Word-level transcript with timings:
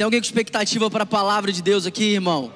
Tem 0.00 0.04
alguém 0.06 0.18
com 0.18 0.24
expectativa 0.24 0.90
para 0.90 1.02
a 1.02 1.06
palavra 1.06 1.52
de 1.52 1.60
Deus 1.60 1.84
aqui, 1.84 2.14
irmão? 2.14 2.50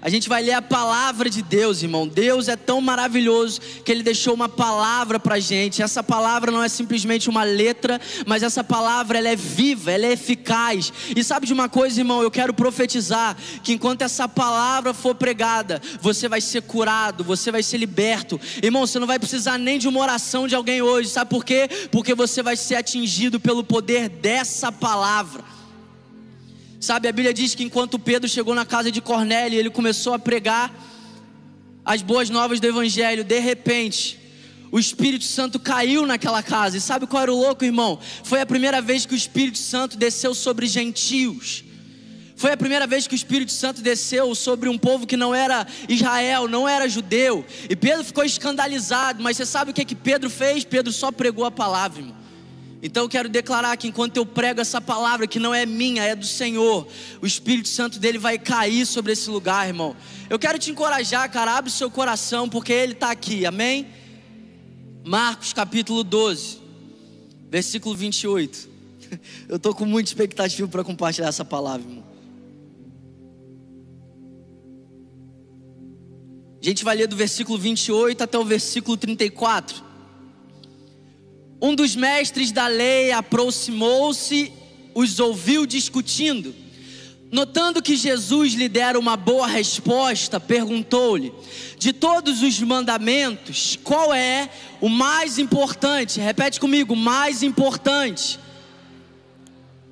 A 0.00 0.08
gente 0.08 0.26
vai 0.26 0.42
ler 0.42 0.54
a 0.54 0.62
palavra 0.62 1.28
de 1.28 1.42
Deus, 1.42 1.82
irmão. 1.82 2.08
Deus 2.08 2.48
é 2.48 2.56
tão 2.56 2.80
maravilhoso 2.80 3.60
que 3.84 3.92
Ele 3.92 4.02
deixou 4.02 4.32
uma 4.32 4.48
palavra 4.48 5.20
para 5.20 5.38
gente. 5.38 5.82
Essa 5.82 6.02
palavra 6.02 6.50
não 6.50 6.62
é 6.62 6.70
simplesmente 6.70 7.28
uma 7.28 7.42
letra, 7.42 8.00
mas 8.26 8.42
essa 8.42 8.64
palavra 8.64 9.18
ela 9.18 9.28
é 9.28 9.36
viva, 9.36 9.92
ela 9.92 10.06
é 10.06 10.12
eficaz. 10.12 10.90
E 11.14 11.22
sabe 11.22 11.46
de 11.46 11.52
uma 11.52 11.68
coisa, 11.68 12.00
irmão? 12.00 12.22
Eu 12.22 12.30
quero 12.30 12.54
profetizar 12.54 13.36
que 13.62 13.74
enquanto 13.74 14.00
essa 14.00 14.26
palavra 14.26 14.94
for 14.94 15.14
pregada, 15.14 15.78
você 16.00 16.26
vai 16.26 16.40
ser 16.40 16.62
curado, 16.62 17.22
você 17.22 17.52
vai 17.52 17.62
ser 17.62 17.76
liberto. 17.76 18.40
Irmão, 18.62 18.86
você 18.86 18.98
não 18.98 19.06
vai 19.06 19.18
precisar 19.18 19.58
nem 19.58 19.78
de 19.78 19.88
uma 19.88 20.00
oração 20.00 20.48
de 20.48 20.54
alguém 20.54 20.80
hoje. 20.80 21.10
Sabe 21.10 21.28
por 21.28 21.44
quê? 21.44 21.68
Porque 21.90 22.14
você 22.14 22.42
vai 22.42 22.56
ser 22.56 22.76
atingido 22.76 23.38
pelo 23.38 23.62
poder 23.62 24.08
dessa 24.08 24.72
palavra. 24.72 25.52
Sabe, 26.82 27.06
a 27.06 27.12
Bíblia 27.12 27.32
diz 27.32 27.54
que 27.54 27.62
enquanto 27.62 27.96
Pedro 27.96 28.28
chegou 28.28 28.56
na 28.56 28.66
casa 28.66 28.90
de 28.90 29.00
Cornélio, 29.00 29.56
ele 29.56 29.70
começou 29.70 30.14
a 30.14 30.18
pregar 30.18 30.74
as 31.84 32.02
boas 32.02 32.28
novas 32.28 32.58
do 32.58 32.66
Evangelho, 32.66 33.22
de 33.22 33.38
repente, 33.38 34.18
o 34.68 34.80
Espírito 34.80 35.22
Santo 35.22 35.60
caiu 35.60 36.04
naquela 36.04 36.42
casa. 36.42 36.76
E 36.76 36.80
sabe 36.80 37.06
qual 37.06 37.22
era 37.22 37.32
o 37.32 37.38
louco, 37.38 37.64
irmão? 37.64 38.00
Foi 38.24 38.40
a 38.40 38.46
primeira 38.46 38.80
vez 38.82 39.06
que 39.06 39.14
o 39.14 39.16
Espírito 39.16 39.58
Santo 39.58 39.96
desceu 39.96 40.34
sobre 40.34 40.66
gentios. 40.66 41.62
Foi 42.34 42.50
a 42.50 42.56
primeira 42.56 42.84
vez 42.84 43.06
que 43.06 43.14
o 43.14 43.22
Espírito 43.22 43.52
Santo 43.52 43.80
desceu 43.80 44.34
sobre 44.34 44.68
um 44.68 44.76
povo 44.76 45.06
que 45.06 45.16
não 45.16 45.32
era 45.32 45.64
Israel, 45.88 46.48
não 46.48 46.68
era 46.68 46.88
judeu. 46.88 47.46
E 47.70 47.76
Pedro 47.76 48.02
ficou 48.02 48.24
escandalizado, 48.24 49.22
mas 49.22 49.36
você 49.36 49.46
sabe 49.46 49.70
o 49.70 49.74
que, 49.74 49.84
que 49.84 49.94
Pedro 49.94 50.28
fez? 50.28 50.64
Pedro 50.64 50.92
só 50.92 51.12
pregou 51.12 51.44
a 51.44 51.50
palavra, 51.52 52.00
irmão. 52.00 52.21
Então 52.82 53.04
eu 53.04 53.08
quero 53.08 53.28
declarar 53.28 53.76
que 53.76 53.86
enquanto 53.86 54.16
eu 54.16 54.26
prego 54.26 54.60
essa 54.60 54.80
palavra 54.80 55.28
que 55.28 55.38
não 55.38 55.54
é 55.54 55.64
minha, 55.64 56.02
é 56.02 56.16
do 56.16 56.26
Senhor, 56.26 56.88
o 57.22 57.26
Espírito 57.26 57.68
Santo 57.68 58.00
dele 58.00 58.18
vai 58.18 58.36
cair 58.36 58.84
sobre 58.84 59.12
esse 59.12 59.30
lugar, 59.30 59.68
irmão. 59.68 59.94
Eu 60.28 60.36
quero 60.36 60.58
te 60.58 60.72
encorajar, 60.72 61.30
cara, 61.30 61.56
abre 61.56 61.70
o 61.70 61.72
seu 61.72 61.88
coração, 61.88 62.48
porque 62.48 62.72
ele 62.72 62.94
está 62.94 63.12
aqui, 63.12 63.46
amém? 63.46 63.86
Marcos 65.04 65.52
capítulo 65.52 66.02
12, 66.02 66.58
versículo 67.48 67.94
28. 67.94 68.68
Eu 69.48 69.56
estou 69.56 69.72
com 69.72 69.84
muita 69.84 70.10
expectativa 70.10 70.66
para 70.66 70.82
compartilhar 70.82 71.28
essa 71.28 71.44
palavra, 71.44 71.86
irmão. 71.88 72.04
A 76.60 76.64
gente 76.64 76.82
vai 76.82 76.96
ler 76.96 77.06
do 77.06 77.14
versículo 77.14 77.58
28 77.58 78.22
até 78.22 78.38
o 78.38 78.44
versículo 78.44 78.96
34 78.96 79.91
um 81.62 81.76
dos 81.76 81.94
mestres 81.94 82.50
da 82.50 82.66
lei 82.66 83.12
aproximou-se, 83.12 84.52
os 84.92 85.20
ouviu 85.20 85.64
discutindo. 85.64 86.52
Notando 87.30 87.80
que 87.80 87.96
Jesus 87.96 88.52
lhe 88.52 88.68
dera 88.68 88.98
uma 88.98 89.16
boa 89.16 89.46
resposta, 89.46 90.40
perguntou-lhe: 90.40 91.32
De 91.78 91.92
todos 91.92 92.42
os 92.42 92.58
mandamentos, 92.60 93.78
qual 93.84 94.12
é 94.12 94.50
o 94.80 94.88
mais 94.88 95.38
importante? 95.38 96.20
Repete 96.20 96.58
comigo: 96.58 96.96
mais 96.96 97.44
importante. 97.44 98.40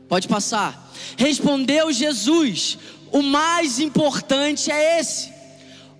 Pode 0.08 0.26
passar. 0.26 0.92
Respondeu 1.16 1.92
Jesus: 1.92 2.76
O 3.12 3.22
mais 3.22 3.78
importante 3.78 4.72
é 4.72 4.98
esse. 4.98 5.32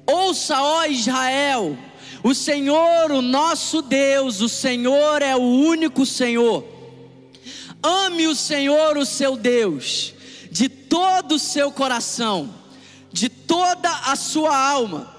Ouça, 0.05 0.61
ó 0.61 0.85
Israel, 0.87 1.79
o 2.23 2.35
Senhor, 2.35 3.11
o 3.11 3.23
nosso 3.23 3.83
Deus, 3.83 4.41
o 4.41 4.49
Senhor 4.49 5.23
é 5.23 5.35
o 5.35 5.41
único 5.41 6.05
Senhor. 6.05 6.65
Ame 7.83 8.27
o 8.27 8.35
Senhor, 8.35 8.99
o 8.99 9.07
seu 9.07 9.37
Deus, 9.37 10.13
de 10.51 10.69
todo 10.69 11.37
o 11.37 11.39
seu 11.39 11.73
coração, 11.73 12.55
de 13.13 13.29
toda 13.29 13.91
a 14.07 14.17
sua 14.17 14.55
alma, 14.55 15.15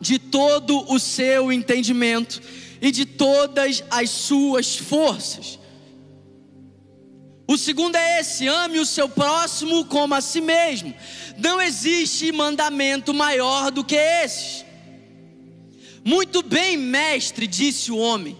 de 0.00 0.18
todo 0.18 0.92
o 0.92 0.98
seu 0.98 1.52
entendimento 1.52 2.40
e 2.80 2.90
de 2.90 3.04
todas 3.04 3.84
as 3.90 4.10
suas 4.10 4.76
forças. 4.76 5.58
O 7.46 7.56
segundo 7.56 7.96
é 7.96 8.20
esse: 8.20 8.48
ame 8.48 8.78
o 8.78 8.86
seu 8.86 9.08
próximo 9.08 9.84
como 9.84 10.14
a 10.14 10.20
si 10.20 10.40
mesmo. 10.40 10.94
Não 11.36 11.60
existe 11.60 12.30
mandamento 12.32 13.12
maior 13.12 13.70
do 13.70 13.84
que 13.84 13.96
esse. 13.96 14.69
Muito 16.04 16.42
bem, 16.42 16.76
mestre, 16.76 17.46
disse 17.46 17.92
o 17.92 17.96
homem. 17.98 18.36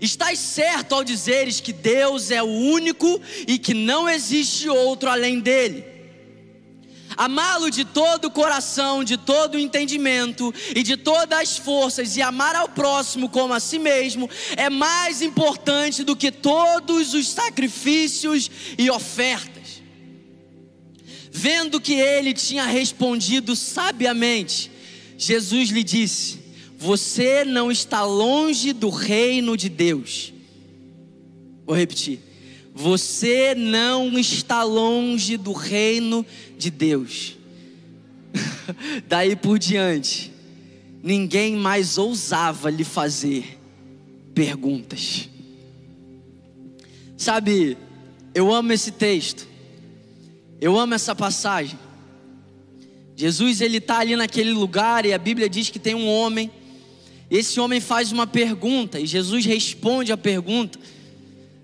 Estás 0.00 0.38
certo 0.38 0.94
ao 0.94 1.04
dizeres 1.04 1.60
que 1.60 1.72
Deus 1.72 2.30
é 2.30 2.42
o 2.42 2.46
único 2.46 3.20
e 3.46 3.58
que 3.58 3.72
não 3.72 4.08
existe 4.08 4.68
outro 4.68 5.08
além 5.08 5.40
dele. 5.40 5.94
Amá-lo 7.16 7.70
de 7.70 7.84
todo 7.84 8.26
o 8.26 8.30
coração, 8.30 9.04
de 9.04 9.16
todo 9.16 9.54
o 9.54 9.58
entendimento 9.58 10.52
e 10.74 10.82
de 10.82 10.96
todas 10.96 11.38
as 11.38 11.56
forças, 11.56 12.16
e 12.16 12.22
amar 12.22 12.56
ao 12.56 12.68
próximo 12.68 13.28
como 13.28 13.54
a 13.54 13.60
si 13.60 13.78
mesmo, 13.78 14.28
é 14.56 14.68
mais 14.68 15.22
importante 15.22 16.02
do 16.02 16.16
que 16.16 16.32
todos 16.32 17.14
os 17.14 17.28
sacrifícios 17.28 18.50
e 18.76 18.90
ofertas. 18.90 19.82
Vendo 21.30 21.80
que 21.80 21.94
ele 21.94 22.34
tinha 22.34 22.64
respondido 22.64 23.54
sabiamente, 23.54 24.70
Jesus 25.16 25.70
lhe 25.70 25.84
disse: 25.84 26.43
você 26.84 27.46
não 27.46 27.72
está 27.72 28.04
longe 28.04 28.74
do 28.74 28.90
reino 28.90 29.56
de 29.56 29.70
Deus. 29.70 30.34
Vou 31.64 31.74
repetir. 31.74 32.20
Você 32.74 33.54
não 33.54 34.18
está 34.18 34.62
longe 34.62 35.38
do 35.38 35.54
reino 35.54 36.26
de 36.58 36.70
Deus. 36.70 37.38
Daí 39.08 39.34
por 39.34 39.58
diante, 39.58 40.30
ninguém 41.02 41.56
mais 41.56 41.96
ousava 41.96 42.68
lhe 42.68 42.84
fazer 42.84 43.58
perguntas. 44.34 45.30
Sabe, 47.16 47.78
eu 48.34 48.52
amo 48.52 48.74
esse 48.74 48.90
texto. 48.90 49.48
Eu 50.60 50.78
amo 50.78 50.92
essa 50.92 51.14
passagem. 51.14 51.78
Jesus 53.16 53.62
ele 53.62 53.78
está 53.78 54.00
ali 54.00 54.14
naquele 54.16 54.52
lugar 54.52 55.06
e 55.06 55.14
a 55.14 55.18
Bíblia 55.18 55.48
diz 55.48 55.70
que 55.70 55.78
tem 55.78 55.94
um 55.94 56.06
homem 56.06 56.50
esse 57.38 57.58
homem 57.58 57.80
faz 57.80 58.12
uma 58.12 58.26
pergunta 58.26 59.00
e 59.00 59.06
Jesus 59.06 59.44
responde 59.44 60.12
a 60.12 60.16
pergunta. 60.16 60.78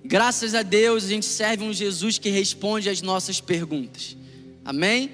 Graças 0.05 0.55
a 0.55 0.63
Deus 0.63 1.05
a 1.05 1.09
gente 1.09 1.27
serve 1.27 1.63
um 1.63 1.73
Jesus 1.73 2.19
que 2.19 2.29
responde 2.29 2.89
às 2.89 3.01
nossas 3.03 3.41
perguntas. 3.41 4.17
Amém? 4.65 5.11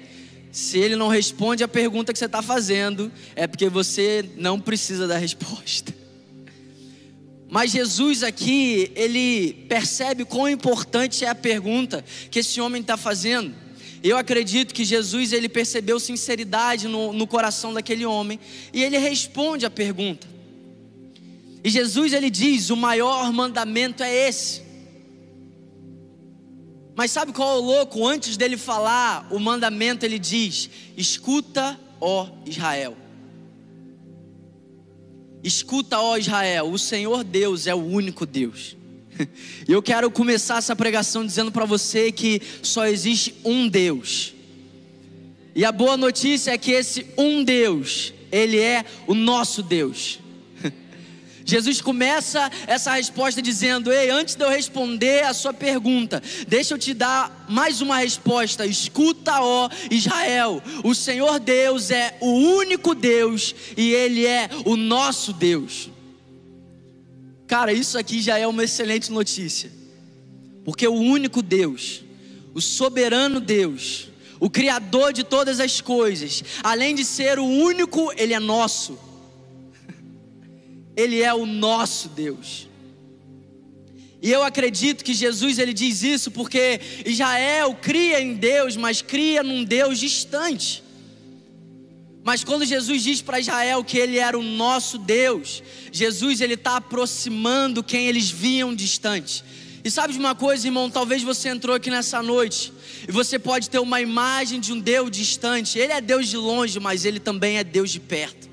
Se 0.51 0.79
ele 0.79 0.95
não 0.95 1.09
responde 1.09 1.63
a 1.63 1.67
pergunta 1.67 2.11
que 2.11 2.17
você 2.17 2.25
está 2.25 2.41
fazendo, 2.41 3.11
é 3.35 3.45
porque 3.45 3.69
você 3.69 4.27
não 4.35 4.59
precisa 4.59 5.05
da 5.05 5.15
resposta. 5.17 5.93
Mas 7.47 7.71
Jesus 7.71 8.23
aqui, 8.23 8.91
ele 8.95 9.53
percebe 9.69 10.25
quão 10.25 10.49
importante 10.49 11.23
é 11.23 11.29
a 11.29 11.35
pergunta 11.35 12.03
que 12.31 12.39
esse 12.39 12.59
homem 12.59 12.81
está 12.81 12.97
fazendo. 12.97 13.53
Eu 14.03 14.17
acredito 14.17 14.73
que 14.73 14.83
Jesus 14.83 15.33
ele 15.33 15.47
percebeu 15.47 15.99
sinceridade 15.99 16.87
no, 16.87 17.13
no 17.13 17.27
coração 17.27 17.73
daquele 17.73 18.05
homem 18.05 18.39
e 18.73 18.83
ele 18.83 18.97
responde 18.97 19.63
a 19.63 19.69
pergunta. 19.69 20.36
E 21.67 21.69
Jesus 21.69 22.13
ele 22.13 22.29
diz: 22.29 22.69
o 22.69 22.77
maior 22.77 23.33
mandamento 23.33 24.01
é 24.01 24.29
esse. 24.29 24.61
Mas 26.95 27.11
sabe 27.11 27.33
qual 27.33 27.57
é 27.57 27.59
o 27.59 27.61
louco? 27.61 28.07
Antes 28.07 28.37
dele 28.37 28.55
falar 28.55 29.27
o 29.29 29.37
mandamento, 29.37 30.05
ele 30.05 30.17
diz: 30.17 30.69
Escuta, 30.95 31.77
ó 31.99 32.29
Israel. 32.45 32.95
Escuta, 35.43 35.99
ó 35.99 36.15
Israel, 36.15 36.71
o 36.71 36.79
Senhor 36.79 37.21
Deus 37.25 37.67
é 37.67 37.75
o 37.75 37.83
único 37.83 38.25
Deus. 38.25 38.77
E 39.67 39.73
eu 39.73 39.83
quero 39.83 40.09
começar 40.09 40.59
essa 40.59 40.73
pregação 40.73 41.25
dizendo 41.25 41.51
para 41.51 41.65
você 41.65 42.13
que 42.13 42.41
só 42.63 42.87
existe 42.87 43.35
um 43.43 43.67
Deus. 43.67 44.33
E 45.53 45.65
a 45.65 45.71
boa 45.73 45.97
notícia 45.97 46.51
é 46.51 46.57
que 46.57 46.71
esse 46.71 47.07
um 47.17 47.43
Deus, 47.43 48.13
ele 48.31 48.57
é 48.57 48.85
o 49.05 49.13
nosso 49.13 49.61
Deus. 49.61 50.21
Jesus 51.47 51.79
começa 51.79 52.51
essa 52.67 52.91
resposta 52.91 53.41
dizendo: 53.41 53.89
Ei, 53.91 54.09
antes 54.09 54.35
de 54.35 54.43
eu 54.43 54.49
responder 54.49 55.23
a 55.23 55.33
sua 55.33 55.53
pergunta, 55.53 56.21
deixa 56.45 56.73
eu 56.73 56.77
te 56.77 56.93
dar 56.93 57.45
mais 57.47 57.79
uma 57.79 57.99
resposta. 57.99 58.65
Escuta, 58.65 59.39
ó 59.39 59.69
Israel: 59.89 60.61
o 60.83 60.93
Senhor 60.93 61.39
Deus 61.39 61.89
é 61.89 62.17
o 62.19 62.27
único 62.27 62.93
Deus 62.93 63.55
e 63.77 63.93
Ele 63.93 64.27
é 64.27 64.49
o 64.65 64.75
nosso 64.75 65.31
Deus. 65.31 65.89
Cara, 67.47 67.71
isso 67.71 67.97
aqui 67.97 68.21
já 68.21 68.37
é 68.37 68.45
uma 68.45 68.65
excelente 68.65 69.09
notícia, 69.09 69.71
porque 70.65 70.85
o 70.85 70.95
único 70.95 71.41
Deus, 71.41 72.03
o 72.53 72.59
soberano 72.59 73.39
Deus, 73.39 74.09
o 74.37 74.49
Criador 74.49 75.13
de 75.13 75.23
todas 75.23 75.61
as 75.61 75.79
coisas, 75.79 76.43
além 76.61 76.93
de 76.93 77.05
ser 77.05 77.39
o 77.39 77.45
único, 77.45 78.11
Ele 78.17 78.33
é 78.33 78.39
nosso. 78.39 79.06
Ele 80.97 81.21
é 81.21 81.33
o 81.33 81.45
nosso 81.45 82.09
Deus. 82.09 82.67
E 84.21 84.31
eu 84.31 84.43
acredito 84.43 85.05
que 85.05 85.13
Jesus 85.13 85.59
ele 85.59 85.73
diz 85.73 86.01
isso 86.01 86.31
porque 86.31 86.81
Israel 87.05 87.77
cria 87.79 88.19
em 88.19 88.33
Deus, 88.33 88.75
mas 88.75 89.01
cria 89.01 89.43
num 89.43 89.63
Deus 89.63 89.99
distante. 89.99 90.83
Mas 92.23 92.43
quando 92.43 92.65
Jesus 92.65 93.03
diz 93.03 93.21
para 93.21 93.39
Israel 93.39 93.83
que 93.83 93.97
ele 93.97 94.17
era 94.17 94.37
o 94.37 94.43
nosso 94.43 94.97
Deus, 94.97 95.63
Jesus 95.91 96.41
ele 96.41 96.55
está 96.55 96.77
aproximando 96.77 97.83
quem 97.83 98.07
eles 98.07 98.29
viam 98.29 98.75
distante. 98.75 99.45
E 99.83 99.89
sabe 99.89 100.11
de 100.11 100.19
uma 100.19 100.35
coisa, 100.35 100.67
irmão? 100.67 100.89
Talvez 100.89 101.23
você 101.23 101.47
entrou 101.47 101.75
aqui 101.75 101.89
nessa 101.89 102.21
noite 102.21 102.73
e 103.07 103.11
você 103.11 103.39
pode 103.39 103.69
ter 103.69 103.79
uma 103.79 104.01
imagem 104.01 104.59
de 104.59 104.73
um 104.73 104.79
Deus 104.79 105.09
distante. 105.09 105.79
Ele 105.79 105.93
é 105.93 106.01
Deus 106.01 106.27
de 106.27 106.35
longe, 106.35 106.79
mas 106.79 107.05
ele 107.05 107.21
também 107.21 107.57
é 107.57 107.63
Deus 107.63 107.91
de 107.91 107.99
perto. 108.01 108.46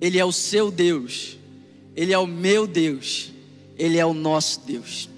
Ele 0.00 0.18
é 0.18 0.24
o 0.24 0.32
seu 0.32 0.70
Deus, 0.70 1.36
ele 1.94 2.12
é 2.12 2.18
o 2.18 2.26
meu 2.26 2.66
Deus, 2.66 3.30
ele 3.78 3.98
é 3.98 4.06
o 4.06 4.14
nosso 4.14 4.60
Deus. 4.60 5.08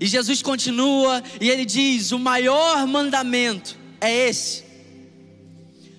E 0.00 0.06
Jesus 0.06 0.42
continua 0.42 1.22
e 1.40 1.48
ele 1.48 1.64
diz: 1.64 2.12
o 2.12 2.18
maior 2.18 2.86
mandamento 2.86 3.76
é 4.00 4.28
esse 4.28 4.64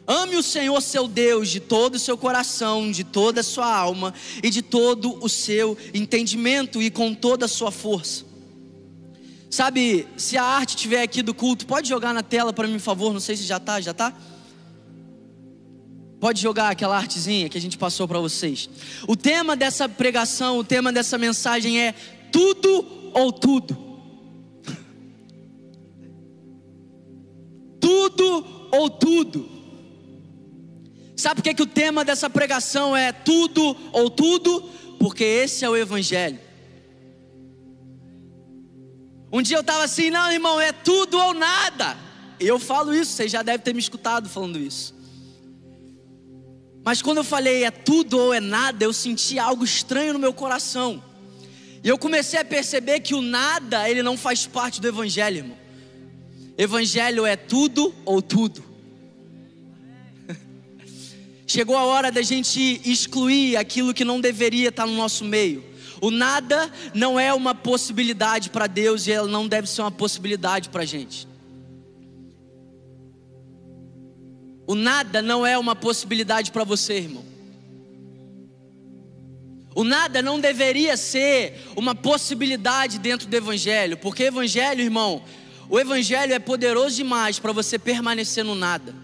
Ame 0.08 0.36
o 0.36 0.44
Senhor 0.44 0.80
seu 0.82 1.08
Deus 1.08 1.50
de 1.50 1.60
todo 1.60 1.96
o 1.96 2.00
seu 2.00 2.16
coração, 2.16 2.92
de 2.92 3.04
toda 3.04 3.42
a 3.42 3.44
sua 3.44 3.76
alma 3.76 4.14
e 4.44 4.52
de 4.52 4.62
todo 4.62 5.18
o 5.24 5.28
seu 5.28 5.76
entendimento 5.94 6.80
e 6.82 6.92
com 6.92 7.14
toda 7.14 7.46
a 7.46 7.48
sua 7.48 7.72
força. 7.72 8.24
Sabe, 9.50 10.08
se 10.16 10.38
a 10.38 10.44
arte 10.44 10.76
estiver 10.76 11.02
aqui 11.02 11.24
do 11.24 11.34
culto, 11.34 11.66
pode 11.66 11.90
jogar 11.90 12.14
na 12.14 12.22
tela 12.22 12.54
para 12.54 12.68
mim, 12.68 12.74
por 12.74 12.82
favor. 12.82 13.14
Não 13.14 13.20
sei 13.20 13.36
se 13.36 13.44
já 13.44 13.58
está, 13.58 13.82
já 13.82 13.92
está? 13.92 14.14
Pode 16.20 16.42
jogar 16.42 16.70
aquela 16.70 16.98
artezinha 16.98 17.50
que 17.50 17.58
a 17.58 17.62
gente 17.62 17.78
passou 17.78 18.08
para 18.08 18.20
vocês. 18.20 18.70
O 19.08 19.16
tema 19.16 19.56
dessa 19.56 19.88
pregação, 19.88 20.58
o 20.58 20.64
tema 20.64 20.92
dessa 20.92 21.18
mensagem 21.18 21.80
é 21.80 21.94
tudo 22.32 23.12
ou 23.14 23.32
tudo. 23.32 23.78
tudo 27.80 28.46
ou 28.72 28.90
tudo. 28.90 29.50
Sabe 31.16 31.36
por 31.36 31.44
que, 31.44 31.54
que 31.54 31.64
o 31.64 31.68
tema 31.68 32.04
dessa 32.04 32.30
pregação 32.30 32.96
é 32.96 33.12
tudo 33.12 33.76
ou 33.92 34.10
tudo? 34.10 34.62
Porque 35.00 35.24
esse 35.24 35.66
é 35.66 35.70
o 35.70 35.76
Evangelho. 35.76 36.40
Um 39.32 39.42
dia 39.42 39.58
eu 39.58 39.62
estava 39.62 39.84
assim, 39.84 40.10
não, 40.10 40.32
irmão, 40.32 40.62
é 40.62 40.72
tudo 40.72 41.18
ou 41.18 41.34
nada. 41.34 41.98
Eu 42.40 42.58
falo 42.58 42.94
isso, 42.94 43.12
você 43.12 43.28
já 43.28 43.42
deve 43.42 43.64
ter 43.64 43.74
me 43.74 43.80
escutado 43.80 44.30
falando 44.30 44.58
isso. 44.58 44.95
Mas 46.86 47.02
quando 47.02 47.18
eu 47.18 47.24
falei 47.24 47.64
é 47.64 47.72
tudo 47.72 48.20
ou 48.20 48.32
é 48.32 48.40
nada, 48.40 48.86
eu 48.86 48.94
senti 48.94 49.40
algo 49.40 49.66
estranho 49.66 50.14
no 50.14 50.20
meu 50.20 50.32
coração. 50.32 51.04
E 51.84 51.88
eu 51.88 51.98
comecei 51.98 52.40
a 52.40 52.46
perceber 52.46 53.00
que 53.00 53.16
o 53.16 53.24
nada, 53.24 53.90
ele 53.90 54.04
não 54.04 54.16
faz 54.16 54.46
parte 54.46 54.80
do 54.80 54.88
Evangelho, 54.88 55.38
irmão. 55.38 55.58
Evangelho 56.56 57.26
é 57.26 57.36
tudo 57.36 57.92
ou 58.06 58.22
tudo. 58.22 58.64
Chegou 61.48 61.76
a 61.76 61.86
hora 61.86 62.12
da 62.12 62.22
gente 62.22 62.80
excluir 62.86 63.58
aquilo 63.58 63.92
que 63.92 64.06
não 64.06 64.22
deveria 64.22 64.70
estar 64.70 64.86
no 64.86 64.96
nosso 64.96 65.26
meio. 65.26 65.66
O 66.00 66.12
nada 66.12 66.72
não 66.94 67.20
é 67.20 67.34
uma 67.34 67.56
possibilidade 67.56 68.52
para 68.52 68.68
Deus 68.68 69.08
e 69.08 69.12
ela 69.12 69.28
não 69.28 69.48
deve 69.48 69.68
ser 69.68 69.82
uma 69.82 69.92
possibilidade 69.92 70.70
para 70.70 70.84
a 70.84 70.86
gente. 70.86 71.28
O 74.68 74.76
nada 74.76 75.22
não 75.22 75.46
é 75.46 75.58
uma 75.58 75.76
possibilidade 75.76 76.52
para 76.52 76.64
você, 76.64 76.98
irmão. 76.98 77.24
O 79.76 79.84
nada 79.84 80.22
não 80.22 80.40
deveria 80.40 80.96
ser 80.96 81.62
uma 81.76 81.94
possibilidade 81.94 82.98
dentro 82.98 83.28
do 83.28 83.36
Evangelho, 83.36 83.98
porque 83.98 84.24
Evangelho, 84.24 84.82
irmão, 84.82 85.24
o 85.70 85.80
Evangelho 85.80 86.34
é 86.34 86.40
poderoso 86.40 86.96
demais 86.96 87.40
para 87.40 87.52
você 87.52 87.78
permanecer 87.78 88.44
no 88.44 88.56
nada. 88.56 88.96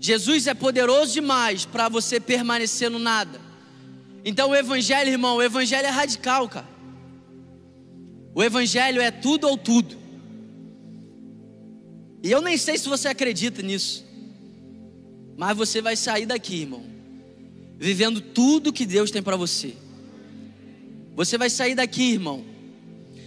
Jesus 0.00 0.46
é 0.46 0.54
poderoso 0.54 1.12
demais 1.12 1.66
para 1.66 1.86
você 1.90 2.18
permanecer 2.18 2.90
no 2.90 2.98
nada. 2.98 3.38
Então 4.24 4.50
o 4.50 4.56
evangelho, 4.56 5.10
irmão, 5.10 5.36
o 5.36 5.42
evangelho 5.42 5.86
é 5.86 5.90
radical, 5.90 6.48
cara. 6.48 6.68
O 8.34 8.42
evangelho 8.42 9.02
é 9.02 9.10
tudo 9.10 9.46
ou 9.46 9.58
tudo. 9.58 9.98
E 12.22 12.30
eu 12.30 12.40
nem 12.40 12.56
sei 12.56 12.78
se 12.78 12.88
você 12.88 13.08
acredita 13.08 13.60
nisso. 13.60 14.04
Mas 15.40 15.56
você 15.56 15.80
vai 15.80 15.96
sair 15.96 16.26
daqui, 16.26 16.60
irmão, 16.60 16.84
vivendo 17.78 18.20
tudo 18.20 18.72
que 18.72 18.84
Deus 18.84 19.10
tem 19.10 19.22
para 19.22 19.36
você. 19.36 19.74
Você 21.16 21.38
vai 21.38 21.48
sair 21.48 21.74
daqui, 21.74 22.12
irmão, 22.12 22.44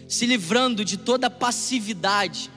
se 0.07 0.25
livrando 0.25 0.85
de 0.85 0.97
toda 0.97 1.29
passividade 1.29 2.51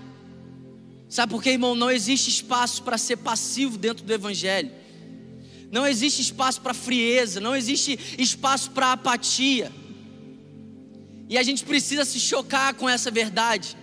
Sabe 1.09 1.31
por 1.33 1.43
quê, 1.43 1.51
irmão? 1.51 1.75
Não 1.75 1.91
existe 1.91 2.29
espaço 2.29 2.83
para 2.83 2.99
ser 2.99 3.17
passivo 3.19 3.79
dentro 3.79 4.05
do 4.05 4.13
Evangelho. 4.13 4.71
Não 5.71 5.87
existe 5.87 6.21
espaço 6.21 6.61
para 6.61 6.75
frieza, 6.75 7.41
não 7.41 7.55
existe 7.55 7.99
espaço 8.19 8.71
para 8.73 8.93
apatia. 8.93 9.71
E 11.29 11.39
a 11.39 11.43
gente 11.43 11.65
precisa 11.65 12.05
se 12.05 12.19
chocar 12.19 12.75
com 12.75 12.89
essa 12.89 13.11
verdade. 13.11 13.77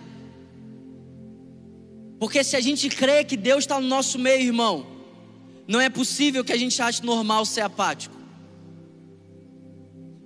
Porque 2.18 2.44
se 2.44 2.56
a 2.56 2.60
gente 2.60 2.88
crê 2.88 3.24
que 3.24 3.36
Deus 3.36 3.64
está 3.64 3.80
no 3.80 3.86
nosso 3.86 4.18
meio, 4.18 4.42
irmão, 4.42 4.93
não 5.66 5.80
é 5.80 5.88
possível 5.88 6.44
que 6.44 6.52
a 6.52 6.56
gente 6.56 6.80
ache 6.80 7.04
normal 7.04 7.44
ser 7.44 7.62
apático. 7.62 8.14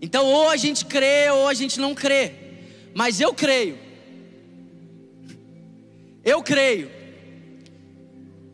Então, 0.01 0.27
ou 0.27 0.49
a 0.49 0.57
gente 0.57 0.85
crê 0.85 1.31
ou 1.31 1.49
a 1.49 1.55
gente 1.55 1.81
não 1.81 1.95
crê. 1.95 2.33
Mas 2.95 3.21
eu 3.21 3.35
creio 3.35 3.89
eu 6.29 6.43
creio. 6.43 6.91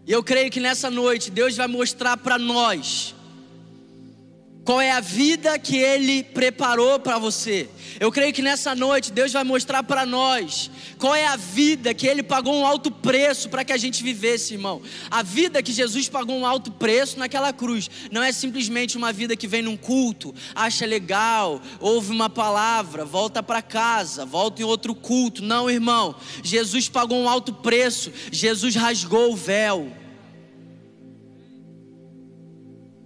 E 0.07 0.13
eu 0.13 0.23
creio 0.23 0.51
que 0.51 0.61
nessa 0.61 0.91
noite 0.91 1.31
Deus 1.31 1.57
vai 1.57 1.67
mostrar 1.67 2.17
para 2.17 2.39
nós 2.39 3.15
qual 4.65 4.81
é 4.81 4.91
a 4.91 5.01
vida 5.01 5.59
que 5.59 5.77
Ele 5.77 6.23
preparou 6.23 6.99
para 6.99 7.19
você. 7.19 7.69
Eu 8.01 8.11
creio 8.11 8.33
que 8.33 8.43
nessa 8.43 8.75
noite 8.75 9.13
Deus 9.13 9.33
vai 9.33 9.45
mostrar 9.45 9.83
para 9.83 10.07
nós 10.07 10.71
qual 10.99 11.15
é 11.15 11.27
a 11.27 11.37
vida 11.37 11.93
que 11.93 12.07
Ele 12.07 12.23
pagou 12.23 12.55
um 12.55 12.67
alto 12.67 12.91
preço 12.91 13.49
para 13.49 13.65
que 13.65 13.73
a 13.73 13.77
gente 13.77 14.03
vivesse, 14.03 14.55
irmão. 14.55 14.81
A 15.11 15.23
vida 15.23 15.63
que 15.63 15.73
Jesus 15.73 16.09
pagou 16.09 16.37
um 16.37 16.47
alto 16.47 16.73
preço 16.73 17.19
naquela 17.19 17.53
cruz 17.53 17.91
não 18.11 18.23
é 18.23 18.33
simplesmente 18.33 18.97
uma 18.97 19.13
vida 19.13 19.37
que 19.37 19.47
vem 19.47 19.63
num 19.63 19.77
culto, 19.77 20.35
acha 20.55 20.87
legal, 20.87 21.61
ouve 21.79 22.11
uma 22.11 22.31
palavra, 22.31 23.05
volta 23.05 23.43
para 23.43 23.61
casa, 23.61 24.25
volta 24.25 24.63
em 24.63 24.65
outro 24.65 24.95
culto. 24.95 25.43
Não, 25.43 25.71
irmão. 25.71 26.15
Jesus 26.43 26.89
pagou 26.89 27.19
um 27.19 27.29
alto 27.29 27.53
preço, 27.53 28.11
Jesus 28.33 28.75
rasgou 28.75 29.33
o 29.33 29.37
véu. 29.37 30.04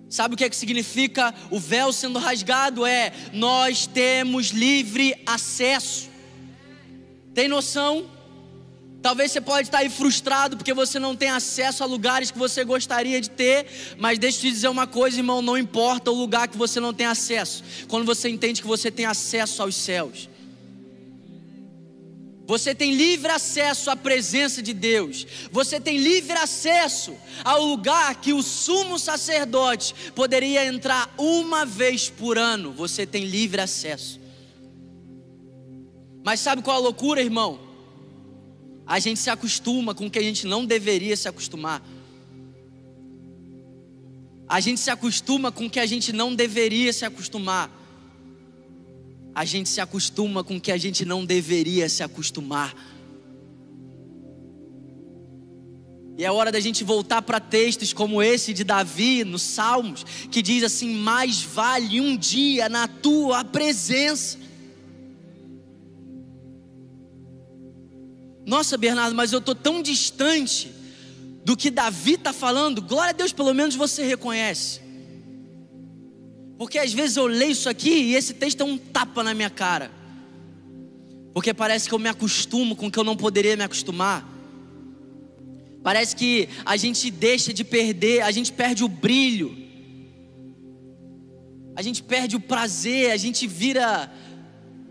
Sabe 0.08 0.34
o 0.34 0.36
que, 0.36 0.44
é 0.44 0.48
que 0.48 0.56
significa 0.56 1.34
o 1.50 1.60
véu 1.60 1.92
sendo 1.92 2.18
rasgado? 2.18 2.86
É 2.86 3.12
nós 3.32 3.86
temos 3.86 4.48
livre 4.48 5.14
acesso. 5.26 6.08
Tem 7.34 7.46
noção? 7.46 8.08
Talvez 9.00 9.30
você 9.30 9.40
pode 9.40 9.68
estar 9.68 9.78
aí 9.78 9.88
frustrado 9.88 10.56
porque 10.56 10.74
você 10.74 10.98
não 10.98 11.14
tem 11.14 11.30
acesso 11.30 11.84
a 11.84 11.86
lugares 11.86 12.30
que 12.30 12.38
você 12.38 12.64
gostaria 12.64 13.20
de 13.20 13.30
ter, 13.30 13.66
mas 13.96 14.18
deixa 14.18 14.38
eu 14.38 14.42
te 14.42 14.50
dizer 14.50 14.68
uma 14.68 14.86
coisa, 14.86 15.18
irmão, 15.18 15.40
não 15.40 15.56
importa 15.56 16.10
o 16.10 16.14
lugar 16.14 16.48
que 16.48 16.56
você 16.56 16.80
não 16.80 16.92
tem 16.92 17.06
acesso. 17.06 17.62
Quando 17.86 18.04
você 18.04 18.28
entende 18.28 18.60
que 18.60 18.66
você 18.66 18.90
tem 18.90 19.06
acesso 19.06 19.62
aos 19.62 19.76
céus. 19.76 20.28
Você 22.48 22.74
tem 22.74 22.94
livre 22.94 23.30
acesso 23.30 23.90
à 23.90 23.94
presença 23.94 24.62
de 24.62 24.72
Deus. 24.72 25.26
Você 25.52 25.78
tem 25.78 25.98
livre 25.98 26.32
acesso 26.32 27.14
ao 27.44 27.62
lugar 27.62 28.22
que 28.22 28.32
o 28.32 28.42
sumo 28.42 28.98
sacerdote 28.98 29.94
poderia 30.14 30.64
entrar 30.64 31.14
uma 31.18 31.66
vez 31.66 32.08
por 32.08 32.38
ano. 32.38 32.72
Você 32.72 33.04
tem 33.04 33.26
livre 33.26 33.60
acesso. 33.60 34.18
Mas 36.24 36.40
sabe 36.40 36.62
qual 36.62 36.78
a 36.78 36.80
loucura, 36.80 37.20
irmão? 37.20 37.60
A 38.86 38.98
gente 38.98 39.20
se 39.20 39.28
acostuma 39.28 39.94
com 39.94 40.06
o 40.06 40.10
que 40.10 40.18
a 40.18 40.22
gente 40.22 40.46
não 40.46 40.64
deveria 40.64 41.18
se 41.18 41.28
acostumar. 41.28 41.86
A 44.48 44.58
gente 44.58 44.80
se 44.80 44.90
acostuma 44.90 45.52
com 45.52 45.66
o 45.66 45.70
que 45.70 45.78
a 45.78 45.84
gente 45.84 46.14
não 46.14 46.34
deveria 46.34 46.94
se 46.94 47.04
acostumar 47.04 47.77
a 49.38 49.44
gente 49.44 49.68
se 49.68 49.80
acostuma 49.80 50.42
com 50.42 50.56
o 50.56 50.60
que 50.60 50.72
a 50.72 50.76
gente 50.76 51.04
não 51.04 51.24
deveria 51.24 51.88
se 51.88 52.02
acostumar. 52.02 52.74
E 56.16 56.24
é 56.24 56.32
hora 56.32 56.50
da 56.50 56.58
gente 56.58 56.82
voltar 56.82 57.22
para 57.22 57.38
textos 57.38 57.92
como 57.92 58.20
esse 58.20 58.52
de 58.52 58.64
Davi, 58.64 59.22
nos 59.22 59.42
Salmos, 59.42 60.04
que 60.28 60.42
diz 60.42 60.64
assim: 60.64 60.92
Mais 60.92 61.40
vale 61.40 62.00
um 62.00 62.16
dia 62.16 62.68
na 62.68 62.88
tua 62.88 63.44
presença. 63.44 64.38
Nossa, 68.44 68.76
Bernardo, 68.76 69.14
mas 69.14 69.32
eu 69.32 69.38
estou 69.38 69.54
tão 69.54 69.80
distante 69.80 70.72
do 71.44 71.56
que 71.56 71.70
Davi 71.70 72.14
está 72.14 72.32
falando. 72.32 72.82
Glória 72.82 73.10
a 73.10 73.16
Deus, 73.16 73.32
pelo 73.32 73.54
menos 73.54 73.76
você 73.76 74.04
reconhece. 74.04 74.87
Porque 76.58 76.76
às 76.76 76.92
vezes 76.92 77.16
eu 77.16 77.26
leio 77.26 77.52
isso 77.52 77.68
aqui 77.68 77.88
e 77.88 78.14
esse 78.16 78.34
texto 78.34 78.62
é 78.62 78.64
um 78.64 78.76
tapa 78.76 79.22
na 79.22 79.32
minha 79.32 79.48
cara. 79.48 79.92
Porque 81.32 81.54
parece 81.54 81.88
que 81.88 81.94
eu 81.94 82.00
me 82.00 82.08
acostumo 82.08 82.74
com 82.74 82.88
o 82.88 82.90
que 82.90 82.98
eu 82.98 83.04
não 83.04 83.16
poderia 83.16 83.56
me 83.56 83.62
acostumar. 83.62 84.28
Parece 85.84 86.16
que 86.16 86.48
a 86.64 86.76
gente 86.76 87.12
deixa 87.12 87.54
de 87.54 87.62
perder, 87.62 88.22
a 88.22 88.32
gente 88.32 88.52
perde 88.52 88.82
o 88.82 88.88
brilho. 88.88 89.56
A 91.76 91.80
gente 91.80 92.02
perde 92.02 92.34
o 92.34 92.40
prazer, 92.40 93.12
a 93.12 93.16
gente 93.16 93.46
vira 93.46 94.12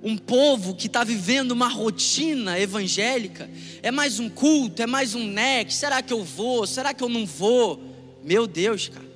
um 0.01 0.17
povo 0.17 0.73
que 0.73 0.87
está 0.87 1.03
vivendo 1.03 1.51
uma 1.51 1.67
rotina 1.67 2.57
evangélica. 2.57 3.49
É 3.83 3.91
mais 3.91 4.21
um 4.21 4.29
culto, 4.29 4.81
é 4.81 4.87
mais 4.87 5.13
um 5.13 5.27
neck. 5.27 5.73
Será 5.73 6.01
que 6.01 6.13
eu 6.13 6.23
vou? 6.23 6.65
Será 6.65 6.93
que 6.93 7.03
eu 7.03 7.09
não 7.09 7.25
vou? 7.25 7.83
Meu 8.23 8.47
Deus, 8.47 8.87
cara. 8.87 9.06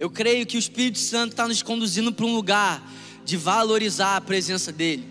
Eu 0.00 0.08
creio 0.08 0.46
que 0.46 0.56
o 0.56 0.60
Espírito 0.60 0.98
Santo 1.00 1.32
está 1.32 1.48
nos 1.48 1.60
conduzindo 1.60 2.12
para 2.12 2.24
um 2.24 2.32
lugar 2.32 2.88
de 3.24 3.36
valorizar 3.36 4.14
a 4.16 4.20
presença 4.20 4.70
dEle. 4.70 5.04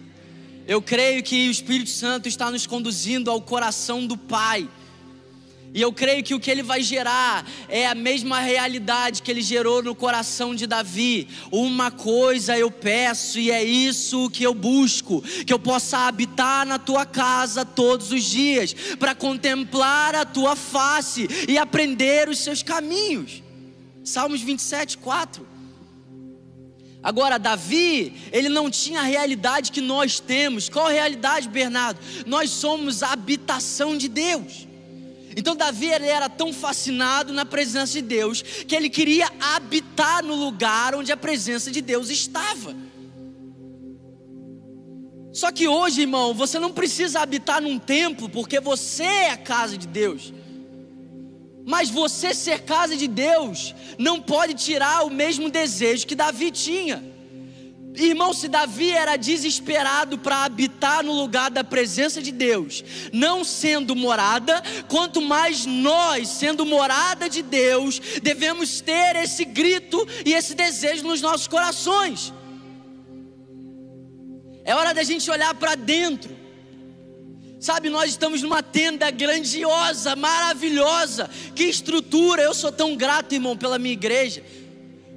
Eu 0.65 0.82
creio 0.82 1.22
que 1.22 1.50
o 1.50 1.51
Espírito 1.51 1.89
Santo 1.89 2.29
está 2.29 2.50
nos 2.50 2.65
conduzindo 2.65 3.29
ao 3.29 3.41
coração 3.41 4.08
do 4.08 4.15
Pai. 4.15 4.70
E 5.74 5.82
eu 5.82 5.91
creio 5.91 6.24
que 6.24 6.34
o 6.34 6.39
que 6.39 6.50
ele 6.50 6.63
vai 6.63 6.82
gerar 6.82 7.46
é 7.67 7.86
a 7.86 7.94
mesma 7.94 8.39
realidade 8.39 9.22
que 9.22 9.29
ele 9.29 9.41
gerou 9.41 9.84
no 9.84 9.94
coração 9.94 10.56
de 10.56 10.65
Davi. 10.65 11.27
Uma 11.51 11.91
coisa 11.91 12.58
eu 12.58 12.72
peço 12.72 13.39
e 13.39 13.51
é 13.51 13.62
isso 13.62 14.29
que 14.29 14.44
eu 14.44 14.53
busco: 14.53 15.22
que 15.46 15.51
eu 15.51 15.60
possa 15.60 16.08
habitar 16.08 16.65
na 16.65 16.79
tua 16.79 17.06
casa 17.06 17.65
todos 17.65 18.13
os 18.13 18.24
dias, 18.24 18.74
para 18.98 19.13
contemplar 19.13 20.15
a 20.15 20.24
tua 20.24 20.56
face 20.56 21.27
e 21.46 21.58
aprender 21.58 22.29
os 22.29 22.39
seus 22.39 22.63
caminhos. 22.63 23.46
Salmos 24.07 24.41
27, 24.41 24.99
4. 24.99 25.45
Agora, 27.03 27.37
Davi, 27.37 28.13
ele 28.31 28.47
não 28.47 28.71
tinha 28.71 29.01
a 29.01 29.03
realidade 29.03 29.69
que 29.69 29.81
nós 29.81 30.17
temos. 30.17 30.69
Qual 30.69 30.87
realidade, 30.87 31.49
Bernardo? 31.49 31.99
Nós 32.25 32.49
somos 32.49 33.03
a 33.03 33.11
habitação 33.11 33.97
de 33.97 34.07
Deus. 34.07 34.65
Então 35.35 35.57
Davi 35.57 35.87
ele 35.87 36.07
era 36.07 36.29
tão 36.29 36.53
fascinado 36.53 37.33
na 37.33 37.45
presença 37.45 37.93
de 37.93 38.01
Deus 38.01 38.41
que 38.41 38.73
ele 38.73 38.89
queria 38.89 39.29
habitar 39.41 40.23
no 40.23 40.35
lugar 40.35 40.95
onde 40.95 41.11
a 41.11 41.17
presença 41.17 41.69
de 41.69 41.81
Deus 41.81 42.09
estava. 42.09 42.73
Só 45.33 45.51
que 45.51 45.67
hoje, 45.67 46.01
irmão, 46.01 46.33
você 46.33 46.57
não 46.57 46.71
precisa 46.71 47.19
habitar 47.19 47.61
num 47.61 47.77
templo 47.77 48.29
porque 48.29 48.61
você 48.61 49.03
é 49.03 49.31
a 49.31 49.37
casa 49.37 49.77
de 49.77 49.85
Deus. 49.85 50.33
Mas 51.67 51.89
você 51.89 52.33
ser 52.33 52.62
casa 52.62 52.95
de 52.95 53.09
Deus 53.09 53.75
não 54.00 54.21
pode 54.21 54.53
tirar 54.53 55.05
o 55.05 55.09
mesmo 55.09 55.50
desejo 55.50 56.07
que 56.07 56.15
Davi 56.15 56.50
tinha. 56.50 57.03
Irmão, 57.93 58.31
se 58.31 58.47
Davi 58.47 58.89
era 58.91 59.17
desesperado 59.17 60.17
para 60.17 60.45
habitar 60.45 61.03
no 61.03 61.12
lugar 61.12 61.51
da 61.51 61.65
presença 61.65 62.21
de 62.21 62.31
Deus, 62.31 62.86
não 63.12 63.43
sendo 63.43 63.97
morada, 63.97 64.63
quanto 64.88 65.21
mais 65.21 65.65
nós, 65.65 66.29
sendo 66.29 66.65
morada 66.65 67.29
de 67.29 67.41
Deus, 67.41 68.00
devemos 68.24 68.79
ter 68.79 69.17
esse 69.17 69.43
grito 69.43 70.07
e 70.25 70.33
esse 70.33 70.55
desejo 70.55 71.05
nos 71.05 71.19
nossos 71.19 71.50
corações. 71.50 72.31
É 74.63 74.74
hora 74.74 74.93
da 74.93 75.03
gente 75.03 75.29
olhar 75.29 75.53
para 75.55 75.75
dentro 75.75 76.37
Sabe, 77.59 77.89
nós 77.89 78.11
estamos 78.11 78.43
numa 78.43 78.61
tenda 78.61 79.09
grandiosa, 79.09 80.15
maravilhosa. 80.15 81.27
Que 81.55 81.63
estrutura! 81.63 82.43
Eu 82.43 82.53
sou 82.53 82.71
tão 82.71 82.95
grato, 82.95 83.33
irmão, 83.33 83.57
pela 83.57 83.79
minha 83.79 83.93
igreja. 83.93 84.43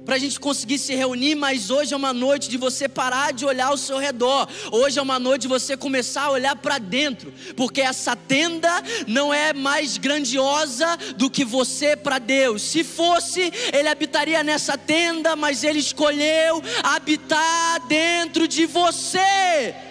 Para 0.03 0.15
a 0.15 0.17
gente 0.17 0.39
conseguir 0.39 0.79
se 0.79 0.95
reunir, 0.95 1.35
mas 1.35 1.69
hoje 1.69 1.93
é 1.93 1.97
uma 1.97 2.11
noite 2.11 2.49
de 2.49 2.57
você 2.57 2.89
parar 2.89 3.31
de 3.31 3.45
olhar 3.45 3.67
ao 3.67 3.77
seu 3.77 3.99
redor. 3.99 4.49
Hoje 4.71 4.97
é 4.97 5.01
uma 5.01 5.19
noite 5.19 5.43
de 5.43 5.47
você 5.47 5.77
começar 5.77 6.23
a 6.23 6.31
olhar 6.31 6.55
para 6.55 6.79
dentro, 6.79 7.31
porque 7.55 7.81
essa 7.81 8.15
tenda 8.15 8.71
não 9.05 9.31
é 9.31 9.53
mais 9.53 9.97
grandiosa 9.99 10.97
do 11.15 11.29
que 11.29 11.45
você 11.45 11.95
para 11.95 12.17
Deus. 12.17 12.63
Se 12.63 12.83
fosse, 12.83 13.53
ele 13.71 13.87
habitaria 13.87 14.43
nessa 14.43 14.75
tenda, 14.75 15.35
mas 15.35 15.63
ele 15.63 15.79
escolheu 15.79 16.63
habitar 16.81 17.85
dentro 17.87 18.47
de 18.47 18.65
você. 18.65 19.90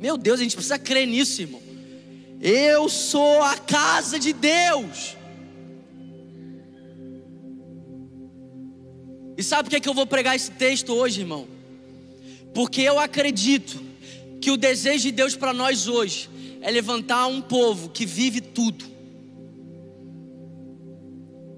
Meu 0.00 0.16
Deus, 0.16 0.40
a 0.40 0.42
gente 0.42 0.56
precisa 0.56 0.78
crer 0.78 1.06
nisso, 1.06 1.42
irmão. 1.42 1.60
Eu 2.40 2.88
sou 2.88 3.42
a 3.42 3.58
casa 3.58 4.18
de 4.18 4.32
Deus. 4.32 5.14
E 9.36 9.42
sabe 9.42 9.64
por 9.64 9.70
que, 9.70 9.76
é 9.76 9.80
que 9.80 9.88
eu 9.88 9.94
vou 9.94 10.06
pregar 10.06 10.34
esse 10.34 10.50
texto 10.52 10.94
hoje, 10.94 11.20
irmão? 11.20 11.46
Porque 12.54 12.80
eu 12.80 12.98
acredito 12.98 13.78
que 14.40 14.50
o 14.50 14.56
desejo 14.56 15.02
de 15.02 15.12
Deus 15.12 15.36
para 15.36 15.52
nós 15.52 15.86
hoje 15.86 16.30
é 16.62 16.70
levantar 16.70 17.26
um 17.26 17.42
povo 17.42 17.90
que 17.90 18.06
vive 18.06 18.40
tudo. 18.40 18.86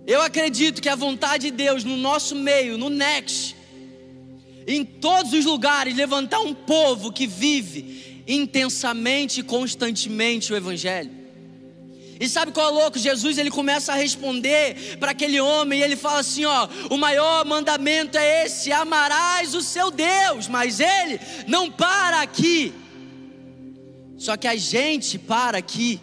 Eu 0.05 0.21
acredito 0.21 0.83
que 0.83 0.89
a 0.89 0.97
vontade 0.97 1.49
de 1.49 1.57
Deus 1.57 1.85
no 1.85 1.97
nosso 1.97 2.35
meio, 2.35 2.77
no 2.77 2.91
Next, 2.91 3.55
em 4.67 4.85
todos 4.85 5.33
os 5.33 5.45
lugares, 5.45 5.95
levantar 5.95 6.41
um 6.41 6.53
povo 6.53 7.13
que 7.13 7.25
vive 7.25 8.12
intensamente 8.27 9.41
e 9.41 9.43
constantemente 9.43 10.53
o 10.53 10.57
Evangelho. 10.57 11.23
E 12.23 12.29
sabe 12.29 12.53
qual 12.53 12.69
é 12.69 12.71
louco? 12.71 13.01
Jesus 13.01 13.37
ele 13.37 13.51
começa 13.51 13.93
a 13.93 13.97
responder 13.97 14.97
para 15.01 15.11
aquele 15.11 15.41
homem 15.41 15.81
e 15.81 15.83
ele 15.83 15.97
fala 15.97 16.21
assim: 16.21 16.45
ó, 16.45 16.69
o 16.89 16.97
maior 16.97 17.45
mandamento 17.45 18.17
é 18.17 18.45
esse: 18.45 18.71
amarás 18.71 19.57
o 19.57 19.61
seu 19.61 19.91
Deus. 19.91 20.47
Mas 20.47 20.79
ele 20.79 21.19
não 21.49 21.69
para 21.69 22.21
aqui. 22.21 22.73
Só 24.17 24.37
que 24.37 24.47
a 24.47 24.55
gente 24.55 25.19
para 25.19 25.59
aqui. 25.59 26.01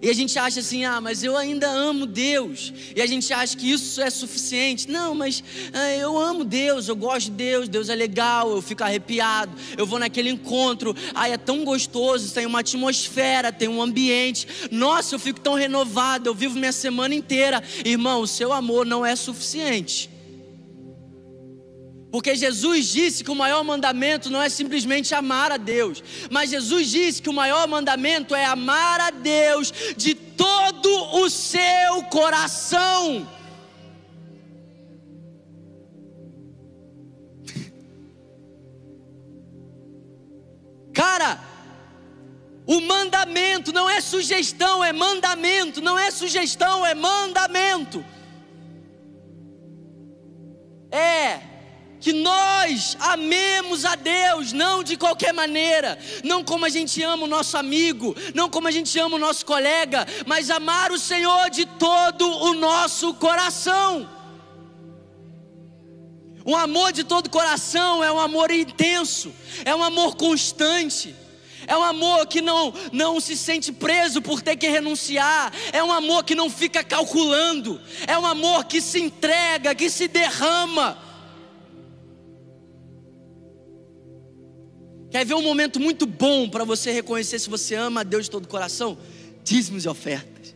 E 0.00 0.10
a 0.10 0.12
gente 0.12 0.38
acha 0.38 0.60
assim, 0.60 0.84
ah, 0.84 1.00
mas 1.00 1.22
eu 1.22 1.36
ainda 1.36 1.68
amo 1.68 2.06
Deus. 2.06 2.72
E 2.94 3.00
a 3.00 3.06
gente 3.06 3.32
acha 3.32 3.56
que 3.56 3.70
isso 3.70 4.00
é 4.00 4.10
suficiente. 4.10 4.88
Não, 4.88 5.14
mas 5.14 5.42
ah, 5.72 5.94
eu 5.94 6.18
amo 6.18 6.44
Deus, 6.44 6.88
eu 6.88 6.96
gosto 6.96 7.26
de 7.26 7.32
Deus, 7.32 7.68
Deus 7.68 7.88
é 7.88 7.94
legal, 7.94 8.50
eu 8.50 8.60
fico 8.60 8.84
arrepiado. 8.84 9.52
Eu 9.76 9.86
vou 9.86 9.98
naquele 9.98 10.28
encontro, 10.30 10.94
ai, 11.14 11.32
é 11.32 11.38
tão 11.38 11.64
gostoso, 11.64 12.32
tem 12.32 12.46
uma 12.46 12.60
atmosfera, 12.60 13.52
tem 13.52 13.68
um 13.68 13.80
ambiente. 13.80 14.46
Nossa, 14.70 15.14
eu 15.14 15.18
fico 15.18 15.40
tão 15.40 15.54
renovado, 15.54 16.28
eu 16.28 16.34
vivo 16.34 16.58
minha 16.58 16.72
semana 16.72 17.14
inteira. 17.14 17.62
Irmão, 17.84 18.20
o 18.20 18.26
seu 18.26 18.52
amor 18.52 18.84
não 18.84 19.04
é 19.04 19.16
suficiente. 19.16 20.15
Porque 22.10 22.36
Jesus 22.36 22.86
disse 22.86 23.24
que 23.24 23.30
o 23.30 23.34
maior 23.34 23.64
mandamento 23.64 24.30
não 24.30 24.40
é 24.40 24.48
simplesmente 24.48 25.14
amar 25.14 25.50
a 25.50 25.56
Deus, 25.56 26.02
mas 26.30 26.50
Jesus 26.50 26.90
disse 26.90 27.20
que 27.20 27.28
o 27.28 27.32
maior 27.32 27.66
mandamento 27.66 28.34
é 28.34 28.44
amar 28.44 29.00
a 29.00 29.10
Deus 29.10 29.72
de 29.96 30.14
todo 30.14 30.88
o 31.16 31.28
seu 31.28 32.04
coração. 32.10 33.28
Cara, 40.94 41.38
o 42.66 42.80
mandamento 42.80 43.72
não 43.72 43.90
é 43.90 44.00
sugestão, 44.00 44.82
é 44.82 44.92
mandamento, 44.92 45.82
não 45.82 45.98
é 45.98 46.10
sugestão, 46.10 46.86
é 46.86 46.94
mandamento. 46.94 48.02
É 50.90 51.55
que 52.00 52.12
nós 52.12 52.96
amemos 53.00 53.84
a 53.84 53.94
Deus, 53.94 54.52
não 54.52 54.82
de 54.82 54.96
qualquer 54.96 55.32
maneira, 55.32 55.98
não 56.22 56.44
como 56.44 56.66
a 56.66 56.68
gente 56.68 57.02
ama 57.02 57.24
o 57.24 57.28
nosso 57.28 57.56
amigo, 57.56 58.14
não 58.34 58.48
como 58.48 58.68
a 58.68 58.70
gente 58.70 58.98
ama 58.98 59.16
o 59.16 59.20
nosso 59.20 59.44
colega, 59.44 60.06
mas 60.26 60.50
amar 60.50 60.92
o 60.92 60.98
Senhor 60.98 61.50
de 61.50 61.66
todo 61.66 62.28
o 62.28 62.54
nosso 62.54 63.14
coração. 63.14 64.08
Um 66.44 66.54
amor 66.54 66.92
de 66.92 67.02
todo 67.02 67.26
o 67.26 67.30
coração 67.30 68.04
é 68.04 68.12
um 68.12 68.20
amor 68.20 68.52
intenso, 68.52 69.34
é 69.64 69.74
um 69.74 69.82
amor 69.82 70.14
constante. 70.16 71.14
É 71.68 71.76
um 71.76 71.82
amor 71.82 72.28
que 72.28 72.40
não, 72.40 72.72
não 72.92 73.18
se 73.18 73.36
sente 73.36 73.72
preso 73.72 74.22
por 74.22 74.40
ter 74.40 74.56
que 74.56 74.68
renunciar. 74.68 75.52
É 75.72 75.82
um 75.82 75.90
amor 75.90 76.22
que 76.22 76.34
não 76.34 76.48
fica 76.48 76.84
calculando. 76.84 77.80
É 78.06 78.16
um 78.16 78.24
amor 78.24 78.66
que 78.66 78.80
se 78.80 79.00
entrega, 79.00 79.74
que 79.74 79.90
se 79.90 80.06
derrama. 80.06 81.05
Quer 85.16 85.24
ver 85.24 85.32
um 85.32 85.40
momento 85.40 85.80
muito 85.80 86.04
bom 86.04 86.46
para 86.46 86.62
você 86.62 86.90
reconhecer 86.90 87.38
se 87.38 87.48
você 87.48 87.74
ama 87.74 88.02
a 88.02 88.04
Deus 88.04 88.26
de 88.26 88.30
todo 88.30 88.44
o 88.44 88.48
coração? 88.48 88.98
Dízimos 89.42 89.86
e 89.86 89.88
ofertas. 89.88 90.54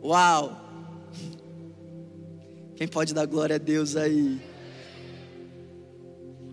Uau! 0.00 0.60
Quem 2.76 2.86
pode 2.86 3.12
dar 3.12 3.26
glória 3.26 3.56
a 3.56 3.58
Deus 3.58 3.96
aí? 3.96 4.40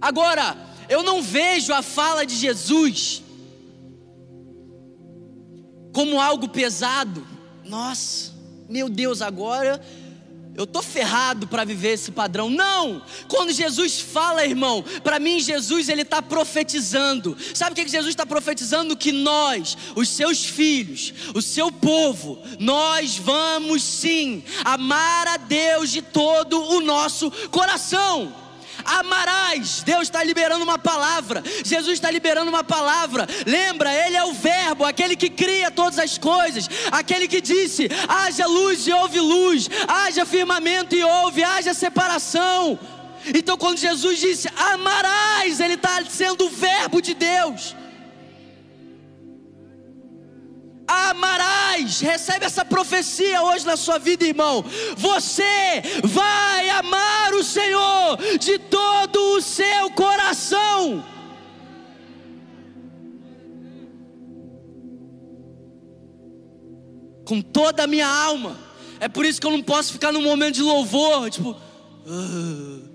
Agora, 0.02 0.58
eu 0.90 1.04
não 1.04 1.22
vejo 1.22 1.72
a 1.74 1.84
fala 1.84 2.26
de 2.26 2.36
Jesus 2.36 3.22
como 5.94 6.20
algo 6.20 6.50
pesado. 6.50 7.24
Nossa, 7.64 8.34
meu 8.68 8.90
Deus, 8.90 9.22
agora 9.22 9.80
eu 10.60 10.68
tô 10.68 10.82
ferrado 10.82 11.48
para 11.48 11.64
viver 11.64 11.94
esse 11.94 12.12
padrão. 12.12 12.50
Não! 12.50 13.02
Quando 13.30 13.54
Jesus 13.54 14.02
fala, 14.02 14.46
irmão, 14.46 14.84
para 15.02 15.18
mim 15.18 15.40
Jesus 15.40 15.88
ele 15.88 16.02
está 16.02 16.22
profetizando. 16.22 17.38
Sabe 17.54 17.72
o 17.72 17.76
que, 17.76 17.90
Jesus 17.90 18.10
está 18.10 18.26
profetizando? 18.26 18.98
Que 18.98 19.14
nós, 19.14 19.78
os 19.96 20.10
seus 20.10 20.44
filhos, 20.44 21.14
o 21.34 21.42
seu 21.42 21.72
povo, 21.72 22.44
nós 22.60 23.16
vamos 23.16 23.82
sim 23.82 24.44
amar 24.66 25.30
a 25.30 25.38
Deus 25.38 25.92
de 25.92 26.02
todo 26.02 26.62
o 26.62 26.82
nosso 26.82 27.32
coração 27.50 28.49
amarás. 28.86 29.82
Deus 29.84 30.04
está 30.04 30.24
liberando 30.24 30.64
uma 30.64 30.78
palavra, 30.78 31.44
Jesus 31.64 31.94
está 31.94 32.10
liberando 32.10 32.50
uma 32.50 32.64
palavra. 32.64 33.28
Lembra, 33.46 33.94
Ele 33.94 34.16
é 34.16 34.24
o 34.24 34.34
Verbo, 34.34 34.86
aquele 34.86 35.16
que 35.16 35.30
cria 35.30 35.72
todas 35.72 36.00
as 36.00 36.18
coisas, 36.18 36.70
aquele 36.92 37.28
que 37.28 37.42
disse: 37.42 37.90
haja 38.08 38.46
luz 38.46 38.88
e 38.88 38.92
houve 38.92 39.20
luz, 39.20 39.70
haja 39.88 40.26
firmamento 40.26 40.96
e 40.96 41.04
houve, 41.04 41.44
haja 41.44 41.74
separação. 41.74 42.80
Então, 43.34 43.58
quando 43.58 43.78
Jesus 43.78 44.20
disse 44.20 44.50
amarás, 44.56 45.60
Ele 45.60 45.74
está 45.74 46.04
sendo 46.10 46.46
o 46.46 46.50
Verbo 46.50 47.02
de 47.02 47.14
Deus. 47.14 47.76
Amarás. 50.90 52.02
Recebe 52.02 52.46
essa 52.46 52.66
profecia 52.66 53.44
hoje 53.44 53.66
na 53.66 53.78
sua 53.78 54.00
vida, 54.00 54.26
irmão. 54.26 54.66
Você 54.98 55.82
vai 56.04 56.70
amar 56.70 57.34
o 57.34 57.44
Senhor 57.44 58.18
de 58.40 58.58
todo 58.58 59.38
o 59.38 59.42
seu 59.42 59.92
coração. 59.92 61.06
Com 67.24 67.42
toda 67.42 67.84
a 67.84 67.88
minha 67.88 68.08
alma. 68.08 68.58
É 69.00 69.08
por 69.08 69.24
isso 69.24 69.40
que 69.40 69.46
eu 69.46 69.52
não 69.52 69.62
posso 69.62 69.94
ficar 69.94 70.12
num 70.12 70.24
momento 70.24 70.56
de 70.56 70.64
louvor, 70.64 71.30
tipo. 71.30 71.56
Uh. 72.06 72.89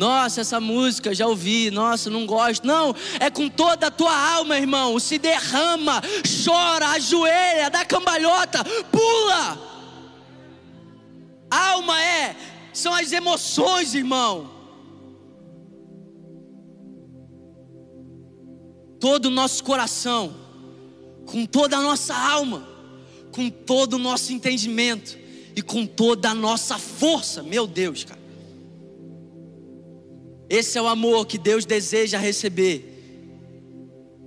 Nossa, 0.00 0.40
essa 0.40 0.58
música 0.58 1.14
já 1.14 1.26
ouvi, 1.26 1.70
nossa, 1.70 2.08
não 2.08 2.24
gosto. 2.24 2.66
Não, 2.66 2.96
é 3.20 3.28
com 3.28 3.50
toda 3.50 3.88
a 3.88 3.90
tua 3.90 4.16
alma, 4.16 4.56
irmão. 4.56 4.98
Se 4.98 5.18
derrama, 5.18 6.00
chora, 6.42 6.88
ajoelha, 6.92 7.68
dá 7.68 7.84
cambalhota, 7.84 8.64
pula. 8.90 9.58
Alma 11.50 12.02
é, 12.02 12.34
são 12.72 12.94
as 12.94 13.12
emoções, 13.12 13.94
irmão. 13.94 14.50
Todo 18.98 19.26
o 19.26 19.30
nosso 19.30 19.62
coração, 19.62 20.34
com 21.26 21.44
toda 21.44 21.76
a 21.76 21.82
nossa 21.82 22.16
alma, 22.16 22.66
com 23.32 23.50
todo 23.50 23.94
o 23.94 23.98
nosso 23.98 24.32
entendimento 24.32 25.18
e 25.54 25.60
com 25.60 25.84
toda 25.84 26.30
a 26.30 26.34
nossa 26.34 26.78
força, 26.78 27.42
meu 27.42 27.66
Deus, 27.66 28.02
cara. 28.02 28.19
Esse 30.50 30.76
é 30.76 30.82
o 30.82 30.88
amor 30.88 31.26
que 31.26 31.38
Deus 31.38 31.64
deseja 31.64 32.18
receber 32.18 32.84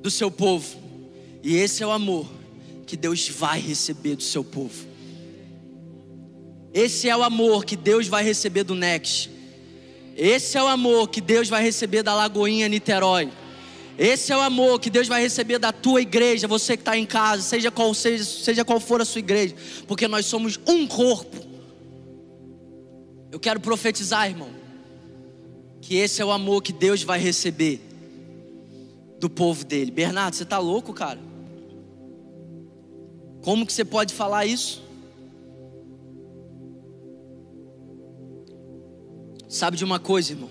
do 0.01 0.09
seu 0.09 0.31
povo. 0.31 0.77
E 1.43 1.57
esse 1.57 1.83
é 1.83 1.85
o 1.85 1.91
amor 1.91 2.25
que 2.87 2.95
Deus 2.95 3.27
vai 3.27 3.59
receber 3.59 4.15
do 4.15 4.23
seu 4.23 4.41
povo. 4.41 4.87
Esse 6.73 7.09
é 7.09 7.17
o 7.17 7.21
amor 7.21 7.65
que 7.65 7.75
Deus 7.75 8.07
vai 8.07 8.23
receber 8.23 8.63
do 8.63 8.73
Next. 8.73 9.29
Esse 10.15 10.57
é 10.57 10.63
o 10.63 10.67
amor 10.67 11.09
que 11.09 11.19
Deus 11.19 11.49
vai 11.49 11.61
receber 11.61 12.03
da 12.03 12.15
Lagoinha 12.15 12.69
Niterói. 12.69 13.29
Esse 13.97 14.31
é 14.31 14.37
o 14.37 14.41
amor 14.41 14.79
que 14.79 14.89
Deus 14.89 15.09
vai 15.09 15.21
receber 15.21 15.59
da 15.59 15.73
tua 15.73 16.01
igreja, 16.01 16.47
você 16.47 16.77
que 16.77 16.81
está 16.81 16.97
em 16.97 17.05
casa, 17.05 17.43
seja 17.43 17.69
qual 17.69 17.93
seja, 17.93 18.23
seja 18.23 18.63
qual 18.63 18.79
for 18.79 19.01
a 19.01 19.05
sua 19.05 19.19
igreja, 19.19 19.55
porque 19.87 20.07
nós 20.07 20.25
somos 20.25 20.57
um 20.65 20.87
corpo. 20.87 21.45
Eu 23.29 23.41
quero 23.41 23.59
profetizar, 23.59 24.29
irmão 24.29 24.62
que 25.83 25.95
esse 25.97 26.21
é 26.21 26.25
o 26.25 26.31
amor 26.31 26.63
que 26.63 26.71
Deus 26.71 27.03
vai 27.03 27.19
receber 27.19 27.81
do 29.19 29.29
povo 29.29 29.65
dele. 29.65 29.91
Bernardo, 29.91 30.33
você 30.33 30.43
está 30.43 30.57
louco, 30.57 30.93
cara? 30.93 31.19
Como 33.41 33.65
que 33.65 33.73
você 33.73 33.83
pode 33.83 34.13
falar 34.13 34.45
isso? 34.45 34.81
Sabe 39.49 39.75
de 39.75 39.83
uma 39.83 39.99
coisa, 39.99 40.31
irmão? 40.31 40.49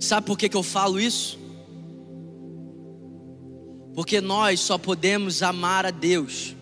Sabe 0.00 0.26
por 0.26 0.38
que, 0.38 0.48
que 0.48 0.56
eu 0.56 0.62
falo 0.62 0.98
isso? 0.98 1.38
Porque 3.94 4.18
nós 4.22 4.60
só 4.60 4.78
podemos 4.78 5.42
amar 5.42 5.84
a 5.84 5.90
Deus, 5.90 6.56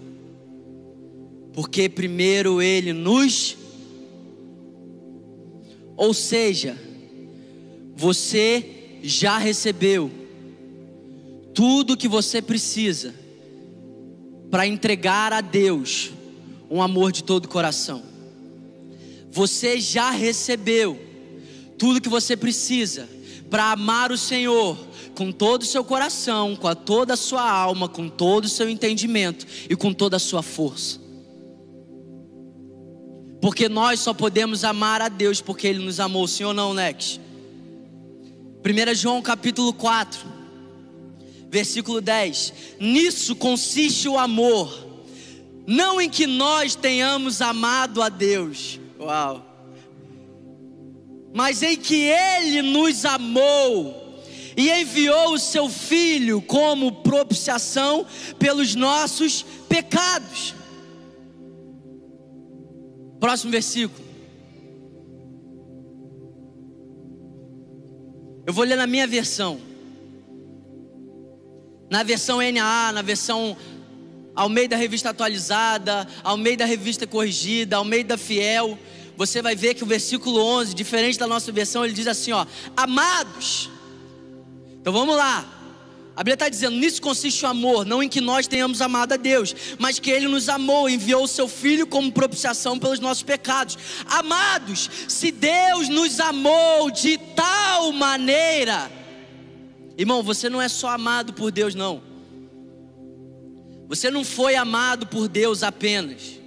porque 1.52 1.88
primeiro 1.88 2.60
Ele 2.60 2.92
nos 2.92 3.59
ou 6.00 6.14
seja, 6.14 6.78
você 7.94 8.98
já 9.02 9.36
recebeu 9.36 10.10
tudo 11.52 11.94
que 11.94 12.08
você 12.08 12.40
precisa 12.40 13.14
para 14.50 14.66
entregar 14.66 15.30
a 15.30 15.42
Deus 15.42 16.10
um 16.70 16.80
amor 16.80 17.12
de 17.12 17.22
todo 17.22 17.44
o 17.44 17.48
coração. 17.48 18.02
Você 19.30 19.78
já 19.78 20.10
recebeu 20.10 20.98
tudo 21.76 22.00
que 22.00 22.08
você 22.08 22.34
precisa 22.34 23.06
para 23.50 23.72
amar 23.72 24.10
o 24.10 24.16
Senhor 24.16 24.78
com 25.14 25.30
todo 25.30 25.60
o 25.60 25.66
seu 25.66 25.84
coração, 25.84 26.56
com 26.56 26.74
toda 26.74 27.12
a 27.12 27.16
sua 27.16 27.46
alma, 27.46 27.90
com 27.90 28.08
todo 28.08 28.46
o 28.46 28.48
seu 28.48 28.70
entendimento 28.70 29.46
e 29.68 29.76
com 29.76 29.92
toda 29.92 30.16
a 30.16 30.20
sua 30.20 30.42
força. 30.42 30.98
Porque 33.40 33.68
nós 33.68 34.00
só 34.00 34.12
podemos 34.12 34.64
amar 34.64 35.00
a 35.00 35.08
Deus 35.08 35.40
porque 35.40 35.66
Ele 35.66 35.78
nos 35.78 35.98
amou, 35.98 36.28
sim 36.28 36.44
ou 36.44 36.52
não, 36.52 36.74
Nex? 36.74 37.18
1 38.62 38.94
João 38.94 39.22
capítulo 39.22 39.72
4, 39.72 40.20
versículo 41.48 42.00
10: 42.00 42.52
Nisso 42.78 43.34
consiste 43.34 44.06
o 44.06 44.18
amor, 44.18 44.86
não 45.66 45.98
em 46.00 46.10
que 46.10 46.26
nós 46.26 46.74
tenhamos 46.74 47.40
amado 47.40 48.02
a 48.02 48.10
Deus, 48.10 48.78
uau, 48.98 49.46
mas 51.32 51.62
em 51.62 51.76
que 51.76 52.10
Ele 52.10 52.60
nos 52.60 53.06
amou 53.06 54.22
e 54.54 54.68
enviou 54.70 55.32
o 55.32 55.38
Seu 55.38 55.70
Filho 55.70 56.42
como 56.42 56.92
propiciação 56.92 58.04
pelos 58.38 58.74
nossos 58.74 59.42
pecados. 59.66 60.54
Próximo 63.20 63.52
versículo. 63.52 64.02
Eu 68.46 68.52
vou 68.52 68.64
ler 68.64 68.76
na 68.76 68.86
minha 68.86 69.06
versão. 69.06 69.60
Na 71.90 72.02
versão 72.02 72.38
NA, 72.40 72.92
na 72.92 73.02
versão 73.02 73.56
ao 74.34 74.48
meio 74.48 74.68
da 74.68 74.76
revista 74.76 75.10
atualizada, 75.10 76.08
ao 76.24 76.36
meio 76.38 76.56
da 76.56 76.64
revista 76.64 77.06
corrigida, 77.06 77.76
ao 77.76 77.84
meio 77.84 78.04
da 78.04 78.16
fiel, 78.16 78.78
você 79.16 79.42
vai 79.42 79.54
ver 79.54 79.74
que 79.74 79.84
o 79.84 79.86
versículo 79.86 80.40
11, 80.42 80.74
diferente 80.74 81.18
da 81.18 81.26
nossa 81.26 81.52
versão, 81.52 81.84
ele 81.84 81.92
diz 81.92 82.06
assim, 82.06 82.32
ó: 82.32 82.46
"Amados". 82.74 83.68
Então 84.80 84.92
vamos 84.92 85.14
lá. 85.14 85.59
A 86.20 86.22
Bíblia 86.22 86.34
está 86.34 86.50
dizendo: 86.50 86.76
nisso 86.76 87.00
consiste 87.00 87.46
o 87.46 87.48
amor, 87.48 87.86
não 87.86 88.02
em 88.02 88.08
que 88.08 88.20
nós 88.20 88.46
tenhamos 88.46 88.82
amado 88.82 89.14
a 89.14 89.16
Deus, 89.16 89.56
mas 89.78 89.98
que 89.98 90.10
Ele 90.10 90.28
nos 90.28 90.50
amou, 90.50 90.86
enviou 90.86 91.24
o 91.24 91.26
Seu 91.26 91.48
Filho 91.48 91.86
como 91.86 92.12
propiciação 92.12 92.78
pelos 92.78 93.00
nossos 93.00 93.22
pecados. 93.22 93.78
Amados, 94.04 94.90
se 95.08 95.32
Deus 95.32 95.88
nos 95.88 96.20
amou 96.20 96.90
de 96.90 97.16
tal 97.16 97.90
maneira, 97.92 98.92
irmão, 99.96 100.22
você 100.22 100.50
não 100.50 100.60
é 100.60 100.68
só 100.68 100.90
amado 100.90 101.32
por 101.32 101.50
Deus, 101.50 101.74
não. 101.74 102.02
Você 103.88 104.10
não 104.10 104.22
foi 104.22 104.56
amado 104.56 105.06
por 105.06 105.26
Deus 105.26 105.62
apenas, 105.62 106.38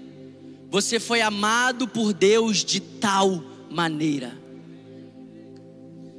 você 0.70 1.00
foi 1.00 1.20
amado 1.22 1.88
por 1.88 2.14
Deus 2.14 2.64
de 2.64 2.80
tal 2.80 3.44
maneira. 3.72 4.38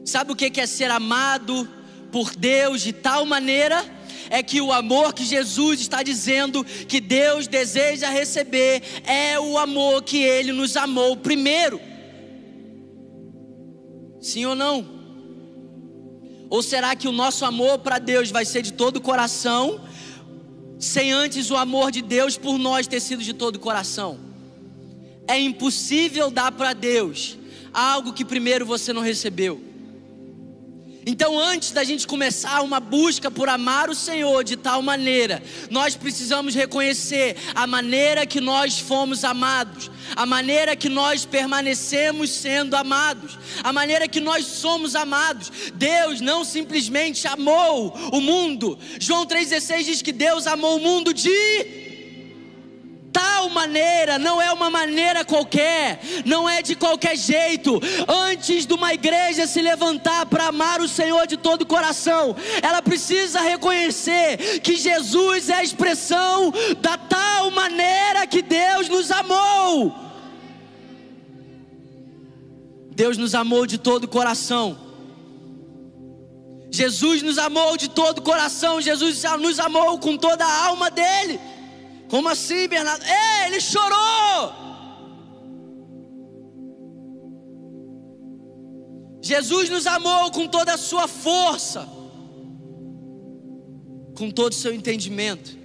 Sabe 0.05 0.33
o 0.33 0.35
que 0.35 0.61
é 0.61 0.67
ser 0.67 0.91
amado? 0.91 1.69
Por 2.15 2.31
Deus 2.37 2.81
de 2.81 2.93
tal 2.93 3.27
maneira 3.27 3.85
é 4.31 4.41
que 4.41 4.61
o 4.61 4.73
amor 4.73 5.13
que 5.13 5.25
Jesus 5.25 5.81
está 5.81 6.01
dizendo 6.01 6.63
que 6.63 7.01
Deus 7.01 7.49
deseja 7.49 8.09
receber 8.09 8.85
é 9.05 9.37
o 9.41 9.59
amor 9.59 10.01
que 10.05 10.19
Ele 10.23 10.53
nos 10.53 10.77
amou 10.77 11.17
primeiro. 11.17 11.81
Sim 14.21 14.45
ou 14.45 14.55
não? 14.55 14.89
Ou 16.49 16.63
será 16.63 16.95
que 16.95 17.09
o 17.09 17.13
nosso 17.13 17.45
amor 17.45 17.81
para 17.81 17.99
Deus 17.99 18.31
vai 18.31 18.45
ser 18.45 18.63
de 18.63 18.73
todo 18.73 18.99
o 18.99 19.01
coração, 19.01 19.81
sem 20.79 21.11
antes 21.11 21.51
o 21.51 21.57
amor 21.57 21.91
de 21.91 22.01
Deus 22.01 22.39
por 22.39 22.59
nós 22.59 22.87
ter 22.87 23.01
sido 23.01 23.25
de 23.25 23.33
todo 23.33 23.57
o 23.57 23.59
coração? 23.59 24.21
É 25.27 25.37
impossível 25.37 26.31
dar 26.31 26.53
para 26.53 26.75
Deus 26.75 27.37
algo 27.73 28.13
que 28.13 28.25
primeiro 28.25 28.65
você 28.65 28.93
não 28.93 29.03
recebeu. 29.03 29.74
Então, 31.07 31.39
antes 31.39 31.71
da 31.73 31.85
gente 31.85 32.07
começar 32.07 32.63
uma 32.63 32.81
busca 32.81 33.31
por 33.31 33.49
amar 33.49 33.91
o 33.91 33.95
Senhor 33.95 34.43
de 34.43 34.57
tal 34.57 34.81
maneira, 34.81 35.43
nós 35.71 35.95
precisamos 35.95 36.55
reconhecer 36.55 37.37
a 37.55 37.67
maneira 37.67 38.25
que 38.25 38.41
nós 38.41 38.79
fomos 38.79 39.23
amados, 39.25 39.91
a 40.17 40.25
maneira 40.25 40.75
que 40.75 40.89
nós 40.89 41.27
permanecemos 41.27 42.31
sendo 42.31 42.75
amados, 42.75 43.39
a 43.63 43.73
maneira 43.73 44.09
que 44.09 44.21
nós 44.21 44.47
somos 44.47 44.95
amados. 44.95 45.51
Deus 45.75 46.21
não 46.21 46.45
simplesmente 46.45 47.29
amou 47.29 47.95
o 48.13 48.21
mundo. 48.21 48.79
João 48.99 49.27
3,16 49.27 49.85
diz 49.85 50.03
que 50.03 50.13
Deus 50.13 50.47
amou 50.47 50.77
o 50.77 50.81
mundo 50.81 51.13
de 51.13 51.84
tal 53.15 53.49
maneira, 53.49 54.19
não 54.19 54.43
é 54.43 54.53
uma 54.53 54.69
maneira 54.69 55.25
qualquer, 55.25 56.01
não 56.27 56.49
é 56.49 56.61
de 56.61 56.75
qualquer 56.75 57.17
jeito. 57.17 57.81
Antes 58.09 58.67
de 58.67 58.75
uma 58.75 58.93
igreja 58.93 59.47
se 59.47 59.63
levantar 59.63 60.27
para 60.27 60.49
amar 60.49 60.81
o 60.81 60.89
Senhor 60.89 61.25
de 61.27 61.37
todo 61.37 61.63
o 61.63 61.67
coração, 61.67 62.35
ela 62.61 62.83
precisa 62.83 63.41
reconhecer 63.41 64.61
que 64.61 64.75
Jesus 64.75 65.49
é 65.49 65.55
a 65.55 65.63
expressão 65.63 66.53
da 66.81 66.99
tal 66.99 67.53
maneira 67.53 68.27
que 68.27 68.43
Deus 68.43 68.89
nos 68.89 69.13
amou. 69.13 69.95
Deus 72.91 73.17
nos 73.17 73.35
amou 73.35 73.65
de 73.67 73.79
todo 73.79 74.05
o 74.05 74.09
coração. 74.09 74.77
Jesus 76.71 77.23
nos 77.23 77.39
amou 77.39 77.77
de 77.77 77.89
todo 77.89 78.19
o 78.19 78.23
coração, 78.23 78.81
Jesus 78.81 79.23
nos 79.39 79.61
amou 79.61 79.97
com 80.01 80.17
toda 80.17 80.45
a 80.45 80.67
alma 80.67 80.91
dele. 80.91 81.39
Como 82.09 82.29
assim, 82.29 82.69
Bernardo? 82.69 83.05
É, 83.05 83.47
ele 83.47 83.61
chorou. 83.61 84.65
Jesus 89.23 89.71
nos 89.71 89.87
amou 89.87 90.31
com 90.31 90.47
toda 90.47 90.75
a 90.75 90.77
sua 90.77 91.09
força, 91.09 91.89
com 94.15 94.31
todo 94.31 94.53
o 94.53 94.55
seu 94.55 94.75
entendimento. 94.75 95.57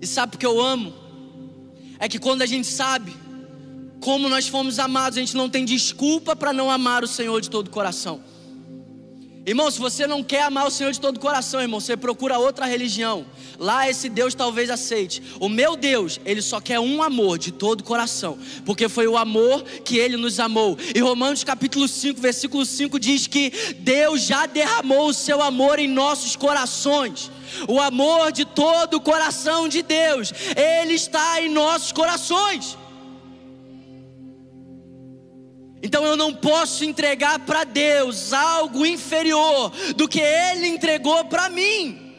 E 0.00 0.06
sabe 0.06 0.34
o 0.34 0.38
que 0.38 0.46
eu 0.46 0.60
amo? 0.60 0.92
É 2.00 2.08
que 2.08 2.18
quando 2.18 2.42
a 2.42 2.46
gente 2.46 2.66
sabe 2.66 3.14
como 4.00 4.28
nós 4.28 4.48
fomos 4.48 4.78
amados, 4.78 5.18
a 5.18 5.20
gente 5.20 5.36
não 5.36 5.48
tem 5.48 5.64
desculpa 5.64 6.34
para 6.34 6.52
não 6.52 6.70
amar 6.70 7.04
o 7.04 7.08
Senhor 7.08 7.40
de 7.40 7.50
todo 7.50 7.68
o 7.68 7.70
coração. 7.70 8.20
Irmão, 9.46 9.70
se 9.70 9.78
você 9.78 10.06
não 10.06 10.22
quer 10.22 10.42
amar 10.42 10.66
o 10.66 10.70
Senhor 10.70 10.92
de 10.92 11.00
todo 11.00 11.16
o 11.16 11.20
coração, 11.20 11.62
irmão, 11.62 11.80
você 11.80 11.96
procura 11.96 12.38
outra 12.38 12.66
religião. 12.66 13.24
Lá 13.58 13.88
esse 13.88 14.10
Deus 14.10 14.34
talvez 14.34 14.68
aceite. 14.68 15.22
O 15.40 15.48
meu 15.48 15.76
Deus, 15.76 16.20
ele 16.26 16.42
só 16.42 16.60
quer 16.60 16.78
um 16.78 17.02
amor 17.02 17.38
de 17.38 17.50
todo 17.50 17.80
o 17.80 17.84
coração, 17.84 18.38
porque 18.66 18.86
foi 18.86 19.08
o 19.08 19.16
amor 19.16 19.62
que 19.82 19.96
ele 19.96 20.18
nos 20.18 20.38
amou. 20.38 20.76
E 20.94 21.00
Romanos 21.00 21.42
capítulo 21.42 21.88
5, 21.88 22.20
versículo 22.20 22.66
5 22.66 23.00
diz 23.00 23.26
que 23.26 23.50
Deus 23.78 24.22
já 24.22 24.44
derramou 24.44 25.08
o 25.08 25.14
seu 25.14 25.40
amor 25.40 25.78
em 25.78 25.88
nossos 25.88 26.36
corações. 26.36 27.30
O 27.66 27.80
amor 27.80 28.32
de 28.32 28.44
todo 28.44 28.98
o 28.98 29.00
coração 29.00 29.68
de 29.68 29.80
Deus, 29.80 30.32
ele 30.54 30.92
está 30.92 31.40
em 31.40 31.48
nossos 31.48 31.92
corações. 31.92 32.76
Então 35.82 36.04
eu 36.04 36.16
não 36.16 36.34
posso 36.34 36.84
entregar 36.84 37.38
para 37.40 37.64
Deus 37.64 38.32
algo 38.32 38.84
inferior 38.84 39.70
do 39.96 40.06
que 40.06 40.20
Ele 40.20 40.66
entregou 40.66 41.24
para 41.24 41.48
mim. 41.48 42.10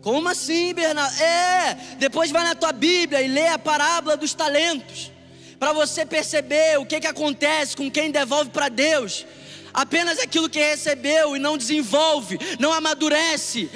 Como 0.00 0.28
assim, 0.28 0.74
Bernardo? 0.74 1.18
É, 1.20 1.74
depois 1.98 2.30
vai 2.30 2.44
na 2.44 2.54
tua 2.54 2.72
Bíblia 2.72 3.22
e 3.22 3.28
lê 3.28 3.48
a 3.48 3.58
parábola 3.58 4.16
dos 4.16 4.34
talentos, 4.34 5.10
para 5.58 5.72
você 5.72 6.04
perceber 6.04 6.78
o 6.78 6.84
que, 6.84 7.00
que 7.00 7.06
acontece 7.06 7.74
com 7.74 7.90
quem 7.90 8.10
devolve 8.10 8.50
para 8.50 8.68
Deus. 8.68 9.26
Apenas 9.72 10.18
aquilo 10.18 10.48
que 10.48 10.60
recebeu 10.60 11.34
e 11.34 11.38
não 11.38 11.56
desenvolve, 11.56 12.38
não 12.60 12.72
amadurece. 12.72 13.68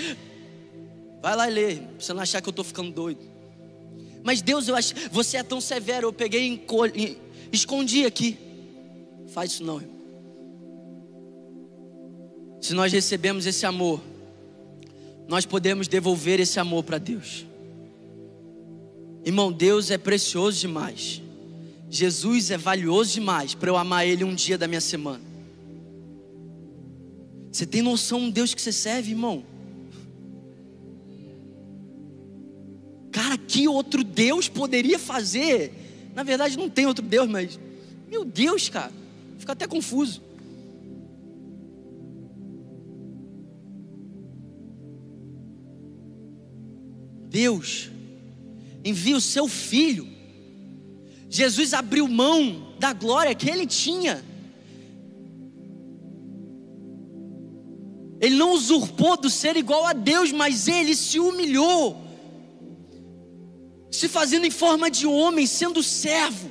Vai 1.20 1.34
lá 1.34 1.48
e 1.48 1.52
lê, 1.52 1.76
pra 1.76 1.86
você 1.98 2.12
não 2.12 2.22
achar 2.22 2.40
que 2.40 2.48
eu 2.48 2.52
estou 2.52 2.64
ficando 2.64 2.92
doido. 2.92 3.37
Mas 4.28 4.42
Deus, 4.42 4.68
eu 4.68 4.76
acho, 4.76 4.92
você 5.10 5.38
é 5.38 5.42
tão 5.42 5.58
severo. 5.58 6.08
Eu 6.08 6.12
peguei 6.12 6.62
e 6.94 7.16
escondi 7.50 8.04
aqui. 8.04 8.36
Faz 9.28 9.52
isso 9.52 9.64
não, 9.64 9.80
irmão. 9.80 9.96
Se 12.60 12.74
nós 12.74 12.92
recebemos 12.92 13.46
esse 13.46 13.64
amor, 13.64 14.02
nós 15.26 15.46
podemos 15.46 15.88
devolver 15.88 16.40
esse 16.40 16.60
amor 16.60 16.84
para 16.84 16.98
Deus. 16.98 17.46
Irmão, 19.24 19.50
Deus 19.50 19.90
é 19.90 19.96
precioso 19.96 20.60
demais. 20.60 21.22
Jesus 21.88 22.50
é 22.50 22.58
valioso 22.58 23.14
demais 23.14 23.54
para 23.54 23.70
eu 23.70 23.78
amar 23.78 24.06
Ele 24.06 24.24
um 24.24 24.34
dia 24.34 24.58
da 24.58 24.68
minha 24.68 24.82
semana. 24.82 25.24
Você 27.50 27.64
tem 27.64 27.80
noção 27.80 28.26
do 28.26 28.30
Deus 28.30 28.52
que 28.52 28.60
você 28.60 28.72
serve, 28.72 29.12
irmão? 29.12 29.42
Cara, 33.18 33.36
que 33.36 33.66
outro 33.66 34.04
Deus 34.04 34.48
poderia 34.48 34.96
fazer? 34.96 35.72
Na 36.14 36.22
verdade, 36.22 36.56
não 36.56 36.70
tem 36.70 36.86
outro 36.86 37.04
Deus, 37.04 37.28
mas. 37.28 37.58
Meu 38.08 38.24
Deus, 38.24 38.68
cara. 38.68 38.92
Fica 39.40 39.54
até 39.54 39.66
confuso. 39.66 40.22
Deus 47.28 47.90
envia 48.84 49.16
o 49.16 49.20
seu 49.20 49.48
filho. 49.48 50.06
Jesus 51.28 51.74
abriu 51.74 52.06
mão 52.06 52.72
da 52.78 52.92
glória 52.92 53.34
que 53.34 53.50
ele 53.50 53.66
tinha. 53.66 54.24
Ele 58.20 58.36
não 58.36 58.52
usurpou 58.52 59.16
do 59.16 59.28
ser 59.28 59.56
igual 59.56 59.86
a 59.86 59.92
Deus, 59.92 60.30
mas 60.30 60.68
ele 60.68 60.94
se 60.94 61.18
humilhou 61.18 62.06
se 63.90 64.08
fazendo 64.08 64.46
em 64.46 64.50
forma 64.50 64.90
de 64.90 65.06
homem, 65.06 65.46
sendo 65.46 65.82
servo, 65.82 66.50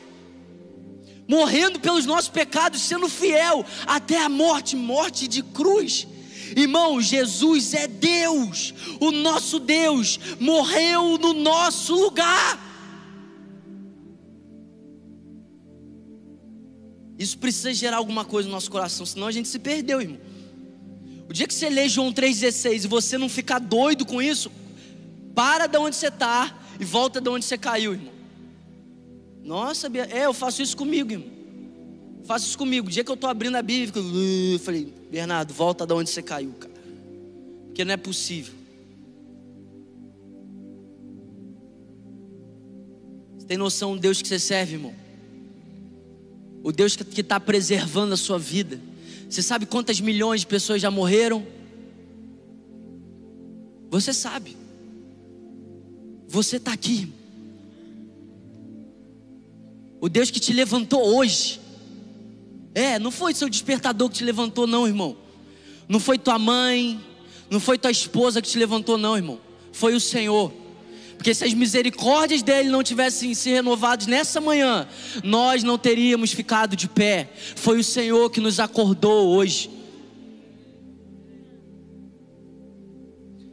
morrendo 1.28 1.80
pelos 1.80 2.06
nossos 2.06 2.30
pecados, 2.30 2.82
sendo 2.82 3.10
fiel 3.10 3.66
até 3.86 4.22
a 4.22 4.30
morte 4.30 4.76
morte 4.76 5.28
de 5.28 5.44
cruz. 5.44 6.08
Irmão, 6.56 7.02
Jesus 7.02 7.74
é 7.74 7.88
Deus, 7.88 8.74
o 9.00 9.12
nosso 9.12 9.60
Deus, 9.60 10.20
morreu 10.40 11.18
no 11.18 11.34
nosso 11.34 11.94
lugar. 11.94 12.66
Isso 17.20 17.38
precisa 17.38 17.74
gerar 17.74 17.98
alguma 17.98 18.24
coisa 18.24 18.48
no 18.48 18.54
nosso 18.54 18.70
coração, 18.70 19.06
senão 19.06 19.28
a 19.28 19.32
gente 19.32 19.48
se 19.48 19.60
perdeu, 19.60 20.00
irmão. 20.00 20.20
O 21.28 21.34
dia 21.34 21.48
que 21.48 21.54
você 21.54 21.70
lê 21.70 21.90
João 21.90 22.14
3,16 22.14 22.86
e 22.86 22.88
você 22.88 23.18
não 23.18 23.28
ficar 23.28 23.60
doido 23.60 24.06
com 24.06 24.22
isso, 24.22 24.52
para 25.36 25.68
de 25.68 25.78
onde 25.78 25.96
você 25.96 26.08
está 26.08 26.56
e 26.80 26.86
volta 26.86 27.20
de 27.20 27.30
onde 27.30 27.46
você 27.46 27.58
caiu, 27.58 27.94
irmão. 27.94 28.14
Nossa, 29.44 29.88
é, 30.10 30.26
eu 30.26 30.34
faço 30.34 30.62
isso 30.62 30.76
comigo, 30.76 31.12
irmão. 31.12 31.38
Faço 32.26 32.46
isso 32.48 32.58
comigo. 32.58 32.88
O 32.88 32.92
dia 32.92 33.04
que 33.04 33.10
eu 33.10 33.16
estou 33.16 33.30
abrindo 33.30 33.56
a 33.56 33.62
Bíblia, 33.62 34.04
eu 34.54 34.60
falei, 34.60 34.94
Bernardo, 35.10 35.54
volta 35.54 35.88
de 35.88 35.94
onde 35.94 36.10
você 36.10 36.22
caiu, 36.22 36.52
cara. 36.60 36.74
Porque 37.68 37.86
não 37.86 37.94
é 37.94 37.98
possível. 37.98 38.54
Você 43.38 43.48
tem 43.48 43.58
noção 43.58 43.96
do 43.96 44.02
Deus 44.02 44.22
que 44.22 44.28
você 44.28 44.40
serve, 44.40 44.74
irmão? 44.74 44.94
O 46.62 46.72
Deus 46.74 46.98
que 46.98 47.22
está 47.22 47.40
preservando 47.40 48.14
a 48.14 48.18
sua 48.18 48.38
vida. 48.38 48.82
Você 49.30 49.42
sabe 49.42 49.66
quantas 49.66 50.02
milhões 50.02 50.42
de 50.42 50.48
pessoas 50.48 50.82
já 50.82 50.92
morreram? 50.92 51.48
Você 53.90 54.12
sabe. 54.12 54.58
Você 56.28 56.58
está 56.58 56.74
aqui. 56.74 57.12
O 60.00 60.10
Deus 60.10 60.30
que 60.30 60.40
te 60.40 60.54
levantou 60.54 61.16
hoje. 61.16 61.60
É, 62.76 63.00
não 63.00 63.10
foi 63.10 63.34
seu 63.34 63.50
despertador 63.50 64.10
que 64.10 64.18
te 64.18 64.24
levantou, 64.24 64.68
não, 64.68 64.86
irmão. 64.86 65.18
Não 65.90 66.00
foi 66.00 66.20
tua 66.20 66.38
mãe, 66.38 67.00
não 67.50 67.60
foi 67.60 67.78
tua 67.78 67.90
esposa 67.90 68.42
que 68.42 68.48
te 68.48 68.60
levantou, 68.60 68.98
não, 68.98 69.16
irmão. 69.16 69.40
Foi 69.72 69.96
o 69.96 70.00
Senhor. 70.00 70.54
Porque 71.18 71.34
se 71.34 71.44
as 71.44 71.54
misericórdias 71.54 72.44
dele 72.44 72.70
não 72.70 72.84
tivessem 72.84 73.34
se 73.34 73.50
renovadas 73.50 74.06
nessa 74.06 74.40
manhã, 74.40 74.88
nós 75.24 75.64
não 75.64 75.78
teríamos 75.78 76.32
ficado 76.32 76.76
de 76.76 76.88
pé. 76.88 77.32
Foi 77.56 77.80
o 77.80 77.84
Senhor 77.84 78.30
que 78.30 78.40
nos 78.40 78.60
acordou 78.60 79.30
hoje. 79.30 79.77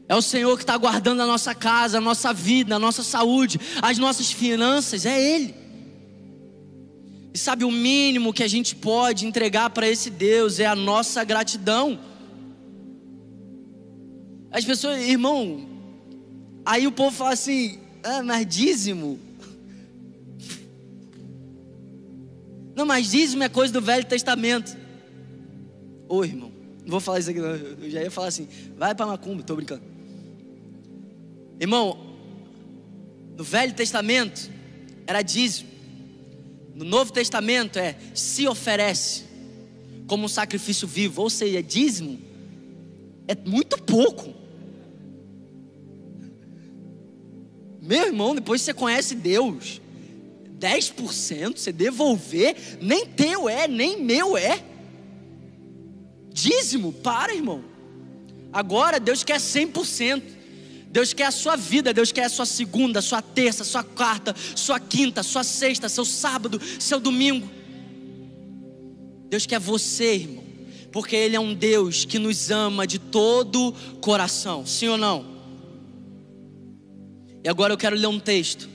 É 0.08 0.14
o 0.14 0.20
Senhor 0.20 0.56
que 0.56 0.62
está 0.62 0.76
guardando 0.76 1.20
a 1.22 1.26
nossa 1.26 1.54
casa, 1.54 1.98
a 1.98 2.00
nossa 2.00 2.32
vida, 2.32 2.76
a 2.76 2.78
nossa 2.78 3.02
saúde, 3.02 3.58
as 3.80 3.96
nossas 3.96 4.30
finanças, 4.30 5.06
é 5.06 5.18
Ele. 5.18 5.54
E 7.32 7.38
sabe, 7.38 7.64
o 7.64 7.70
mínimo 7.70 8.32
que 8.32 8.42
a 8.42 8.48
gente 8.48 8.76
pode 8.76 9.26
entregar 9.26 9.70
para 9.70 9.88
esse 9.88 10.10
Deus 10.10 10.60
é 10.60 10.66
a 10.66 10.76
nossa 10.76 11.24
gratidão. 11.24 11.98
As 14.52 14.64
pessoas, 14.64 15.00
irmão, 15.00 15.66
aí 16.64 16.86
o 16.86 16.92
povo 16.92 17.16
fala 17.16 17.32
assim: 17.32 17.80
ah, 18.02 18.22
mas 18.22 18.46
dízimo. 18.46 19.18
Não, 22.76 22.84
mas 22.84 23.10
dízimo 23.10 23.42
é 23.42 23.48
coisa 23.48 23.72
do 23.72 23.80
Velho 23.80 24.04
Testamento. 24.04 24.76
Ô 26.08 26.22
irmão, 26.24 26.52
não 26.84 26.90
vou 26.90 27.00
falar 27.00 27.18
isso 27.18 27.30
aqui 27.30 27.40
não. 27.40 27.48
Eu 27.48 27.90
já 27.90 28.02
ia 28.02 28.10
falar 28.10 28.28
assim, 28.28 28.46
vai 28.76 28.94
para 28.94 29.06
macumba, 29.06 29.40
estou 29.40 29.56
brincando. 29.56 29.93
Irmão, 31.60 31.98
no 33.36 33.44
Velho 33.44 33.74
Testamento 33.74 34.50
era 35.06 35.22
dízimo. 35.22 35.70
No 36.74 36.84
Novo 36.84 37.12
Testamento 37.12 37.78
é 37.78 37.96
se 38.14 38.48
oferece 38.48 39.24
como 40.06 40.24
um 40.24 40.28
sacrifício 40.28 40.86
vivo, 40.86 41.22
ou 41.22 41.30
seja, 41.30 41.62
dízimo 41.62 42.20
é 43.26 43.34
muito 43.34 43.80
pouco. 43.82 44.34
Meu 47.80 48.06
irmão, 48.06 48.34
depois 48.34 48.62
você 48.62 48.72
conhece 48.72 49.14
Deus, 49.14 49.80
10% 50.58 51.58
você 51.58 51.72
devolver, 51.72 52.56
nem 52.80 53.06
teu 53.06 53.48
é, 53.48 53.68
nem 53.68 54.02
meu 54.02 54.36
é. 54.36 54.62
Dízimo, 56.32 56.92
para, 56.92 57.34
irmão. 57.34 57.62
Agora 58.52 58.98
Deus 58.98 59.22
quer 59.22 59.38
100%. 59.38 60.22
Deus 60.94 61.12
quer 61.12 61.24
a 61.24 61.32
sua 61.32 61.56
vida, 61.56 61.92
Deus 61.92 62.12
quer 62.12 62.22
a 62.22 62.28
sua 62.28 62.46
segunda, 62.46 63.02
sua 63.02 63.20
terça, 63.20 63.64
sua 63.64 63.82
quarta, 63.82 64.32
sua 64.54 64.78
quinta, 64.78 65.24
sua 65.24 65.42
sexta, 65.42 65.88
seu 65.88 66.04
sábado, 66.04 66.60
seu 66.78 67.00
domingo. 67.00 67.50
Deus 69.28 69.44
quer 69.44 69.58
você, 69.58 70.14
irmão, 70.14 70.44
porque 70.92 71.16
Ele 71.16 71.34
é 71.34 71.40
um 71.40 71.52
Deus 71.52 72.04
que 72.04 72.16
nos 72.16 72.48
ama 72.48 72.86
de 72.86 73.00
todo 73.00 73.74
coração, 74.00 74.64
sim 74.64 74.86
ou 74.86 74.96
não? 74.96 75.26
E 77.42 77.48
agora 77.48 77.72
eu 77.72 77.76
quero 77.76 77.96
ler 77.96 78.06
um 78.06 78.20
texto 78.20 78.68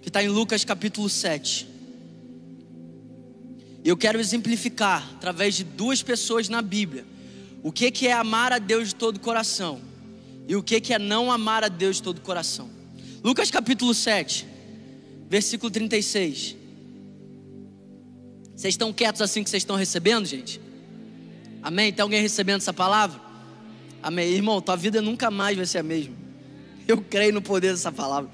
que 0.00 0.08
está 0.08 0.22
em 0.22 0.28
Lucas 0.28 0.64
capítulo 0.64 1.08
7. 1.08 1.66
Eu 3.84 3.96
quero 3.96 4.20
exemplificar 4.20 5.10
através 5.16 5.56
de 5.56 5.64
duas 5.64 6.04
pessoas 6.04 6.48
na 6.48 6.62
Bíblia 6.62 7.04
o 7.64 7.72
que, 7.72 7.90
que 7.90 8.06
é 8.06 8.12
amar 8.12 8.52
a 8.52 8.60
Deus 8.60 8.90
de 8.90 8.94
todo 8.94 9.18
coração 9.18 9.87
e 10.48 10.56
o 10.56 10.62
que, 10.62 10.80
que 10.80 10.94
é 10.94 10.98
não 10.98 11.30
amar 11.30 11.62
a 11.62 11.68
Deus 11.68 11.96
de 11.96 12.02
todo 12.02 12.18
o 12.18 12.20
coração. 12.22 12.70
Lucas 13.22 13.50
capítulo 13.50 13.92
7, 13.92 14.46
versículo 15.28 15.70
36. 15.70 16.56
Vocês 18.56 18.72
estão 18.72 18.90
quietos 18.90 19.20
assim 19.20 19.44
que 19.44 19.50
vocês 19.50 19.62
estão 19.62 19.76
recebendo, 19.76 20.24
gente? 20.24 20.58
Amém? 21.62 21.92
Tem 21.92 22.02
alguém 22.02 22.22
recebendo 22.22 22.56
essa 22.56 22.72
palavra? 22.72 23.20
Amém. 24.02 24.32
Irmão, 24.32 24.58
tua 24.62 24.74
vida 24.74 25.02
nunca 25.02 25.30
mais 25.30 25.54
vai 25.54 25.66
ser 25.66 25.78
a 25.78 25.82
mesma. 25.82 26.14
Eu 26.86 27.02
creio 27.02 27.34
no 27.34 27.42
poder 27.42 27.72
dessa 27.72 27.92
palavra. 27.92 28.30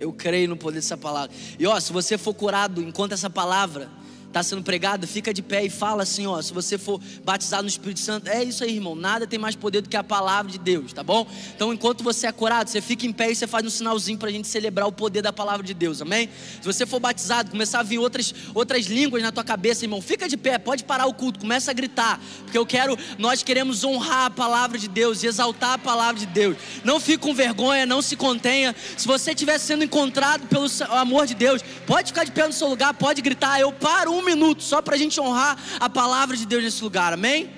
Eu 0.00 0.12
creio 0.12 0.48
no 0.48 0.56
poder 0.56 0.76
dessa 0.76 0.96
palavra. 0.96 1.34
E 1.60 1.66
ó, 1.66 1.78
se 1.78 1.92
você 1.92 2.18
for 2.18 2.34
curado 2.34 2.82
enquanto 2.82 3.12
essa 3.12 3.30
palavra 3.30 3.88
está 4.36 4.42
sendo 4.42 4.62
pregada, 4.62 5.06
fica 5.06 5.32
de 5.32 5.40
pé 5.40 5.64
e 5.64 5.70
fala 5.70 6.02
assim, 6.02 6.26
ó, 6.26 6.40
se 6.42 6.52
você 6.52 6.76
for 6.76 7.00
batizado 7.24 7.62
no 7.62 7.68
Espírito 7.70 8.00
Santo, 8.00 8.28
é 8.28 8.44
isso 8.44 8.62
aí, 8.62 8.74
irmão, 8.74 8.94
nada 8.94 9.26
tem 9.26 9.38
mais 9.38 9.56
poder 9.56 9.80
do 9.80 9.88
que 9.88 9.96
a 9.96 10.04
palavra 10.04 10.52
de 10.52 10.58
Deus, 10.58 10.92
tá 10.92 11.02
bom? 11.02 11.26
Então, 11.54 11.72
enquanto 11.72 12.04
você 12.04 12.26
é 12.26 12.32
curado, 12.32 12.68
você 12.68 12.82
fica 12.82 13.06
em 13.06 13.12
pé 13.14 13.30
e 13.30 13.34
você 13.34 13.46
faz 13.46 13.64
um 13.64 13.70
sinalzinho 13.70 14.18
para 14.18 14.28
a 14.28 14.32
gente 14.32 14.46
celebrar 14.46 14.86
o 14.86 14.92
poder 14.92 15.22
da 15.22 15.32
palavra 15.32 15.64
de 15.64 15.72
Deus, 15.72 16.02
amém? 16.02 16.28
Se 16.60 16.66
você 16.66 16.84
for 16.84 17.00
batizado, 17.00 17.50
começar 17.50 17.80
a 17.80 17.82
vir 17.82 17.98
outras, 17.98 18.34
outras 18.54 18.86
línguas 18.86 19.22
na 19.22 19.32
tua 19.32 19.42
cabeça, 19.42 19.86
irmão, 19.86 20.02
fica 20.02 20.28
de 20.28 20.36
pé, 20.36 20.58
pode 20.58 20.84
parar 20.84 21.06
o 21.06 21.14
culto, 21.14 21.40
começa 21.40 21.70
a 21.70 21.74
gritar, 21.74 22.20
porque 22.42 22.58
eu 22.58 22.66
quero, 22.66 22.98
nós 23.18 23.42
queremos 23.42 23.84
honrar 23.84 24.26
a 24.26 24.30
palavra 24.30 24.76
de 24.76 24.86
Deus 24.88 25.22
e 25.22 25.26
exaltar 25.26 25.72
a 25.72 25.78
palavra 25.78 26.20
de 26.20 26.26
Deus. 26.26 26.58
Não 26.84 27.00
fique 27.00 27.18
com 27.18 27.32
vergonha, 27.32 27.86
não 27.86 28.02
se 28.02 28.16
contenha. 28.16 28.76
Se 28.98 29.06
você 29.06 29.30
estiver 29.30 29.58
sendo 29.58 29.82
encontrado 29.82 30.46
pelo 30.46 30.66
amor 30.90 31.26
de 31.26 31.34
Deus, 31.34 31.62
pode 31.86 32.08
ficar 32.08 32.24
de 32.24 32.32
pé 32.32 32.46
no 32.46 32.52
seu 32.52 32.68
lugar, 32.68 32.92
pode 32.92 33.22
gritar, 33.22 33.58
eu 33.58 33.72
paro 33.72 34.12
um 34.12 34.25
minuto 34.26 34.62
só 34.62 34.82
para 34.82 34.96
a 34.96 34.98
gente 34.98 35.18
honrar 35.18 35.56
a 35.80 35.88
palavra 35.88 36.36
de 36.36 36.44
Deus 36.44 36.62
nesse 36.62 36.82
lugar, 36.84 37.12
amém? 37.12 37.48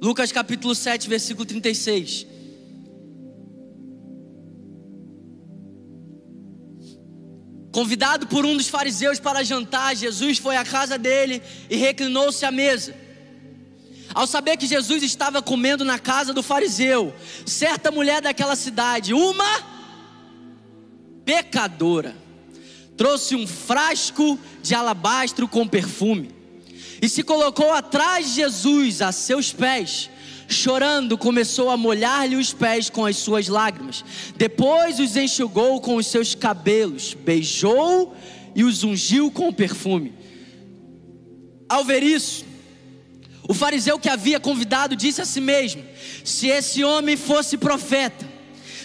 Lucas 0.00 0.30
capítulo 0.30 0.74
7, 0.74 1.08
versículo 1.08 1.46
36. 1.46 2.26
Convidado 7.72 8.28
por 8.28 8.46
um 8.46 8.56
dos 8.56 8.68
fariseus 8.68 9.18
para 9.18 9.42
jantar, 9.42 9.96
Jesus 9.96 10.38
foi 10.38 10.56
à 10.56 10.64
casa 10.64 10.96
dele 10.96 11.42
e 11.68 11.74
reclinou-se 11.74 12.44
à 12.44 12.52
mesa. 12.52 12.94
Ao 14.14 14.28
saber 14.28 14.56
que 14.56 14.66
Jesus 14.66 15.02
estava 15.02 15.42
comendo 15.42 15.84
na 15.84 15.98
casa 15.98 16.32
do 16.32 16.40
fariseu, 16.40 17.12
certa 17.44 17.90
mulher 17.90 18.22
daquela 18.22 18.54
cidade, 18.54 19.12
uma 19.12 19.74
pecadora, 21.24 22.14
trouxe 22.96 23.34
um 23.34 23.46
frasco 23.46 24.38
de 24.62 24.74
alabastro 24.74 25.48
com 25.48 25.66
perfume 25.66 26.30
e 27.02 27.08
se 27.08 27.22
colocou 27.22 27.70
atrás 27.72 28.28
de 28.28 28.34
Jesus 28.36 29.02
a 29.02 29.12
seus 29.12 29.52
pés. 29.52 30.10
Chorando, 30.48 31.16
começou 31.16 31.70
a 31.70 31.76
molhar-lhe 31.76 32.36
os 32.36 32.52
pés 32.52 32.90
com 32.90 33.04
as 33.04 33.16
suas 33.16 33.48
lágrimas. 33.48 34.04
Depois 34.36 35.00
os 35.00 35.16
enxugou 35.16 35.80
com 35.80 35.96
os 35.96 36.06
seus 36.06 36.34
cabelos, 36.34 37.14
beijou 37.14 38.14
e 38.54 38.62
os 38.62 38.84
ungiu 38.84 39.30
com 39.30 39.52
perfume. 39.52 40.14
Ao 41.68 41.84
ver 41.84 42.02
isso, 42.02 42.44
o 43.48 43.54
fariseu 43.54 43.98
que 43.98 44.08
havia 44.08 44.38
convidado 44.38 44.94
disse 44.94 45.20
a 45.20 45.24
si 45.24 45.40
mesmo: 45.40 45.84
Se 46.24 46.48
esse 46.48 46.84
homem 46.84 47.16
fosse 47.16 47.56
profeta, 47.56 48.26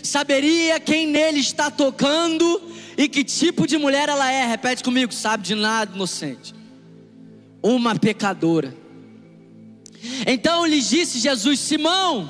saberia 0.01 0.79
quem 0.79 1.07
nele 1.07 1.39
está 1.39 1.69
tocando 1.69 2.61
e 2.99 3.07
que 3.07 3.23
tipo 3.23 3.65
de 3.65 3.77
mulher 3.77 4.09
ela 4.09 4.29
é? 4.29 4.45
Repete 4.45 4.83
comigo, 4.83 5.13
sabe 5.13 5.41
de 5.41 5.55
nada, 5.55 5.95
inocente. 5.95 6.53
Uma 7.63 7.95
pecadora. 7.95 8.75
Então 10.27 10.65
lhes 10.65 10.89
disse 10.89 11.17
Jesus: 11.17 11.61
Simão, 11.61 12.29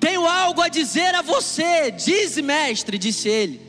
tenho 0.00 0.26
algo 0.26 0.60
a 0.60 0.66
dizer 0.66 1.14
a 1.14 1.22
você. 1.22 1.92
Dize, 1.92 2.42
mestre, 2.42 2.98
disse 2.98 3.28
ele. 3.28 3.60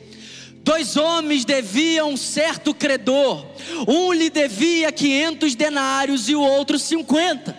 Dois 0.64 0.96
homens 0.96 1.44
deviam 1.44 2.10
um 2.10 2.16
certo 2.16 2.74
credor. 2.74 3.46
Um 3.86 4.12
lhe 4.12 4.30
devia 4.30 4.90
500 4.90 5.54
denários 5.54 6.28
e 6.28 6.34
o 6.34 6.40
outro 6.40 6.76
50. 6.76 7.56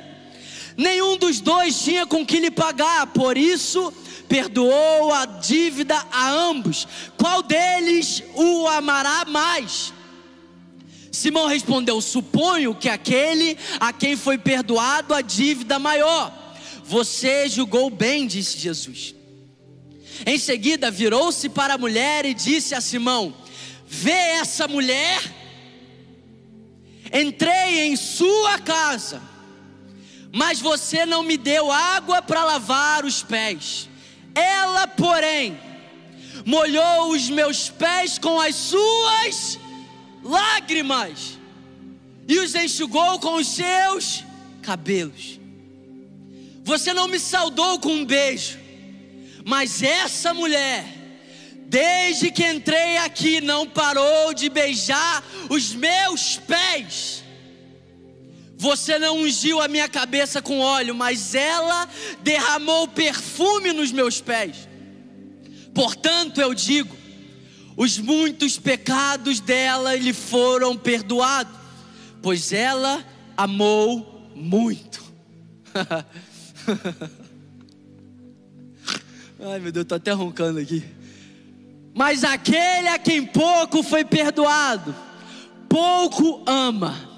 Nenhum 0.75 1.15
dos 1.15 1.39
dois 1.39 1.81
tinha 1.81 2.05
com 2.05 2.25
que 2.25 2.37
lhe 2.37 2.51
pagar, 2.51 3.07
por 3.07 3.37
isso 3.37 3.93
perdoou 4.31 5.11
a 5.11 5.25
dívida 5.25 6.07
a 6.09 6.29
ambos. 6.29 6.87
Qual 7.17 7.43
deles 7.43 8.23
o 8.33 8.65
amará 8.65 9.25
mais? 9.25 9.91
Simão 11.11 11.47
respondeu: 11.47 11.99
Suponho 11.99 12.73
que 12.73 12.87
aquele 12.87 13.57
a 13.77 13.91
quem 13.91 14.15
foi 14.15 14.37
perdoado 14.37 15.13
a 15.13 15.19
dívida 15.19 15.77
maior. 15.77 16.31
Você 16.85 17.49
julgou 17.49 17.89
bem, 17.89 18.25
disse 18.25 18.57
Jesus. 18.57 19.13
Em 20.25 20.39
seguida, 20.39 20.89
virou-se 20.89 21.49
para 21.49 21.73
a 21.73 21.77
mulher 21.77 22.25
e 22.25 22.33
disse 22.33 22.73
a 22.73 22.79
Simão: 22.79 23.35
Vê 23.85 24.11
essa 24.11 24.65
mulher? 24.65 25.21
Entrei 27.13 27.81
em 27.81 27.97
sua 27.97 28.59
casa, 28.59 29.21
mas 30.31 30.61
você 30.61 31.05
não 31.05 31.21
me 31.21 31.35
deu 31.35 31.69
água 31.69 32.21
para 32.21 32.45
lavar 32.45 33.03
os 33.03 33.21
pés. 33.21 33.90
Ela, 34.33 34.87
porém, 34.87 35.59
molhou 36.45 37.11
os 37.11 37.29
meus 37.29 37.69
pés 37.69 38.17
com 38.17 38.39
as 38.39 38.55
suas 38.55 39.59
lágrimas 40.23 41.37
e 42.27 42.39
os 42.39 42.55
enxugou 42.55 43.19
com 43.19 43.35
os 43.35 43.47
seus 43.47 44.23
cabelos. 44.61 45.39
Você 46.63 46.93
não 46.93 47.07
me 47.07 47.19
saudou 47.19 47.79
com 47.79 47.91
um 47.91 48.05
beijo, 48.05 48.59
mas 49.43 49.81
essa 49.81 50.33
mulher, 50.33 50.85
desde 51.67 52.31
que 52.31 52.45
entrei 52.45 52.97
aqui, 52.97 53.41
não 53.41 53.67
parou 53.67 54.33
de 54.33 54.47
beijar 54.49 55.23
os 55.49 55.73
meus 55.73 56.37
pés. 56.37 57.23
Você 58.61 58.99
não 58.99 59.17
ungiu 59.17 59.59
a 59.59 59.67
minha 59.67 59.89
cabeça 59.89 60.39
com 60.39 60.59
óleo, 60.59 60.93
mas 60.93 61.33
ela 61.33 61.89
derramou 62.21 62.87
perfume 62.87 63.73
nos 63.73 63.91
meus 63.91 64.21
pés. 64.21 64.69
Portanto, 65.73 66.39
eu 66.39 66.53
digo: 66.53 66.95
os 67.75 67.97
muitos 67.97 68.59
pecados 68.59 69.39
dela 69.39 69.95
lhe 69.95 70.13
foram 70.13 70.77
perdoados, 70.77 71.57
pois 72.21 72.53
ela 72.53 73.03
amou 73.35 74.29
muito. 74.35 75.01
Ai 79.43 79.59
meu 79.59 79.71
Deus, 79.71 79.85
estou 79.85 79.95
até 79.95 80.11
roncando 80.11 80.59
aqui. 80.59 80.83
Mas 81.95 82.23
aquele 82.23 82.89
a 82.89 82.99
quem 82.99 83.25
pouco 83.25 83.81
foi 83.81 84.05
perdoado, 84.05 84.95
pouco 85.67 86.43
ama. 86.45 87.09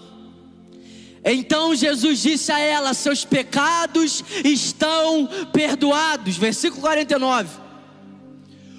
Então 1.23 1.73
Jesus 1.73 2.21
disse 2.21 2.51
a 2.51 2.59
ela: 2.59 2.93
Seus 2.93 3.23
pecados 3.23 4.23
estão 4.43 5.27
perdoados. 5.51 6.37
Versículo 6.37 6.81
49. 6.81 7.63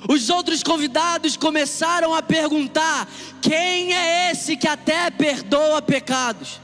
Os 0.09 0.29
outros 0.29 0.63
convidados 0.63 1.37
começaram 1.37 2.15
a 2.15 2.23
perguntar: 2.23 3.09
quem 3.41 3.95
é 3.95 4.31
esse 4.31 4.57
que 4.57 4.69
até 4.69 5.11
perdoa 5.11 5.81
pecados? 5.81 6.61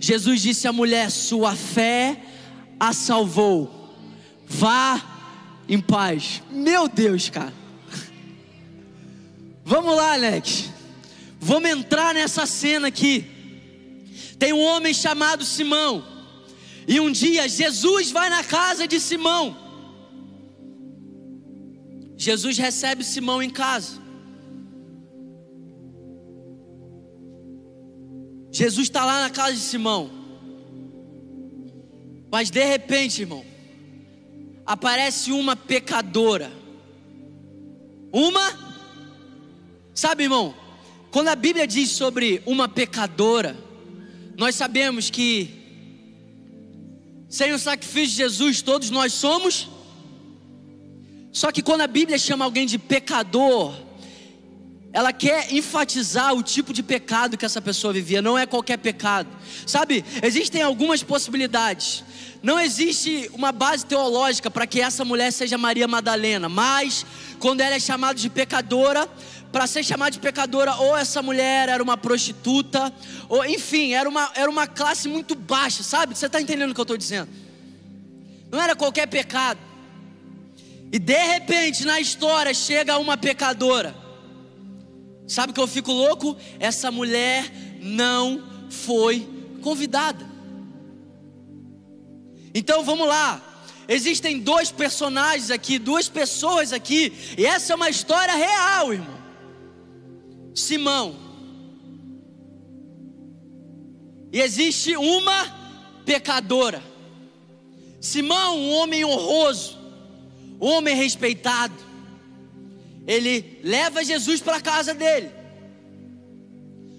Jesus 0.00 0.42
disse 0.42 0.68
à 0.68 0.72
mulher: 0.72 1.10
Sua 1.10 1.56
fé 1.56 2.20
a 2.78 2.92
salvou, 2.92 3.94
vá 4.46 5.02
em 5.68 5.80
paz. 5.80 6.42
Meu 6.50 6.88
Deus, 6.88 7.30
cara. 7.30 7.54
Vamos 9.64 9.96
lá, 9.96 10.12
Alex. 10.12 10.70
Vamos 11.40 11.70
entrar 11.70 12.14
nessa 12.14 12.46
cena 12.46 12.88
aqui. 12.88 13.35
Tem 14.38 14.52
um 14.52 14.62
homem 14.62 14.92
chamado 14.92 15.44
Simão. 15.44 16.04
E 16.86 17.00
um 17.00 17.10
dia 17.10 17.48
Jesus 17.48 18.10
vai 18.10 18.30
na 18.30 18.44
casa 18.44 18.86
de 18.86 19.00
Simão. 19.00 19.56
Jesus 22.16 22.56
recebe 22.56 23.04
Simão 23.04 23.42
em 23.42 23.50
casa. 23.50 24.00
Jesus 28.50 28.86
está 28.86 29.04
lá 29.04 29.20
na 29.20 29.30
casa 29.30 29.52
de 29.52 29.60
Simão. 29.60 30.10
Mas 32.30 32.50
de 32.50 32.64
repente, 32.64 33.22
irmão, 33.22 33.44
aparece 34.64 35.32
uma 35.32 35.54
pecadora. 35.54 36.50
Uma? 38.12 38.66
Sabe, 39.94 40.24
irmão, 40.24 40.54
quando 41.10 41.28
a 41.28 41.36
Bíblia 41.36 41.66
diz 41.66 41.90
sobre 41.90 42.42
uma 42.46 42.68
pecadora, 42.68 43.56
nós 44.36 44.54
sabemos 44.54 45.08
que 45.08 45.50
sem 47.28 47.52
o 47.52 47.58
sacrifício 47.58 48.10
de 48.10 48.16
Jesus 48.16 48.62
todos 48.62 48.90
nós 48.90 49.12
somos. 49.12 49.68
Só 51.32 51.50
que 51.50 51.62
quando 51.62 51.82
a 51.82 51.86
Bíblia 51.86 52.18
chama 52.18 52.44
alguém 52.44 52.66
de 52.66 52.78
pecador, 52.78 53.74
ela 54.92 55.12
quer 55.12 55.52
enfatizar 55.52 56.34
o 56.34 56.42
tipo 56.42 56.72
de 56.72 56.82
pecado 56.82 57.36
que 57.36 57.44
essa 57.44 57.60
pessoa 57.60 57.92
vivia, 57.92 58.22
não 58.22 58.38
é 58.38 58.46
qualquer 58.46 58.78
pecado. 58.78 59.28
Sabe, 59.66 60.04
existem 60.22 60.62
algumas 60.62 61.02
possibilidades. 61.02 62.02
Não 62.42 62.58
existe 62.58 63.30
uma 63.34 63.52
base 63.52 63.84
teológica 63.84 64.50
para 64.50 64.66
que 64.66 64.80
essa 64.80 65.04
mulher 65.04 65.32
seja 65.32 65.58
Maria 65.58 65.88
Madalena, 65.88 66.48
mas 66.48 67.04
quando 67.38 67.60
ela 67.60 67.74
é 67.74 67.80
chamada 67.80 68.18
de 68.18 68.30
pecadora, 68.30 69.06
para 69.52 69.66
ser 69.66 69.84
chamada 69.84 70.10
de 70.10 70.18
pecadora, 70.18 70.74
ou 70.76 70.96
essa 70.96 71.22
mulher 71.22 71.68
era 71.68 71.82
uma 71.82 71.96
prostituta, 71.96 72.92
ou 73.28 73.44
enfim, 73.44 73.92
era 73.92 74.08
uma, 74.08 74.30
era 74.34 74.50
uma 74.50 74.66
classe 74.66 75.08
muito 75.08 75.34
baixa, 75.34 75.82
sabe? 75.82 76.16
Você 76.16 76.26
está 76.26 76.40
entendendo 76.40 76.70
o 76.70 76.74
que 76.74 76.80
eu 76.80 76.82
estou 76.84 76.96
dizendo? 76.96 77.28
Não 78.50 78.60
era 78.60 78.76
qualquer 78.76 79.06
pecado. 79.06 79.60
E 80.92 80.98
de 80.98 81.24
repente 81.24 81.84
na 81.84 82.00
história 82.00 82.54
chega 82.54 82.98
uma 82.98 83.16
pecadora 83.16 84.06
Sabe 85.26 85.52
que 85.52 85.60
eu 85.60 85.66
fico 85.66 85.92
louco? 85.92 86.36
Essa 86.60 86.90
mulher 86.90 87.50
não 87.82 88.42
foi 88.70 89.28
convidada. 89.60 90.24
Então 92.54 92.84
vamos 92.84 93.08
lá. 93.08 93.42
Existem 93.88 94.40
dois 94.40 94.70
personagens 94.70 95.50
aqui, 95.50 95.78
duas 95.78 96.08
pessoas 96.08 96.72
aqui, 96.72 97.12
e 97.36 97.44
essa 97.44 97.72
é 97.72 97.76
uma 97.76 97.90
história 97.90 98.34
real, 98.34 98.92
irmão. 98.92 99.16
Simão. 100.56 101.14
E 104.32 104.40
existe 104.40 104.96
uma 104.96 105.46
pecadora. 106.04 106.82
Simão, 108.00 108.58
um 108.58 108.72
homem 108.72 109.04
honroso, 109.04 109.78
um 110.60 110.66
homem 110.66 110.96
respeitado 110.96 111.86
ele 113.06 113.60
leva 113.62 114.04
Jesus 114.04 114.40
para 114.40 114.56
a 114.56 114.60
casa 114.60 114.92
dele. 114.92 115.30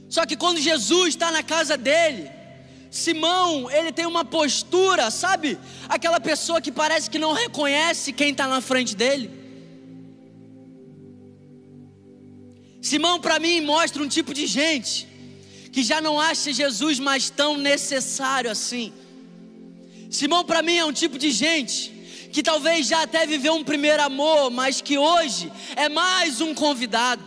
Só 0.09 0.25
que 0.25 0.37
quando 0.37 0.59
Jesus 0.59 1.09
está 1.09 1.31
na 1.31 1.43
casa 1.43 1.75
dele, 1.75 2.31
Simão, 2.89 3.69
ele 3.69 3.91
tem 3.91 4.05
uma 4.05 4.23
postura, 4.23 5.11
sabe? 5.11 5.59
Aquela 5.89 6.19
pessoa 6.19 6.61
que 6.61 6.71
parece 6.71 7.09
que 7.09 7.19
não 7.19 7.33
reconhece 7.33 8.13
quem 8.13 8.31
está 8.31 8.47
na 8.47 8.61
frente 8.61 8.95
dele. 8.95 9.46
Simão, 12.87 13.19
para 13.19 13.37
mim, 13.37 13.59
mostra 13.59 14.01
um 14.01 14.07
tipo 14.07 14.33
de 14.33 14.47
gente 14.47 15.07
que 15.73 15.83
já 15.83 15.99
não 15.99 16.17
acha 16.17 16.53
Jesus 16.53 16.99
mais 16.99 17.29
tão 17.29 17.57
necessário 17.57 18.49
assim. 18.49 18.93
Simão, 20.09 20.45
para 20.45 20.61
mim, 20.61 20.77
é 20.77 20.85
um 20.85 20.93
tipo 20.93 21.19
de 21.19 21.29
gente 21.31 21.91
que 22.31 22.41
talvez 22.41 22.87
já 22.87 23.01
até 23.03 23.25
viveu 23.25 23.55
um 23.55 23.63
primeiro 23.63 24.01
amor, 24.01 24.49
mas 24.49 24.79
que 24.79 24.97
hoje 24.97 25.51
é 25.75 25.89
mais 25.89 26.39
um 26.39 26.53
convidado. 26.53 27.23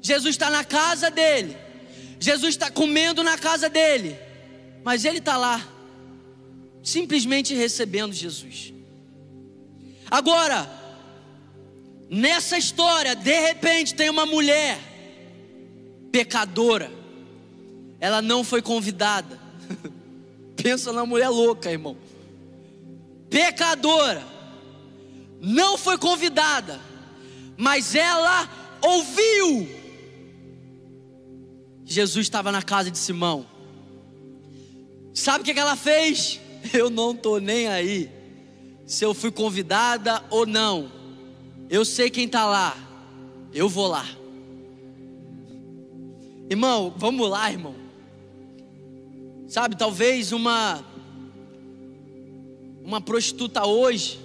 Jesus 0.00 0.36
está 0.36 0.48
na 0.48 0.64
casa 0.64 1.10
dele, 1.10 1.56
Jesus 2.20 2.54
está 2.54 2.70
comendo 2.70 3.20
na 3.24 3.36
casa 3.36 3.68
dele, 3.68 4.16
mas 4.84 5.04
ele 5.04 5.18
está 5.18 5.36
lá, 5.36 5.66
simplesmente 6.84 7.52
recebendo 7.52 8.12
Jesus. 8.12 8.72
Agora, 10.08 10.83
nessa 12.14 12.56
história, 12.56 13.14
de 13.14 13.40
repente 13.40 13.94
tem 13.94 14.08
uma 14.08 14.26
mulher 14.26 14.78
pecadora, 16.10 16.90
ela 18.00 18.22
não 18.22 18.44
foi 18.44 18.62
convidada. 18.62 19.40
Pensa 20.56 20.92
na 20.92 21.04
mulher 21.04 21.28
louca, 21.28 21.70
irmão 21.70 21.96
pecadora, 23.34 24.24
não 25.40 25.76
foi 25.76 25.98
convidada, 25.98 26.80
mas 27.56 27.96
ela 27.96 28.48
ouviu. 28.80 29.68
Jesus 31.84 32.26
estava 32.26 32.52
na 32.52 32.62
casa 32.62 32.92
de 32.92 32.98
Simão. 32.98 33.44
Sabe 35.12 35.42
o 35.42 35.44
que 35.44 35.58
ela 35.58 35.74
fez? 35.74 36.40
Eu 36.72 36.88
não 36.88 37.10
estou 37.10 37.40
nem 37.40 37.66
aí 37.66 38.08
se 38.86 39.04
eu 39.04 39.14
fui 39.14 39.30
convidada 39.32 40.22
ou 40.30 40.46
não. 40.46 40.92
Eu 41.68 41.84
sei 41.84 42.10
quem 42.10 42.26
está 42.26 42.44
lá. 42.44 42.76
Eu 43.52 43.68
vou 43.68 43.86
lá. 43.86 44.06
Irmão, 46.50 46.92
vamos 46.96 47.28
lá, 47.28 47.50
irmão. 47.50 47.74
Sabe, 49.48 49.76
talvez 49.76 50.32
uma 50.32 50.84
uma 52.84 53.00
prostituta 53.00 53.66
hoje, 53.66 54.20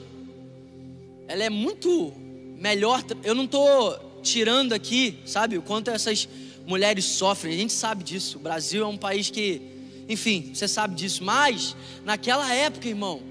ela 1.28 1.43
é 1.43 1.49
muito 1.49 2.13
melhor. 2.58 3.02
Eu 3.23 3.34
não 3.34 3.45
estou 3.45 3.97
tirando 4.21 4.73
aqui, 4.73 5.17
sabe, 5.25 5.58
o 5.58 5.62
quanto 5.62 5.89
essas 5.89 6.28
mulheres 6.67 7.06
sofrem. 7.06 7.54
A 7.54 7.58
gente 7.58 7.71
sabe 7.71 8.04
disso. 8.04 8.38
O 8.38 8.41
Brasil 8.41 8.84
é 8.84 8.88
um 8.88 8.97
país 8.97 9.30
que, 9.30 9.62
enfim, 10.10 10.52
você 10.54 10.67
sabe 10.67 10.93
disso. 10.93 11.23
Mas 11.23 11.73
naquela 12.04 12.54
época, 12.54 12.88
irmão, 12.89 13.21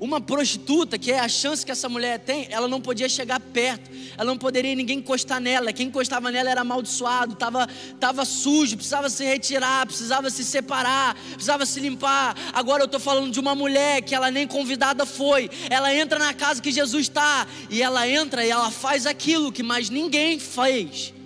uma 0.00 0.20
prostituta, 0.20 0.98
que 0.98 1.10
é 1.10 1.18
a 1.18 1.28
chance 1.28 1.64
que 1.64 1.72
essa 1.72 1.88
mulher 1.88 2.20
tem, 2.20 2.46
ela 2.50 2.68
não 2.68 2.80
podia 2.80 3.08
chegar 3.08 3.40
perto, 3.40 3.90
ela 4.16 4.26
não 4.26 4.38
poderia 4.38 4.74
ninguém 4.74 4.98
encostar 4.98 5.40
nela. 5.40 5.72
Quem 5.72 5.88
encostava 5.88 6.30
nela 6.30 6.50
era 6.50 6.60
amaldiçoado, 6.60 7.32
estava 7.32 7.68
tava 7.98 8.24
sujo, 8.24 8.76
precisava 8.76 9.10
se 9.10 9.24
retirar, 9.24 9.86
precisava 9.86 10.30
se 10.30 10.44
separar, 10.44 11.14
precisava 11.32 11.66
se 11.66 11.80
limpar. 11.80 12.36
Agora 12.52 12.82
eu 12.82 12.86
estou 12.86 13.00
falando 13.00 13.32
de 13.32 13.40
uma 13.40 13.54
mulher 13.54 14.02
que 14.02 14.14
ela 14.14 14.30
nem 14.30 14.46
convidada 14.46 15.04
foi. 15.04 15.50
Ela 15.68 15.94
entra 15.94 16.18
na 16.18 16.32
casa 16.32 16.62
que 16.62 16.70
Jesus 16.70 17.02
está 17.02 17.46
e 17.68 17.82
ela 17.82 18.08
entra 18.08 18.44
e 18.44 18.50
ela 18.50 18.70
faz 18.70 19.06
aquilo 19.06 19.50
que 19.50 19.62
mais 19.62 19.90
ninguém 19.90 20.38
fez. 20.38 21.17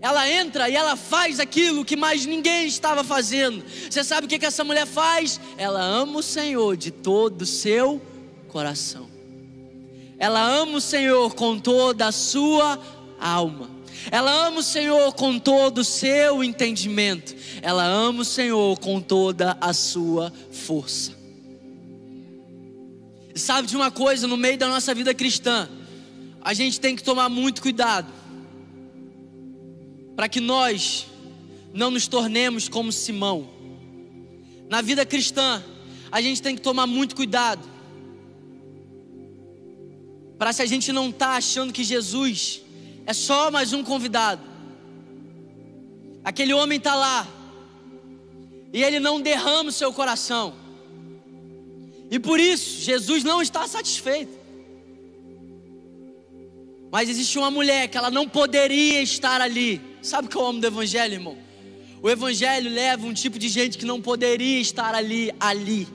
Ela 0.00 0.30
entra 0.30 0.68
e 0.68 0.76
ela 0.76 0.94
faz 0.94 1.40
aquilo 1.40 1.84
que 1.84 1.96
mais 1.96 2.26
ninguém 2.26 2.66
estava 2.66 3.02
fazendo. 3.02 3.64
Você 3.90 4.04
sabe 4.04 4.26
o 4.26 4.28
que, 4.28 4.38
que 4.38 4.46
essa 4.46 4.62
mulher 4.62 4.86
faz? 4.86 5.40
Ela 5.56 5.82
ama 5.82 6.18
o 6.18 6.22
Senhor 6.22 6.76
de 6.76 6.90
todo 6.90 7.42
o 7.42 7.46
seu 7.46 8.00
coração. 8.48 9.08
Ela 10.18 10.42
ama 10.42 10.78
o 10.78 10.80
Senhor 10.80 11.34
com 11.34 11.58
toda 11.58 12.06
a 12.06 12.12
sua 12.12 12.78
alma. 13.18 13.70
Ela 14.10 14.30
ama 14.46 14.60
o 14.60 14.62
Senhor 14.62 15.12
com 15.14 15.38
todo 15.38 15.78
o 15.78 15.84
seu 15.84 16.44
entendimento. 16.44 17.34
Ela 17.62 17.84
ama 17.84 18.20
o 18.20 18.24
Senhor 18.24 18.78
com 18.78 19.00
toda 19.00 19.56
a 19.60 19.72
sua 19.72 20.32
força. 20.50 21.12
E 23.34 23.38
sabe 23.38 23.66
de 23.66 23.76
uma 23.76 23.90
coisa, 23.90 24.26
no 24.26 24.36
meio 24.36 24.56
da 24.56 24.68
nossa 24.68 24.94
vida 24.94 25.12
cristã, 25.12 25.68
a 26.40 26.54
gente 26.54 26.78
tem 26.78 26.94
que 26.94 27.02
tomar 27.02 27.28
muito 27.28 27.60
cuidado 27.60 28.06
para 30.16 30.28
que 30.28 30.40
nós 30.40 31.06
não 31.74 31.90
nos 31.90 32.08
tornemos 32.08 32.68
como 32.68 32.90
Simão. 32.90 33.50
Na 34.68 34.80
vida 34.80 35.04
cristã, 35.04 35.62
a 36.10 36.22
gente 36.22 36.40
tem 36.40 36.56
que 36.56 36.62
tomar 36.62 36.86
muito 36.86 37.14
cuidado. 37.14 37.68
Para 40.38 40.52
se 40.52 40.62
a 40.62 40.66
gente 40.66 40.90
não 40.90 41.12
tá 41.12 41.36
achando 41.36 41.72
que 41.72 41.84
Jesus 41.84 42.62
é 43.04 43.12
só 43.12 43.50
mais 43.50 43.74
um 43.74 43.84
convidado. 43.84 44.42
Aquele 46.24 46.54
homem 46.54 46.78
está 46.78 46.94
lá 46.94 47.28
e 48.72 48.82
ele 48.82 48.98
não 48.98 49.20
derrama 49.20 49.68
o 49.68 49.72
seu 49.72 49.92
coração. 49.92 50.54
E 52.10 52.18
por 52.18 52.40
isso, 52.40 52.80
Jesus 52.82 53.22
não 53.22 53.42
está 53.42 53.68
satisfeito. 53.68 54.36
Mas 56.90 57.08
existe 57.08 57.36
uma 57.38 57.50
mulher 57.50 57.88
que 57.88 57.98
ela 57.98 58.10
não 58.10 58.28
poderia 58.28 59.02
estar 59.02 59.40
ali. 59.40 59.80
Sabe 60.06 60.28
o 60.28 60.30
que 60.30 60.36
eu 60.36 60.46
amo 60.46 60.60
do 60.60 60.66
Evangelho, 60.68 61.14
irmão? 61.14 61.36
O 62.00 62.08
Evangelho 62.08 62.70
leva 62.70 63.04
um 63.04 63.12
tipo 63.12 63.40
de 63.40 63.48
gente 63.48 63.76
que 63.76 63.84
não 63.84 64.00
poderia 64.00 64.60
estar 64.60 64.94
ali, 64.94 65.34
ali. 65.40 65.88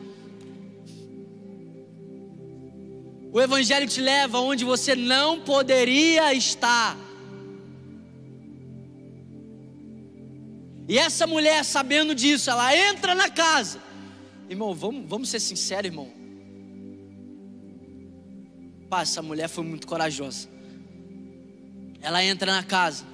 O 3.31 3.39
Evangelho 3.39 3.87
te 3.87 4.01
leva 4.01 4.41
onde 4.41 4.65
você 4.65 4.97
não 4.97 5.39
poderia 5.39 6.33
estar. 6.33 6.97
E 10.89 10.97
essa 10.97 11.25
mulher, 11.25 11.63
sabendo 11.63 12.13
disso, 12.13 12.49
ela 12.49 12.75
entra 12.75 13.15
na 13.15 13.29
casa. 13.29 13.79
Irmão, 14.49 14.75
vamos, 14.75 15.07
vamos 15.07 15.29
ser 15.29 15.39
sinceros, 15.39 15.85
irmão. 15.85 16.11
Pá, 18.89 19.03
essa 19.03 19.21
mulher 19.21 19.47
foi 19.47 19.63
muito 19.63 19.87
corajosa. 19.87 20.49
Ela 22.01 22.21
entra 22.25 22.51
na 22.51 22.61
casa. 22.61 23.10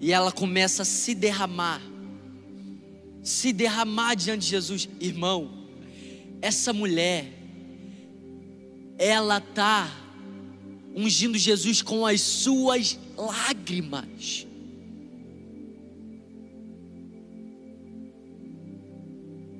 E 0.00 0.12
ela 0.12 0.32
começa 0.32 0.82
a 0.82 0.84
se 0.84 1.14
derramar. 1.14 1.80
Se 3.22 3.52
derramar 3.52 4.14
diante 4.14 4.42
de 4.42 4.48
Jesus. 4.48 4.88
Irmão, 5.00 5.50
essa 6.42 6.72
mulher, 6.72 7.32
ela 8.98 9.40
tá 9.40 9.90
ungindo 10.94 11.38
Jesus 11.38 11.82
com 11.82 12.06
as 12.06 12.20
suas 12.20 12.98
lágrimas. 13.16 14.46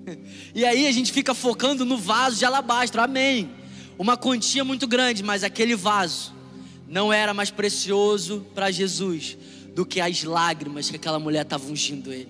E 0.55 0.65
aí 0.65 0.87
a 0.87 0.93
gente 0.93 1.11
fica 1.11 1.35
focando 1.35 1.85
no 1.85 1.97
vaso 1.97 2.39
de 2.39 2.45
alabastro, 2.45 3.01
amém. 3.01 3.51
Uma 3.99 4.17
quantia 4.17 4.63
muito 4.63 4.87
grande, 4.87 5.21
mas 5.21 5.43
aquele 5.43 5.75
vaso 5.75 6.33
não 6.87 7.13
era 7.13 7.35
mais 7.35 7.51
precioso 7.51 8.47
para 8.55 8.71
Jesus 8.71 9.37
do 9.75 9.85
que 9.85 10.01
as 10.01 10.23
lágrimas 10.23 10.89
que 10.89 10.97
aquela 10.97 11.19
mulher 11.19 11.43
estava 11.43 11.67
ungindo 11.67 12.13
ele. 12.13 12.29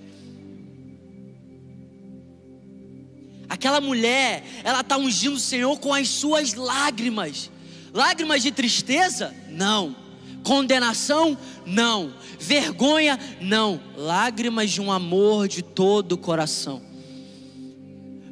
Aquela 3.49 3.80
mulher, 3.80 4.45
ela 4.64 4.80
está 4.80 4.97
ungindo 4.97 5.36
o 5.36 5.40
Senhor 5.40 5.78
com 5.78 5.92
as 5.92 6.09
suas 6.09 6.55
lágrimas. 6.55 7.51
Lágrimas 7.92 8.42
de 8.42 8.51
tristeza? 8.51 9.34
Não. 9.51 9.95
Condenação? 10.42 11.36
Não. 11.64 12.12
Vergonha? 12.40 13.18
Não. 13.40 13.80
Lágrimas 13.97 14.70
de 14.70 14.80
um 14.80 14.90
amor 14.90 15.47
de 15.47 15.62
todo 15.62 16.12
o 16.12 16.18
coração. 16.18 16.82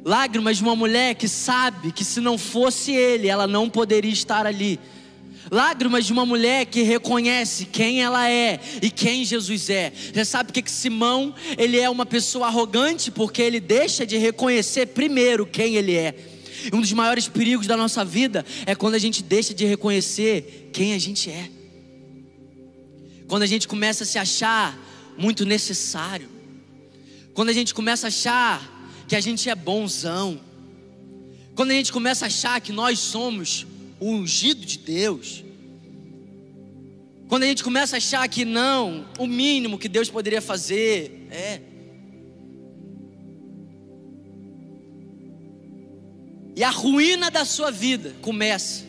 Lágrimas 0.03 0.57
de 0.57 0.63
uma 0.63 0.75
mulher 0.75 1.15
que 1.15 1.29
sabe 1.29 1.91
que 1.91 2.03
se 2.03 2.19
não 2.19 2.37
fosse 2.37 2.91
ele, 2.91 3.29
ela 3.29 3.47
não 3.47 3.69
poderia 3.69 4.11
estar 4.11 4.45
ali. 4.45 4.79
Lágrimas 5.51 6.05
de 6.05 6.13
uma 6.13 6.25
mulher 6.25 6.65
que 6.65 6.83
reconhece 6.83 7.65
quem 7.65 8.01
ela 8.01 8.29
é 8.29 8.59
e 8.81 8.89
quem 8.89 9.25
Jesus 9.25 9.69
é. 9.69 9.91
Já 10.13 10.25
sabe 10.25 10.51
que, 10.51 10.71
Simão, 10.71 11.33
ele 11.57 11.79
é 11.79 11.89
uma 11.89 12.05
pessoa 12.05 12.47
arrogante 12.47 13.11
porque 13.11 13.41
ele 13.41 13.59
deixa 13.59 14.05
de 14.05 14.17
reconhecer 14.17 14.87
primeiro 14.87 15.45
quem 15.45 15.75
ele 15.75 15.95
é. 15.95 16.15
Um 16.71 16.79
dos 16.79 16.93
maiores 16.93 17.27
perigos 17.27 17.67
da 17.67 17.75
nossa 17.75 18.05
vida 18.05 18.45
é 18.65 18.73
quando 18.73 18.95
a 18.95 18.99
gente 18.99 19.21
deixa 19.21 19.53
de 19.53 19.65
reconhecer 19.65 20.69
quem 20.71 20.93
a 20.93 20.99
gente 20.99 21.29
é. 21.29 21.49
Quando 23.27 23.43
a 23.43 23.47
gente 23.47 23.67
começa 23.67 24.03
a 24.03 24.07
se 24.07 24.17
achar 24.17 24.77
muito 25.17 25.45
necessário. 25.45 26.29
Quando 27.33 27.49
a 27.49 27.53
gente 27.53 27.73
começa 27.73 28.07
a 28.07 28.09
achar 28.09 28.73
que 29.07 29.15
a 29.15 29.19
gente 29.19 29.49
é 29.49 29.55
bonzão. 29.55 30.39
Quando 31.55 31.71
a 31.71 31.73
gente 31.73 31.91
começa 31.91 32.25
a 32.25 32.27
achar 32.27 32.61
que 32.61 32.71
nós 32.71 32.99
somos 32.99 33.65
o 34.03 34.11
ungido 34.11 34.65
de 34.65 34.77
Deus. 34.79 35.45
Quando 37.29 37.43
a 37.43 37.47
gente 37.47 37.63
começa 37.63 37.95
a 37.95 37.97
achar 37.97 38.27
que 38.27 38.43
não, 38.43 39.07
o 39.17 39.25
mínimo 39.25 39.79
que 39.79 39.87
Deus 39.87 40.09
poderia 40.09 40.41
fazer 40.41 41.27
é. 41.31 41.61
E 46.53 46.63
a 46.63 46.69
ruína 46.69 47.31
da 47.31 47.45
sua 47.45 47.71
vida 47.71 48.13
começa 48.21 48.83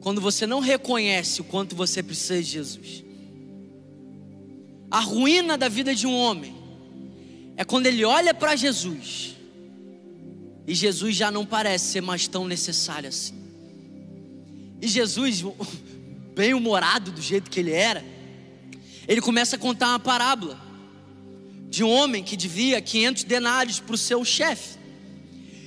quando 0.00 0.20
você 0.20 0.46
não 0.46 0.60
reconhece 0.60 1.40
o 1.40 1.44
quanto 1.44 1.74
você 1.74 2.02
precisa 2.02 2.42
de 2.42 2.50
Jesus. 2.50 3.04
A 4.90 5.00
ruína 5.00 5.56
da 5.56 5.68
vida 5.68 5.94
de 5.94 6.06
um 6.06 6.14
homem 6.14 6.54
é 7.56 7.64
quando 7.64 7.86
ele 7.86 8.04
olha 8.04 8.34
para 8.34 8.54
Jesus 8.54 9.39
e 10.70 10.74
Jesus 10.76 11.16
já 11.16 11.32
não 11.32 11.44
parece 11.44 11.86
ser 11.86 12.00
mais 12.00 12.28
tão 12.28 12.46
necessário 12.46 13.08
assim. 13.08 13.34
E 14.80 14.86
Jesus, 14.86 15.42
bem 16.32 16.54
humorado 16.54 17.10
do 17.10 17.20
jeito 17.20 17.50
que 17.50 17.58
ele 17.58 17.72
era, 17.72 18.04
ele 19.08 19.20
começa 19.20 19.56
a 19.56 19.58
contar 19.58 19.88
uma 19.88 19.98
parábola 19.98 20.56
de 21.68 21.82
um 21.82 21.90
homem 21.90 22.22
que 22.22 22.36
devia 22.36 22.80
500 22.80 23.24
denários 23.24 23.80
para 23.80 23.96
o 23.96 23.98
seu 23.98 24.24
chefe 24.24 24.78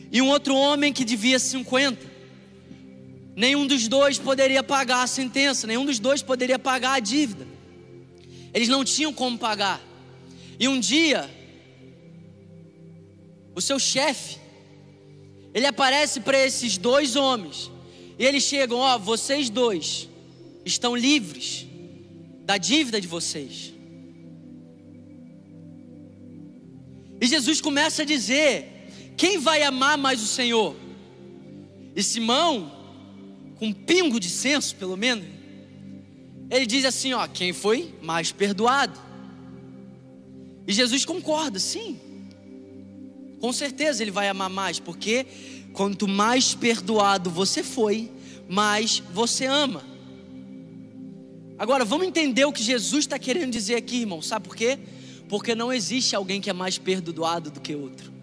e 0.09 0.21
um 0.21 0.29
outro 0.29 0.55
homem 0.55 0.93
que 0.93 1.03
devia 1.03 1.37
50. 1.37 2.09
Nenhum 3.35 3.67
dos 3.67 3.89
dois 3.89 4.17
poderia 4.17 4.63
pagar 4.63 5.03
a 5.03 5.07
sentença, 5.07 5.67
nenhum 5.67 5.83
dos 5.83 5.99
dois 5.99 6.21
poderia 6.21 6.57
pagar 6.57 6.93
a 6.93 6.99
dívida. 7.01 7.45
Eles 8.53 8.69
não 8.69 8.85
tinham 8.85 9.11
como 9.11 9.37
pagar. 9.37 9.81
E 10.57 10.65
um 10.69 10.79
dia, 10.79 11.29
o 13.53 13.59
seu 13.59 13.77
chefe, 13.77 14.42
ele 15.53 15.67
aparece 15.67 16.19
para 16.19 16.37
esses 16.37 16.77
dois 16.77 17.15
homens, 17.15 17.71
e 18.17 18.25
eles 18.25 18.43
chegam: 18.43 18.79
Ó, 18.79 18.97
vocês 18.97 19.49
dois 19.49 20.09
estão 20.65 20.95
livres 20.95 21.67
da 22.45 22.57
dívida 22.57 22.99
de 22.99 23.07
vocês. 23.07 23.73
E 27.21 27.27
Jesus 27.27 27.61
começa 27.61 28.01
a 28.01 28.05
dizer: 28.05 29.13
Quem 29.15 29.37
vai 29.37 29.63
amar 29.63 29.97
mais 29.97 30.21
o 30.21 30.27
Senhor? 30.27 30.75
E 31.95 32.01
Simão, 32.01 32.71
com 33.57 33.67
um 33.67 33.73
pingo 33.73 34.19
de 34.19 34.29
senso, 34.29 34.75
pelo 34.75 34.97
menos, 34.97 35.25
ele 36.49 36.65
diz 36.65 36.83
assim: 36.83 37.13
Ó, 37.13 37.27
quem 37.27 37.53
foi 37.53 37.93
mais 38.01 38.31
perdoado? 38.31 38.99
E 40.67 40.73
Jesus 40.73 41.05
concorda, 41.05 41.59
sim. 41.59 41.99
Com 43.43 43.51
certeza 43.51 44.01
ele 44.01 44.09
vai 44.09 44.29
amar 44.29 44.49
mais, 44.49 44.79
porque 44.79 45.25
quanto 45.73 46.07
mais 46.07 46.55
perdoado 46.55 47.29
você 47.29 47.61
foi, 47.61 48.09
mais 48.47 49.03
você 49.11 49.45
ama. 49.45 49.83
Agora, 51.59 51.83
vamos 51.83 52.07
entender 52.07 52.45
o 52.45 52.53
que 52.53 52.63
Jesus 52.63 53.03
está 53.03 53.19
querendo 53.19 53.51
dizer 53.51 53.75
aqui, 53.75 53.97
irmão. 53.97 54.21
Sabe 54.21 54.47
por 54.47 54.55
quê? 54.55 54.79
Porque 55.27 55.53
não 55.55 55.73
existe 55.73 56.15
alguém 56.15 56.39
que 56.39 56.49
é 56.49 56.53
mais 56.53 56.77
perdoado 56.77 57.51
do 57.51 57.59
que 57.59 57.75
outro. 57.75 58.13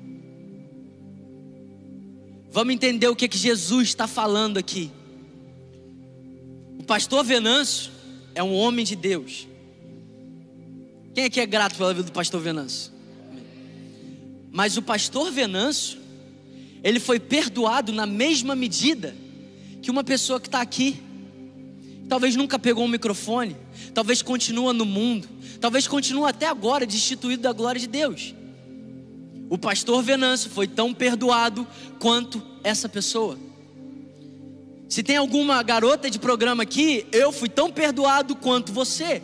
Vamos 2.51 2.73
entender 2.73 3.09
o 3.09 3.15
que, 3.15 3.29
que 3.29 3.37
Jesus 3.37 3.89
está 3.89 4.07
falando 4.07 4.57
aqui. 4.57 4.91
O 6.79 6.85
pastor 6.85 7.23
Venâncio 7.23 7.93
é 8.35 8.43
um 8.43 8.55
homem 8.55 8.87
de 8.87 8.97
Deus. 8.97 9.47
Quem 11.13 11.25
aqui 11.25 11.41
é 11.41 11.47
grato 11.47 11.77
pela 11.77 11.93
vida 11.93 12.07
do 12.07 12.13
pastor 12.13 12.41
Venâncio? 12.41 13.00
Mas 14.53 14.77
o 14.77 14.83
pastor 14.83 15.31
Venâncio, 15.31 15.99
ele 16.83 16.99
foi 16.99 17.21
perdoado 17.21 17.93
na 17.93 18.07
mesma 18.07 18.55
medida 18.55 19.15
que 19.81 19.91
uma 19.91 20.05
pessoa 20.05 20.41
que 20.41 20.49
está 20.49 20.61
aqui. 20.61 21.03
Talvez 22.09 22.35
nunca 22.35 22.59
pegou 22.59 22.85
um 22.85 22.89
microfone, 22.89 23.57
talvez 23.95 24.21
continua 24.21 24.73
no 24.73 24.85
mundo, 24.85 25.29
talvez 25.61 25.87
continue 25.87 26.29
até 26.29 26.47
agora 26.47 26.85
destituído 26.85 27.43
da 27.43 27.53
glória 27.53 27.81
de 27.81 27.87
Deus. 27.87 28.35
O 29.49 29.57
pastor 29.57 30.03
Venâncio 30.03 30.51
foi 30.51 30.67
tão 30.67 30.93
perdoado 30.93 31.67
quanto 31.99 32.43
essa 32.65 32.89
pessoa. 32.89 33.39
Se 34.89 35.05
tem 35.05 35.17
alguma 35.17 35.63
garota 35.63 36.11
de 36.11 36.19
programa 36.19 36.65
aqui, 36.65 37.07
eu 37.13 37.31
fui 37.31 37.49
tão 37.49 37.71
perdoado 37.71 38.35
quanto 38.35 38.73
você. 38.73 39.23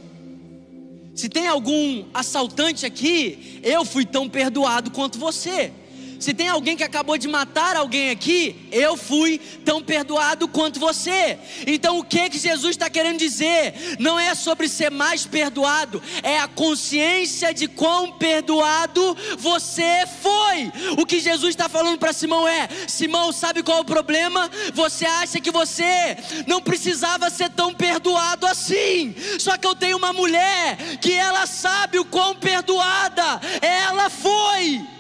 Se 1.16 1.30
tem 1.30 1.48
algum 1.48 2.04
assaltante 2.12 2.84
aqui, 2.84 3.58
eu 3.62 3.86
fui 3.86 4.04
tão 4.04 4.28
perdoado 4.28 4.90
quanto 4.90 5.18
você. 5.18 5.72
Se 6.18 6.32
tem 6.32 6.48
alguém 6.48 6.76
que 6.76 6.82
acabou 6.82 7.18
de 7.18 7.28
matar 7.28 7.76
alguém 7.76 8.10
aqui, 8.10 8.68
eu 8.72 8.96
fui 8.96 9.38
tão 9.64 9.82
perdoado 9.82 10.48
quanto 10.48 10.80
você. 10.80 11.38
Então 11.66 11.98
o 11.98 12.04
que 12.04 12.30
que 12.30 12.38
Jesus 12.38 12.70
está 12.70 12.88
querendo 12.88 13.18
dizer? 13.18 13.96
Não 13.98 14.18
é 14.18 14.34
sobre 14.34 14.68
ser 14.68 14.90
mais 14.90 15.26
perdoado, 15.26 16.02
é 16.22 16.38
a 16.38 16.48
consciência 16.48 17.52
de 17.52 17.68
quão 17.68 18.12
perdoado 18.12 19.16
você 19.38 20.04
foi. 20.22 20.72
O 20.98 21.06
que 21.06 21.20
Jesus 21.20 21.50
está 21.50 21.68
falando 21.68 21.98
para 21.98 22.12
Simão 22.12 22.46
é: 22.48 22.68
Simão, 22.88 23.32
sabe 23.32 23.62
qual 23.62 23.78
é 23.78 23.80
o 23.82 23.84
problema? 23.84 24.50
Você 24.72 25.04
acha 25.04 25.40
que 25.40 25.50
você 25.50 26.16
não 26.46 26.60
precisava 26.60 27.30
ser 27.30 27.50
tão 27.50 27.74
perdoado 27.74 28.46
assim. 28.46 29.14
Só 29.38 29.56
que 29.56 29.66
eu 29.66 29.74
tenho 29.74 29.96
uma 29.96 30.12
mulher 30.12 30.76
que 31.00 31.12
ela 31.12 31.46
sabe 31.46 31.98
o 31.98 32.04
quão 32.04 32.34
perdoada 32.34 33.40
ela 33.60 34.08
foi. 34.08 34.95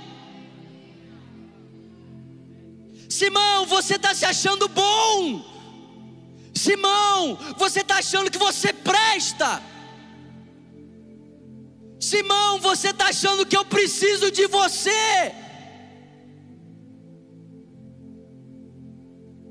Simão, 3.18 3.64
você 3.64 3.94
está 3.96 4.12
se 4.14 4.26
achando 4.26 4.68
bom. 4.68 5.42
Simão, 6.54 7.38
você 7.56 7.80
está 7.80 7.96
achando 7.98 8.30
que 8.30 8.38
você 8.38 8.72
presta? 8.74 9.62
Simão, 11.98 12.58
você 12.60 12.90
está 12.90 13.06
achando 13.08 13.46
que 13.46 13.56
eu 13.56 13.64
preciso 13.64 14.30
de 14.30 14.46
você? 14.46 15.32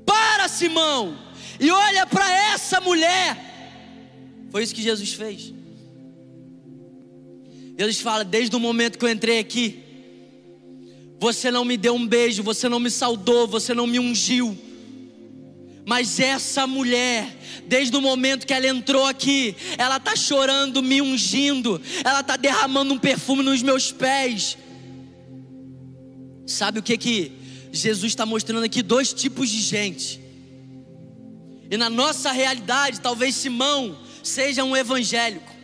Para, 0.04 0.46
Simão, 0.48 1.18
e 1.58 1.68
olha 1.70 2.06
para 2.06 2.28
essa 2.52 2.80
mulher. 2.80 3.36
Foi 4.52 4.62
isso 4.62 4.74
que 4.74 4.82
Jesus 4.90 5.12
fez. 5.12 5.52
Jesus 7.76 8.00
fala: 8.00 8.24
desde 8.24 8.54
o 8.54 8.60
momento 8.60 8.96
que 8.98 9.04
eu 9.04 9.10
entrei 9.10 9.40
aqui, 9.40 9.85
você 11.18 11.50
não 11.50 11.64
me 11.64 11.76
deu 11.76 11.94
um 11.94 12.06
beijo, 12.06 12.42
você 12.42 12.68
não 12.68 12.78
me 12.78 12.90
saudou, 12.90 13.46
você 13.46 13.72
não 13.72 13.86
me 13.86 13.98
ungiu. 13.98 14.56
Mas 15.86 16.20
essa 16.20 16.66
mulher, 16.66 17.34
desde 17.66 17.96
o 17.96 18.02
momento 18.02 18.46
que 18.46 18.52
ela 18.52 18.66
entrou 18.66 19.06
aqui, 19.06 19.56
ela 19.78 19.96
está 19.96 20.14
chorando, 20.14 20.82
me 20.82 21.00
ungindo, 21.00 21.80
ela 22.04 22.20
está 22.20 22.36
derramando 22.36 22.92
um 22.92 22.98
perfume 22.98 23.42
nos 23.42 23.62
meus 23.62 23.92
pés. 23.92 24.58
Sabe 26.44 26.80
o 26.80 26.82
que 26.82 26.98
que 26.98 27.32
Jesus 27.72 28.12
está 28.12 28.26
mostrando 28.26 28.64
aqui? 28.64 28.82
Dois 28.82 29.12
tipos 29.12 29.48
de 29.48 29.60
gente. 29.60 30.20
E 31.70 31.76
na 31.76 31.88
nossa 31.88 32.30
realidade, 32.30 33.00
talvez 33.00 33.34
Simão 33.34 33.98
seja 34.22 34.64
um 34.64 34.76
evangélico. 34.76 35.54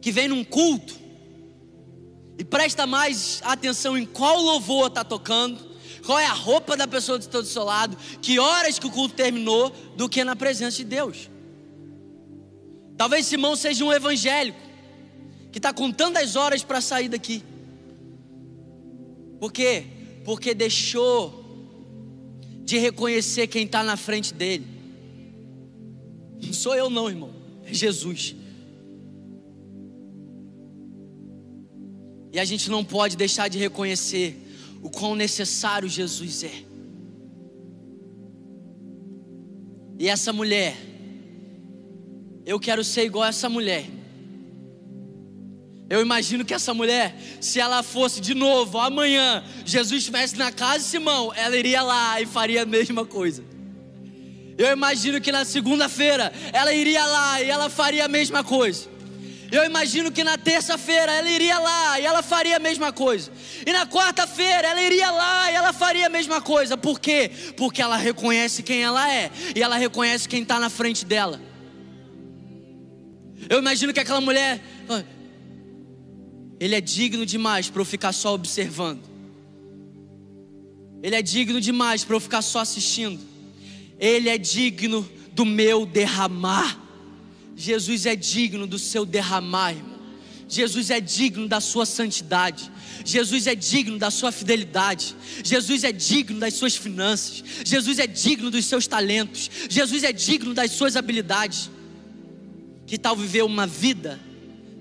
Que 0.00 0.10
vem 0.10 0.28
num 0.28 0.44
culto 0.44 1.05
e 2.38 2.44
presta 2.44 2.86
mais 2.86 3.40
atenção 3.44 3.96
em 3.96 4.04
qual 4.04 4.40
louvor 4.40 4.88
está 4.88 5.02
tocando, 5.02 5.58
qual 6.04 6.18
é 6.18 6.26
a 6.26 6.32
roupa 6.32 6.76
da 6.76 6.86
pessoa 6.86 7.18
que 7.18 7.24
está 7.24 7.40
do 7.40 7.46
seu 7.46 7.64
lado, 7.64 7.96
que 8.20 8.38
horas 8.38 8.78
que 8.78 8.86
o 8.86 8.90
culto 8.90 9.14
terminou, 9.14 9.70
do 9.96 10.08
que 10.08 10.22
na 10.22 10.36
presença 10.36 10.76
de 10.76 10.84
Deus. 10.84 11.30
Talvez 12.96 13.26
Simão 13.26 13.56
seja 13.56 13.84
um 13.84 13.92
evangélico 13.92 14.58
que 15.50 15.58
está 15.58 15.72
contando 15.72 16.16
as 16.18 16.36
horas 16.36 16.62
para 16.62 16.80
sair 16.80 17.08
daqui. 17.08 17.42
Por 19.40 19.52
quê? 19.52 19.84
Porque 20.24 20.54
deixou 20.54 21.44
de 22.64 22.78
reconhecer 22.78 23.46
quem 23.46 23.64
está 23.64 23.82
na 23.82 23.96
frente 23.96 24.34
dele. 24.34 24.66
Não 26.42 26.52
sou 26.52 26.74
eu, 26.74 26.90
não, 26.90 27.08
irmão, 27.08 27.32
é 27.64 27.72
Jesus. 27.72 28.34
E 32.36 32.38
a 32.38 32.44
gente 32.44 32.70
não 32.70 32.84
pode 32.84 33.16
deixar 33.16 33.48
de 33.48 33.56
reconhecer 33.56 34.36
o 34.82 34.90
quão 34.90 35.14
necessário 35.14 35.88
Jesus 35.88 36.44
é. 36.44 36.52
E 39.98 40.06
essa 40.06 40.34
mulher, 40.34 40.76
eu 42.44 42.60
quero 42.60 42.84
ser 42.84 43.06
igual 43.06 43.24
a 43.24 43.28
essa 43.28 43.48
mulher. 43.48 43.86
Eu 45.88 46.02
imagino 46.02 46.44
que 46.44 46.52
essa 46.52 46.74
mulher, 46.74 47.18
se 47.40 47.58
ela 47.58 47.82
fosse 47.82 48.20
de 48.20 48.34
novo 48.34 48.78
amanhã, 48.78 49.42
Jesus 49.64 50.00
estivesse 50.00 50.36
na 50.36 50.52
casa 50.52 50.80
de 50.80 50.84
Simão, 50.84 51.32
ela 51.34 51.56
iria 51.56 51.80
lá 51.80 52.20
e 52.20 52.26
faria 52.26 52.64
a 52.64 52.66
mesma 52.66 53.06
coisa. 53.06 53.42
Eu 54.58 54.70
imagino 54.70 55.22
que 55.22 55.32
na 55.32 55.46
segunda-feira 55.46 56.30
ela 56.52 56.74
iria 56.74 57.02
lá 57.02 57.40
e 57.40 57.48
ela 57.48 57.70
faria 57.70 58.04
a 58.04 58.08
mesma 58.08 58.44
coisa. 58.44 58.94
Eu 59.50 59.64
imagino 59.64 60.10
que 60.10 60.24
na 60.24 60.36
terça-feira 60.36 61.12
ela 61.12 61.30
iria 61.30 61.58
lá 61.58 62.00
e 62.00 62.04
ela 62.04 62.22
faria 62.22 62.56
a 62.56 62.58
mesma 62.58 62.92
coisa. 62.92 63.30
E 63.64 63.72
na 63.72 63.86
quarta-feira 63.86 64.68
ela 64.68 64.82
iria 64.82 65.10
lá 65.10 65.50
e 65.50 65.54
ela 65.54 65.72
faria 65.72 66.06
a 66.06 66.10
mesma 66.10 66.40
coisa. 66.40 66.76
Por 66.76 66.98
quê? 66.98 67.30
Porque 67.56 67.80
ela 67.80 67.96
reconhece 67.96 68.62
quem 68.62 68.82
ela 68.82 69.12
é 69.12 69.30
e 69.54 69.62
ela 69.62 69.76
reconhece 69.76 70.28
quem 70.28 70.42
está 70.42 70.58
na 70.58 70.68
frente 70.68 71.04
dela. 71.04 71.40
Eu 73.48 73.58
imagino 73.58 73.92
que 73.92 74.00
aquela 74.00 74.20
mulher, 74.20 74.60
ele 76.58 76.74
é 76.74 76.80
digno 76.80 77.24
demais 77.24 77.70
para 77.70 77.80
eu 77.80 77.84
ficar 77.84 78.12
só 78.12 78.34
observando. 78.34 79.02
Ele 81.02 81.14
é 81.14 81.22
digno 81.22 81.60
demais 81.60 82.02
para 82.02 82.16
eu 82.16 82.20
ficar 82.20 82.42
só 82.42 82.60
assistindo. 82.60 83.22
Ele 83.98 84.28
é 84.28 84.36
digno 84.36 85.08
do 85.32 85.44
meu 85.44 85.86
derramar. 85.86 86.85
Jesus 87.66 88.06
é 88.06 88.14
digno 88.14 88.64
do 88.64 88.78
seu 88.78 89.04
derramar, 89.04 89.72
irmão. 89.72 89.98
Jesus 90.48 90.88
é 90.88 91.00
digno 91.00 91.48
da 91.48 91.60
sua 91.60 91.84
santidade. 91.84 92.70
Jesus 93.04 93.48
é 93.48 93.56
digno 93.56 93.98
da 93.98 94.08
sua 94.08 94.30
fidelidade. 94.30 95.16
Jesus 95.42 95.82
é 95.82 95.90
digno 95.90 96.38
das 96.38 96.54
suas 96.54 96.76
finanças. 96.76 97.42
Jesus 97.64 97.98
é 97.98 98.06
digno 98.06 98.52
dos 98.52 98.64
seus 98.66 98.86
talentos. 98.86 99.50
Jesus 99.68 100.04
é 100.04 100.12
digno 100.12 100.54
das 100.54 100.70
suas 100.70 100.94
habilidades. 100.94 101.68
Que 102.86 102.96
tal 102.96 103.16
viver 103.16 103.42
uma 103.42 103.66
vida 103.66 104.20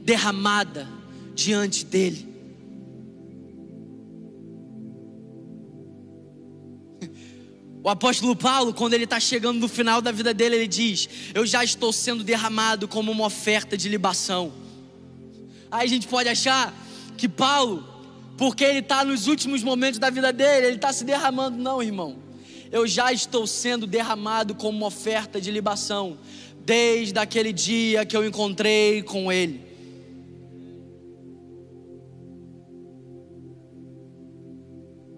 derramada 0.04 0.88
diante 1.34 1.84
dele. 1.84 2.35
O 7.86 7.90
apóstolo 7.90 8.36
Paulo, 8.36 8.74
quando 8.74 8.96
ele 8.96 9.04
está 9.04 9.20
chegando 9.20 9.60
no 9.60 9.68
final 9.68 10.02
da 10.02 10.12
vida 10.12 10.34
dele, 10.34 10.56
ele 10.56 10.68
diz: 10.68 11.08
Eu 11.36 11.46
já 11.46 11.64
estou 11.64 11.94
sendo 11.94 12.24
derramado 12.24 12.88
como 12.88 13.12
uma 13.12 13.28
oferta 13.28 13.78
de 13.78 13.88
libação. 13.88 14.52
Aí 15.70 15.86
a 15.86 15.88
gente 15.88 16.08
pode 16.08 16.28
achar 16.28 16.74
que 17.16 17.30
Paulo, 17.30 17.88
porque 18.40 18.64
ele 18.64 18.80
está 18.80 19.06
nos 19.06 19.28
últimos 19.28 19.62
momentos 19.62 20.00
da 20.00 20.10
vida 20.10 20.34
dele, 20.34 20.66
ele 20.66 20.76
está 20.78 20.92
se 20.92 21.04
derramando. 21.04 21.60
Não, 21.60 21.80
irmão. 21.80 22.18
Eu 22.72 22.88
já 22.88 23.14
estou 23.14 23.46
sendo 23.46 23.86
derramado 23.86 24.56
como 24.56 24.80
uma 24.80 24.88
oferta 24.88 25.40
de 25.40 25.52
libação, 25.52 26.18
desde 26.66 27.20
aquele 27.20 27.54
dia 27.54 28.04
que 28.04 28.18
eu 28.18 28.26
encontrei 28.26 29.04
com 29.04 29.32
ele. 29.32 29.62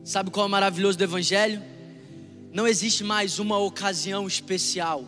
Sabe 0.04 0.30
qual 0.32 0.46
é 0.46 0.50
o 0.50 0.52
maravilhoso 0.52 0.98
do 0.98 1.06
Evangelho? 1.06 1.77
Não 2.52 2.68
existe 2.68 3.04
mais 3.04 3.40
uma 3.40 3.58
ocasião 3.58 4.28
especial. 4.28 5.06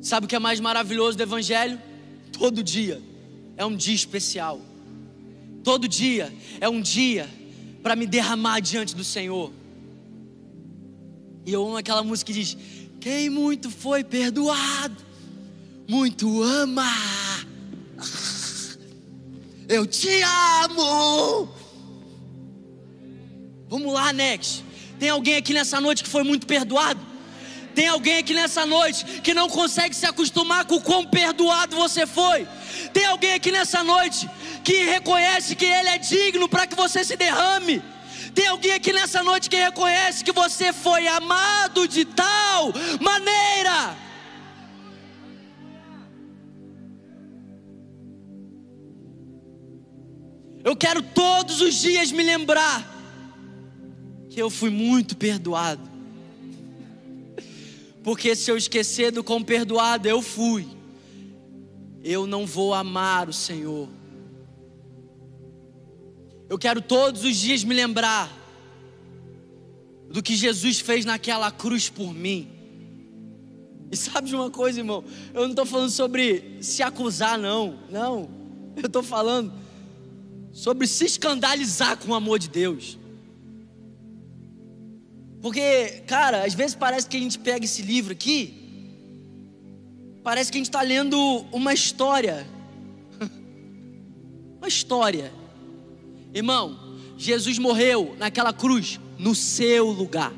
Sabe 0.00 0.26
o 0.26 0.28
que 0.28 0.36
é 0.36 0.38
mais 0.38 0.60
maravilhoso 0.60 1.16
do 1.16 1.22
Evangelho? 1.22 1.80
Todo 2.32 2.62
dia 2.62 3.02
é 3.56 3.64
um 3.64 3.74
dia 3.74 3.94
especial. 3.94 4.60
Todo 5.64 5.88
dia 5.88 6.32
é 6.60 6.68
um 6.68 6.80
dia 6.80 7.28
para 7.82 7.96
me 7.96 8.06
derramar 8.06 8.60
diante 8.60 8.94
do 8.94 9.02
Senhor. 9.02 9.52
E 11.44 11.52
eu 11.52 11.64
amo 11.64 11.76
aquela 11.76 12.02
música 12.02 12.32
que 12.32 12.38
diz: 12.38 12.56
Quem 13.00 13.30
muito 13.30 13.70
foi 13.70 14.04
perdoado, 14.04 14.96
muito 15.88 16.42
ama. 16.42 16.90
Eu 19.68 19.86
te 19.86 20.08
amo. 20.62 21.48
Vamos 23.68 23.92
lá, 23.92 24.12
Nex. 24.12 24.62
Tem 24.98 25.10
alguém 25.10 25.36
aqui 25.36 25.52
nessa 25.52 25.80
noite 25.80 26.02
que 26.02 26.08
foi 26.08 26.22
muito 26.22 26.46
perdoado? 26.46 27.00
Tem 27.74 27.88
alguém 27.88 28.18
aqui 28.18 28.32
nessa 28.32 28.64
noite 28.64 29.04
que 29.20 29.34
não 29.34 29.48
consegue 29.50 29.94
se 29.94 30.06
acostumar 30.06 30.64
com 30.64 30.76
o 30.76 30.80
quão 30.80 31.04
perdoado 31.04 31.76
você 31.76 32.06
foi? 32.06 32.48
Tem 32.92 33.04
alguém 33.04 33.34
aqui 33.34 33.52
nessa 33.52 33.84
noite 33.84 34.28
que 34.64 34.84
reconhece 34.84 35.54
que 35.54 35.66
Ele 35.66 35.90
é 35.90 35.98
digno 35.98 36.48
para 36.48 36.66
que 36.66 36.74
você 36.74 37.04
se 37.04 37.16
derrame? 37.16 37.82
Tem 38.34 38.46
alguém 38.46 38.72
aqui 38.72 38.92
nessa 38.92 39.22
noite 39.22 39.50
que 39.50 39.56
reconhece 39.56 40.24
que 40.24 40.32
você 40.32 40.72
foi 40.72 41.06
amado 41.06 41.86
de 41.86 42.06
tal 42.06 42.72
maneira? 42.98 43.94
Eu 50.64 50.74
quero 50.74 51.02
todos 51.02 51.60
os 51.60 51.74
dias 51.74 52.10
me 52.10 52.22
lembrar 52.22 52.95
que 54.36 54.42
eu 54.42 54.50
fui 54.50 54.68
muito 54.68 55.16
perdoado. 55.16 55.80
Porque 58.04 58.36
se 58.36 58.50
eu 58.50 58.56
esquecer 58.58 59.10
do 59.10 59.24
quão 59.24 59.42
perdoado 59.42 60.06
eu 60.06 60.20
fui, 60.20 60.68
eu 62.04 62.26
não 62.26 62.44
vou 62.44 62.74
amar 62.74 63.30
o 63.30 63.32
Senhor. 63.32 63.88
Eu 66.50 66.58
quero 66.58 66.82
todos 66.82 67.24
os 67.24 67.34
dias 67.34 67.64
me 67.64 67.74
lembrar 67.74 68.30
do 70.10 70.22
que 70.22 70.36
Jesus 70.36 70.80
fez 70.80 71.06
naquela 71.06 71.50
cruz 71.50 71.88
por 71.88 72.12
mim. 72.12 72.46
E 73.90 73.96
sabe 73.96 74.28
de 74.28 74.36
uma 74.36 74.50
coisa, 74.50 74.80
irmão? 74.80 75.02
Eu 75.32 75.44
não 75.44 75.50
estou 75.50 75.64
falando 75.64 75.90
sobre 75.90 76.58
se 76.60 76.82
acusar, 76.82 77.38
não. 77.38 77.78
Não. 77.88 78.28
Eu 78.76 78.84
estou 78.84 79.02
falando 79.02 79.50
sobre 80.52 80.86
se 80.86 81.06
escandalizar 81.06 81.96
com 81.96 82.10
o 82.10 82.14
amor 82.14 82.38
de 82.38 82.50
Deus. 82.50 82.98
Porque, 85.46 86.02
cara, 86.08 86.44
às 86.44 86.54
vezes 86.54 86.74
parece 86.74 87.06
que 87.06 87.16
a 87.16 87.20
gente 87.20 87.38
pega 87.38 87.64
esse 87.64 87.80
livro 87.80 88.10
aqui, 88.12 88.52
parece 90.24 90.50
que 90.50 90.58
a 90.58 90.58
gente 90.58 90.66
está 90.66 90.82
lendo 90.82 91.16
uma 91.52 91.72
história. 91.72 92.44
uma 94.58 94.66
história. 94.66 95.32
Irmão, 96.34 96.98
Jesus 97.16 97.60
morreu 97.60 98.16
naquela 98.18 98.52
cruz 98.52 98.98
no 99.20 99.36
seu 99.36 99.88
lugar. 99.88 100.32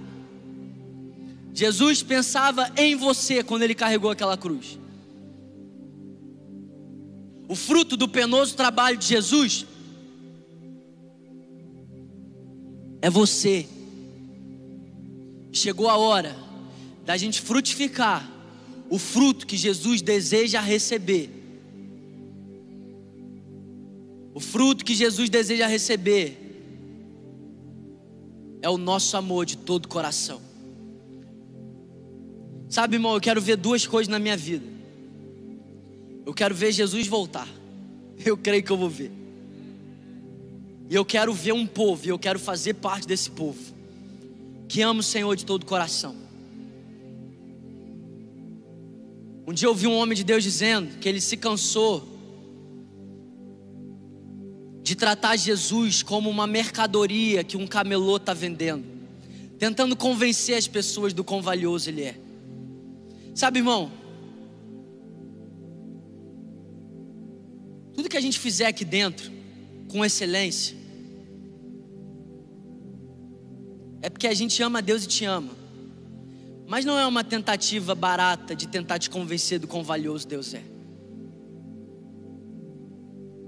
Jesus 1.54 2.02
pensava 2.02 2.70
em 2.76 2.94
você 2.94 3.42
quando 3.42 3.62
ele 3.62 3.74
carregou 3.74 4.10
aquela 4.10 4.36
cruz. 4.36 4.78
O 7.48 7.54
fruto 7.54 7.96
do 7.96 8.10
penoso 8.10 8.54
trabalho 8.54 8.98
de 8.98 9.06
Jesus 9.06 9.64
é 13.00 13.08
você. 13.08 13.77
Chegou 15.52 15.88
a 15.88 15.96
hora 15.96 16.36
da 17.04 17.16
gente 17.16 17.40
frutificar 17.40 18.28
o 18.90 18.98
fruto 18.98 19.46
que 19.46 19.56
Jesus 19.56 20.02
deseja 20.02 20.60
receber. 20.60 21.30
O 24.34 24.40
fruto 24.40 24.84
que 24.84 24.94
Jesus 24.94 25.28
deseja 25.28 25.66
receber 25.66 26.36
é 28.62 28.68
o 28.68 28.78
nosso 28.78 29.16
amor 29.16 29.46
de 29.46 29.56
todo 29.56 29.86
o 29.86 29.88
coração. 29.88 30.40
Sabe, 32.68 32.96
irmão, 32.96 33.14
eu 33.14 33.20
quero 33.20 33.40
ver 33.40 33.56
duas 33.56 33.86
coisas 33.86 34.08
na 34.08 34.18
minha 34.18 34.36
vida. 34.36 34.66
Eu 36.26 36.34
quero 36.34 36.54
ver 36.54 36.72
Jesus 36.72 37.06
voltar. 37.06 37.48
Eu 38.24 38.36
creio 38.36 38.62
que 38.62 38.70
eu 38.70 38.76
vou 38.76 38.90
ver. 38.90 39.10
E 40.90 40.94
eu 40.94 41.04
quero 41.04 41.32
ver 41.32 41.52
um 41.52 41.66
povo, 41.66 42.06
e 42.06 42.08
eu 42.08 42.18
quero 42.18 42.38
fazer 42.38 42.74
parte 42.74 43.06
desse 43.06 43.30
povo, 43.30 43.58
que 44.68 44.82
ama 44.82 45.00
o 45.00 45.02
Senhor 45.02 45.34
de 45.34 45.46
todo 45.46 45.62
o 45.62 45.66
coração. 45.66 46.14
Um 49.46 49.52
dia 49.52 49.66
eu 49.66 49.70
ouvi 49.70 49.86
um 49.86 49.96
homem 49.96 50.14
de 50.14 50.22
Deus 50.22 50.42
dizendo 50.42 50.98
que 50.98 51.08
ele 51.08 51.22
se 51.22 51.36
cansou 51.36 52.06
de 54.82 54.94
tratar 54.94 55.36
Jesus 55.36 56.02
como 56.02 56.28
uma 56.28 56.46
mercadoria 56.46 57.42
que 57.42 57.56
um 57.56 57.66
camelô 57.66 58.18
está 58.18 58.34
vendendo, 58.34 58.84
tentando 59.58 59.96
convencer 59.96 60.56
as 60.56 60.68
pessoas 60.68 61.14
do 61.14 61.24
quão 61.24 61.40
valioso 61.40 61.88
ele 61.88 62.02
é. 62.02 62.20
Sabe, 63.34 63.60
irmão, 63.60 63.90
tudo 67.94 68.08
que 68.08 68.16
a 68.16 68.20
gente 68.20 68.38
fizer 68.38 68.66
aqui 68.66 68.84
dentro, 68.84 69.30
com 69.88 70.04
excelência, 70.04 70.77
porque 74.18 74.26
a 74.26 74.34
gente 74.34 74.60
ama 74.64 74.80
a 74.80 74.82
Deus 74.82 75.04
e 75.04 75.06
te 75.06 75.24
ama. 75.24 75.52
Mas 76.66 76.84
não 76.84 76.98
é 76.98 77.06
uma 77.06 77.22
tentativa 77.22 77.94
barata 77.94 78.52
de 78.52 78.66
tentar 78.66 78.98
te 78.98 79.08
convencer 79.08 79.60
do 79.60 79.68
quão 79.68 79.84
valioso 79.84 80.26
Deus 80.26 80.54
é. 80.54 80.62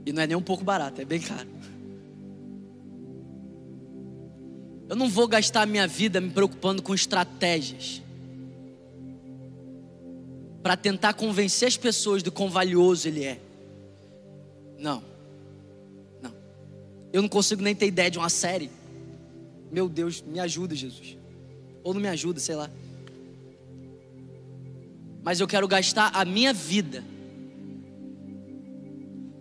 E 0.06 0.12
não 0.12 0.22
é 0.22 0.28
nem 0.28 0.36
um 0.36 0.42
pouco 0.42 0.62
barato, 0.62 1.00
é 1.00 1.04
bem 1.04 1.20
caro. 1.20 1.48
Eu 4.88 4.94
não 4.94 5.10
vou 5.10 5.26
gastar 5.26 5.66
minha 5.66 5.88
vida 5.88 6.20
me 6.20 6.30
preocupando 6.30 6.82
com 6.82 6.94
estratégias 6.94 8.00
para 10.62 10.76
tentar 10.76 11.14
convencer 11.14 11.66
as 11.66 11.76
pessoas 11.76 12.22
do 12.22 12.30
quão 12.30 12.48
valioso 12.48 13.08
ele 13.08 13.24
é. 13.24 13.40
Não. 14.78 15.02
Não. 16.22 16.32
Eu 17.12 17.22
não 17.22 17.28
consigo 17.28 17.60
nem 17.60 17.74
ter 17.74 17.88
ideia 17.88 18.08
de 18.08 18.18
uma 18.18 18.28
série. 18.28 18.70
Meu 19.70 19.88
Deus, 19.88 20.22
me 20.22 20.40
ajuda, 20.40 20.74
Jesus. 20.74 21.16
Ou 21.82 21.94
não 21.94 22.00
me 22.00 22.08
ajuda, 22.08 22.40
sei 22.40 22.56
lá. 22.56 22.70
Mas 25.22 25.40
eu 25.40 25.46
quero 25.46 25.68
gastar 25.68 26.10
a 26.14 26.24
minha 26.24 26.52
vida 26.52 27.04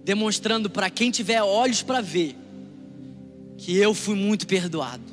demonstrando 0.03 0.69
para 0.69 0.89
quem 0.89 1.11
tiver 1.11 1.41
olhos 1.41 1.81
para 1.81 2.01
ver 2.01 2.35
que 3.57 3.75
eu 3.75 3.93
fui 3.93 4.15
muito 4.15 4.47
perdoado. 4.47 5.03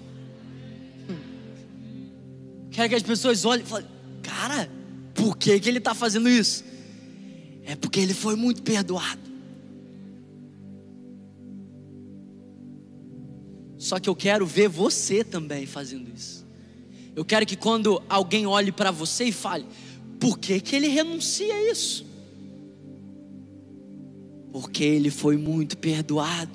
Quero 2.70 2.88
que 2.88 2.94
as 2.94 3.02
pessoas 3.02 3.44
olhem 3.44 3.64
e 3.64 3.68
falem: 3.68 3.86
Cara, 4.22 4.70
por 5.14 5.36
que, 5.36 5.58
que 5.58 5.68
ele 5.68 5.78
está 5.78 5.94
fazendo 5.94 6.28
isso? 6.28 6.64
É 7.64 7.74
porque 7.74 8.00
ele 8.00 8.14
foi 8.14 8.36
muito 8.36 8.62
perdoado. 8.62 9.25
Só 13.86 14.00
que 14.00 14.08
eu 14.08 14.16
quero 14.16 14.44
ver 14.44 14.68
você 14.68 15.22
também 15.22 15.64
fazendo 15.64 16.10
isso. 16.12 16.44
Eu 17.14 17.24
quero 17.24 17.46
que 17.46 17.54
quando 17.54 18.02
alguém 18.08 18.44
olhe 18.44 18.72
para 18.72 18.90
você 18.90 19.26
e 19.26 19.32
fale: 19.32 19.64
Por 20.18 20.40
que, 20.40 20.58
que 20.58 20.74
ele 20.74 20.88
renuncia 20.88 21.54
a 21.54 21.70
isso? 21.70 22.04
Porque 24.50 24.82
ele 24.82 25.08
foi 25.08 25.36
muito 25.36 25.78
perdoado. 25.78 26.50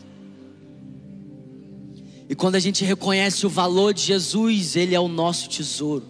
E 2.27 2.35
quando 2.35 2.55
a 2.55 2.59
gente 2.59 2.83
reconhece 2.83 3.45
o 3.45 3.49
valor 3.49 3.93
de 3.93 4.01
Jesus, 4.01 4.75
ele 4.75 4.93
é 4.93 4.99
o 4.99 5.07
nosso 5.07 5.47
tesouro. 5.47 6.03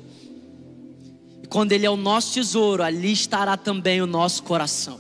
E 1.44 1.46
quando 1.46 1.72
ele 1.72 1.86
é 1.86 1.90
o 1.92 1.98
nosso 1.98 2.34
tesouro, 2.34 2.82
ali 2.82 3.12
estará 3.12 3.56
também 3.56 4.02
o 4.02 4.08
nosso 4.08 4.42
coração. 4.42 5.00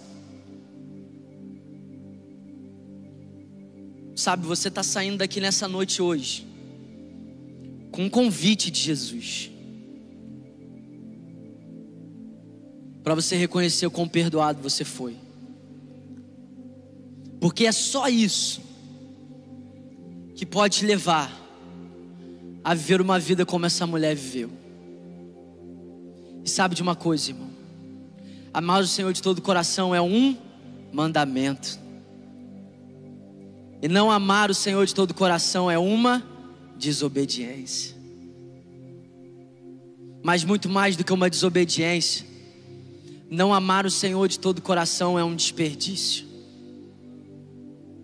Sabe, 4.21 4.45
você 4.45 4.67
está 4.67 4.83
saindo 4.83 5.17
daqui 5.17 5.41
nessa 5.41 5.67
noite 5.67 5.99
hoje 5.99 6.45
com 7.91 8.03
um 8.03 8.09
convite 8.09 8.69
de 8.69 8.79
Jesus. 8.79 9.49
Para 13.03 13.15
você 13.15 13.35
reconhecer 13.35 13.87
o 13.87 13.89
quão 13.89 14.07
perdoado 14.07 14.61
você 14.61 14.85
foi. 14.85 15.17
Porque 17.39 17.65
é 17.65 17.71
só 17.71 18.07
isso 18.09 18.61
que 20.35 20.45
pode 20.45 20.77
te 20.77 20.85
levar 20.85 21.35
a 22.63 22.75
viver 22.75 23.01
uma 23.01 23.17
vida 23.17 23.43
como 23.43 23.65
essa 23.65 23.87
mulher 23.87 24.15
viveu. 24.15 24.51
E 26.45 26.47
sabe 26.47 26.75
de 26.75 26.83
uma 26.83 26.95
coisa, 26.95 27.31
irmão? 27.31 27.49
Amar 28.53 28.83
o 28.83 28.87
Senhor 28.87 29.11
de 29.13 29.21
todo 29.23 29.39
o 29.39 29.41
coração 29.41 29.95
é 29.95 30.01
um 30.01 30.37
mandamento. 30.93 31.81
E 33.81 33.87
não 33.87 34.11
amar 34.11 34.51
o 34.51 34.53
Senhor 34.53 34.85
de 34.85 34.93
todo 34.93 35.11
o 35.11 35.15
coração 35.15 35.71
é 35.71 35.77
uma 35.77 36.23
desobediência. 36.77 37.95
Mas 40.21 40.43
muito 40.43 40.69
mais 40.69 40.95
do 40.95 41.03
que 41.03 41.11
uma 41.11 41.29
desobediência, 41.29 42.25
não 43.29 43.53
amar 43.53 43.85
o 43.85 43.91
Senhor 43.91 44.27
de 44.27 44.37
todo 44.37 44.59
o 44.59 44.61
coração 44.61 45.17
é 45.17 45.23
um 45.23 45.35
desperdício. 45.35 46.25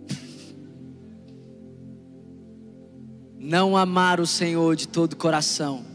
Não 3.37 3.77
amar 3.77 4.19
o 4.19 4.27
Senhor 4.27 4.75
de 4.75 4.87
todo 4.87 5.13
o 5.13 5.15
coração 5.15 5.85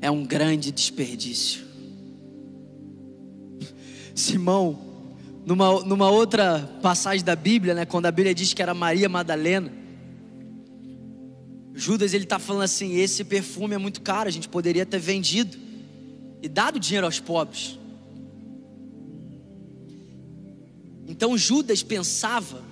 é 0.00 0.10
um 0.10 0.24
grande 0.24 0.70
desperdício. 0.70 1.64
Simão, 4.14 4.85
numa, 5.46 5.84
numa 5.84 6.10
outra 6.10 6.68
passagem 6.82 7.24
da 7.24 7.36
Bíblia, 7.36 7.72
né, 7.72 7.86
quando 7.86 8.06
a 8.06 8.10
Bíblia 8.10 8.34
diz 8.34 8.52
que 8.52 8.60
era 8.60 8.74
Maria 8.74 9.08
Madalena, 9.08 9.72
Judas 11.72 12.12
ele 12.12 12.24
está 12.24 12.40
falando 12.40 12.62
assim: 12.62 12.96
esse 12.96 13.22
perfume 13.22 13.76
é 13.76 13.78
muito 13.78 14.00
caro, 14.00 14.28
a 14.28 14.32
gente 14.32 14.48
poderia 14.48 14.84
ter 14.84 14.98
vendido 14.98 15.56
e 16.42 16.48
dado 16.48 16.80
dinheiro 16.80 17.06
aos 17.06 17.20
pobres. 17.20 17.78
Então 21.06 21.38
Judas 21.38 21.80
pensava 21.80 22.64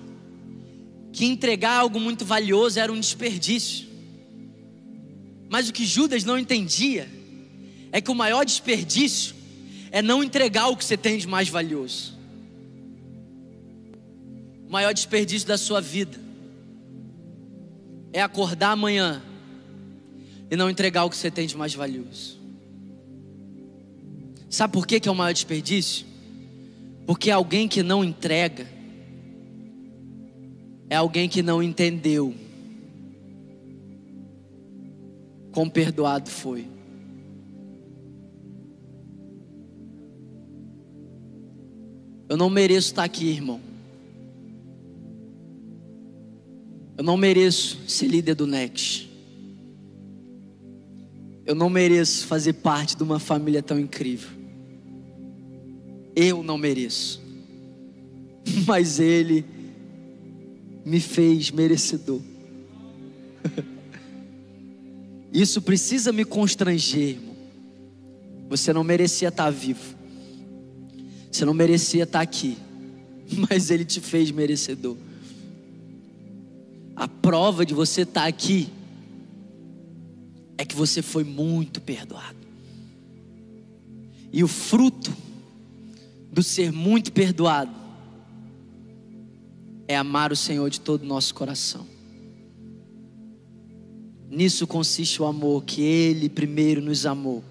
que 1.13 1.23
entregar 1.23 1.79
algo 1.79 1.97
muito 1.97 2.25
valioso 2.25 2.77
era 2.77 2.91
um 2.91 2.99
desperdício. 2.99 3.87
Mas 5.47 5.69
o 5.69 5.73
que 5.73 5.85
Judas 5.85 6.25
não 6.25 6.37
entendia 6.37 7.07
é 7.89 8.01
que 8.01 8.11
o 8.11 8.15
maior 8.15 8.43
desperdício 8.43 9.33
é 9.91 10.01
não 10.01 10.21
entregar 10.21 10.67
o 10.67 10.75
que 10.75 10.83
você 10.83 10.97
tem 10.97 11.17
de 11.17 11.25
mais 11.25 11.47
valioso. 11.47 12.14
Maior 14.75 14.93
desperdício 14.93 15.47
da 15.47 15.57
sua 15.57 15.79
vida 15.79 16.19
é 18.11 18.21
acordar 18.21 18.71
amanhã 18.71 19.23
e 20.51 20.55
não 20.57 20.69
entregar 20.69 21.05
o 21.05 21.09
que 21.09 21.15
você 21.15 21.31
tem 21.31 21.47
de 21.47 21.55
mais 21.55 21.73
valioso. 21.73 22.37
Sabe 24.49 24.73
por 24.73 24.85
que, 24.85 24.99
que 24.99 25.07
é 25.07 25.11
o 25.13 25.15
maior 25.15 25.31
desperdício? 25.31 26.05
Porque 27.07 27.31
alguém 27.31 27.69
que 27.69 27.81
não 27.81 28.03
entrega 28.03 28.67
é 30.89 30.97
alguém 30.97 31.29
que 31.29 31.41
não 31.41 31.63
entendeu 31.63 32.35
quão 35.53 35.69
perdoado 35.69 36.29
foi. 36.29 36.67
Eu 42.27 42.35
não 42.35 42.49
mereço 42.49 42.89
estar 42.89 43.05
aqui, 43.05 43.29
irmão. 43.29 43.74
Eu 46.97 47.03
não 47.03 47.17
mereço 47.17 47.77
ser 47.87 48.07
líder 48.07 48.35
do 48.35 48.47
Next. 48.47 49.09
Eu 51.45 51.53
não 51.53 51.69
mereço 51.69 52.25
fazer 52.25 52.53
parte 52.53 52.95
de 52.95 53.03
uma 53.03 53.19
família 53.19 53.61
tão 53.61 53.79
incrível. 53.79 54.29
Eu 56.15 56.41
não 56.41 56.57
mereço. 56.57 57.21
Mas 58.65 58.99
Ele 58.99 59.45
me 60.85 60.99
fez 60.99 61.51
merecedor. 61.51 62.21
Isso 65.33 65.61
precisa 65.61 66.11
me 66.13 66.23
constranger, 66.23 67.09
irmão. 67.09 67.35
Você 68.49 68.71
não 68.71 68.83
merecia 68.83 69.27
estar 69.27 69.49
vivo. 69.49 69.95
Você 71.29 71.43
não 71.43 71.53
merecia 71.53 72.03
estar 72.03 72.21
aqui. 72.21 72.57
Mas 73.49 73.69
Ele 73.69 73.83
te 73.83 73.99
fez 73.99 74.31
merecedor. 74.31 74.95
A 76.95 77.07
prova 77.07 77.65
de 77.65 77.73
você 77.73 78.01
estar 78.01 78.25
aqui 78.25 78.69
é 80.57 80.63
que 80.63 80.75
você 80.75 81.01
foi 81.01 81.23
muito 81.23 81.81
perdoado. 81.81 82.37
E 84.31 84.43
o 84.43 84.47
fruto 84.47 85.13
do 86.31 86.41
ser 86.41 86.71
muito 86.71 87.11
perdoado 87.11 87.73
é 89.87 89.95
amar 89.95 90.31
o 90.31 90.35
Senhor 90.35 90.69
de 90.69 90.79
todo 90.79 91.03
o 91.03 91.05
nosso 91.05 91.33
coração. 91.33 91.85
Nisso 94.29 94.65
consiste 94.65 95.21
o 95.21 95.25
amor, 95.25 95.63
que 95.63 95.81
Ele 95.81 96.27
primeiro 96.27 96.81
nos 96.81 97.05
amou 97.05 97.43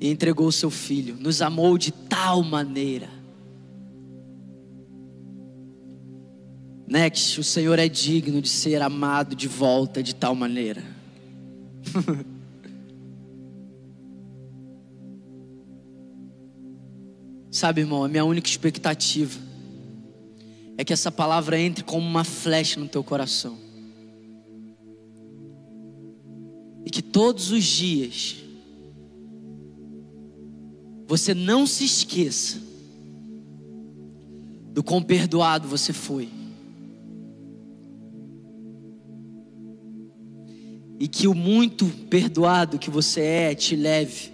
e 0.00 0.10
entregou 0.10 0.46
o 0.46 0.52
seu 0.52 0.70
Filho, 0.70 1.16
nos 1.16 1.40
amou 1.40 1.78
de 1.78 1.90
tal 1.90 2.42
maneira. 2.42 3.08
Next, 6.86 7.40
o 7.40 7.44
Senhor 7.44 7.78
é 7.78 7.88
digno 7.88 8.42
de 8.42 8.48
ser 8.48 8.82
amado 8.82 9.34
de 9.34 9.48
volta 9.48 10.02
de 10.02 10.14
tal 10.14 10.34
maneira. 10.34 10.82
Sabe, 17.50 17.80
irmão, 17.82 18.04
a 18.04 18.08
minha 18.08 18.24
única 18.24 18.48
expectativa 18.48 19.40
é 20.76 20.84
que 20.84 20.92
essa 20.92 21.10
palavra 21.10 21.58
entre 21.58 21.84
como 21.84 22.06
uma 22.06 22.24
flecha 22.24 22.78
no 22.78 22.88
teu 22.88 23.02
coração. 23.02 23.56
E 26.84 26.90
que 26.90 27.00
todos 27.00 27.50
os 27.50 27.64
dias 27.64 28.36
você 31.06 31.32
não 31.32 31.66
se 31.66 31.84
esqueça 31.84 32.60
do 34.72 34.82
quão 34.82 35.00
perdoado 35.00 35.68
você 35.68 35.92
foi. 35.92 36.28
E 41.04 41.06
que 41.06 41.28
o 41.28 41.34
muito 41.34 41.84
perdoado 42.08 42.78
que 42.78 42.88
você 42.88 43.20
é 43.20 43.54
te 43.54 43.76
leve 43.76 44.32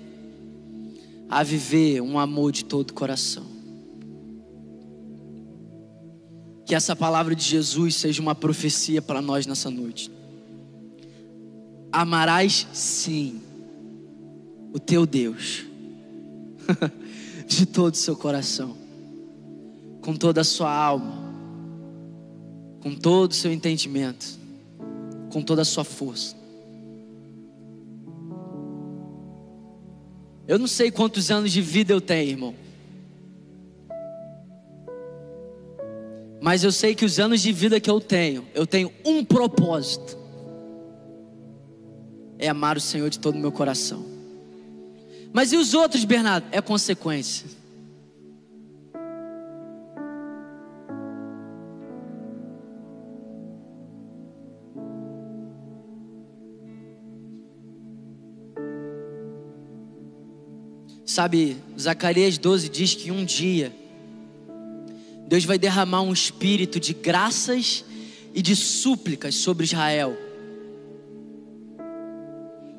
a 1.28 1.42
viver 1.42 2.00
um 2.00 2.16
amor 2.16 2.52
de 2.52 2.64
todo 2.64 2.94
coração. 2.94 3.44
Que 6.64 6.72
essa 6.72 6.94
palavra 6.94 7.34
de 7.34 7.42
Jesus 7.42 7.96
seja 7.96 8.22
uma 8.22 8.36
profecia 8.36 9.02
para 9.02 9.20
nós 9.20 9.46
nessa 9.46 9.68
noite. 9.68 10.12
Amarás 11.90 12.68
sim 12.72 13.40
o 14.72 14.78
teu 14.78 15.04
Deus 15.04 15.64
de 17.48 17.66
todo 17.66 17.94
o 17.94 17.96
seu 17.96 18.14
coração, 18.14 18.76
com 20.00 20.14
toda 20.14 20.42
a 20.42 20.44
sua 20.44 20.72
alma, 20.72 21.18
com 22.80 22.94
todo 22.94 23.32
o 23.32 23.34
seu 23.34 23.52
entendimento, 23.52 24.38
com 25.32 25.42
toda 25.42 25.62
a 25.62 25.64
sua 25.64 25.82
força. 25.82 26.38
Eu 30.50 30.58
não 30.58 30.66
sei 30.66 30.90
quantos 30.90 31.30
anos 31.30 31.52
de 31.52 31.62
vida 31.62 31.92
eu 31.92 32.00
tenho, 32.00 32.30
irmão. 32.30 32.54
Mas 36.42 36.64
eu 36.64 36.72
sei 36.72 36.92
que 36.92 37.04
os 37.04 37.20
anos 37.20 37.40
de 37.40 37.52
vida 37.52 37.78
que 37.78 37.88
eu 37.88 38.00
tenho, 38.00 38.44
eu 38.52 38.66
tenho 38.66 38.92
um 39.04 39.24
propósito: 39.24 40.18
é 42.36 42.48
amar 42.48 42.76
o 42.76 42.80
Senhor 42.80 43.08
de 43.08 43.20
todo 43.20 43.36
o 43.36 43.38
meu 43.38 43.52
coração. 43.52 44.04
Mas 45.32 45.52
e 45.52 45.56
os 45.56 45.72
outros, 45.72 46.04
Bernardo? 46.04 46.48
É 46.50 46.60
consequência. 46.60 47.46
Sabe, 61.10 61.56
Zacarias 61.76 62.38
12 62.38 62.68
diz 62.68 62.94
que 62.94 63.10
um 63.10 63.24
dia 63.24 63.74
Deus 65.26 65.44
vai 65.44 65.58
derramar 65.58 66.02
um 66.02 66.12
espírito 66.12 66.78
de 66.78 66.94
graças 66.94 67.84
e 68.32 68.40
de 68.40 68.54
súplicas 68.54 69.34
sobre 69.34 69.64
Israel. 69.64 70.16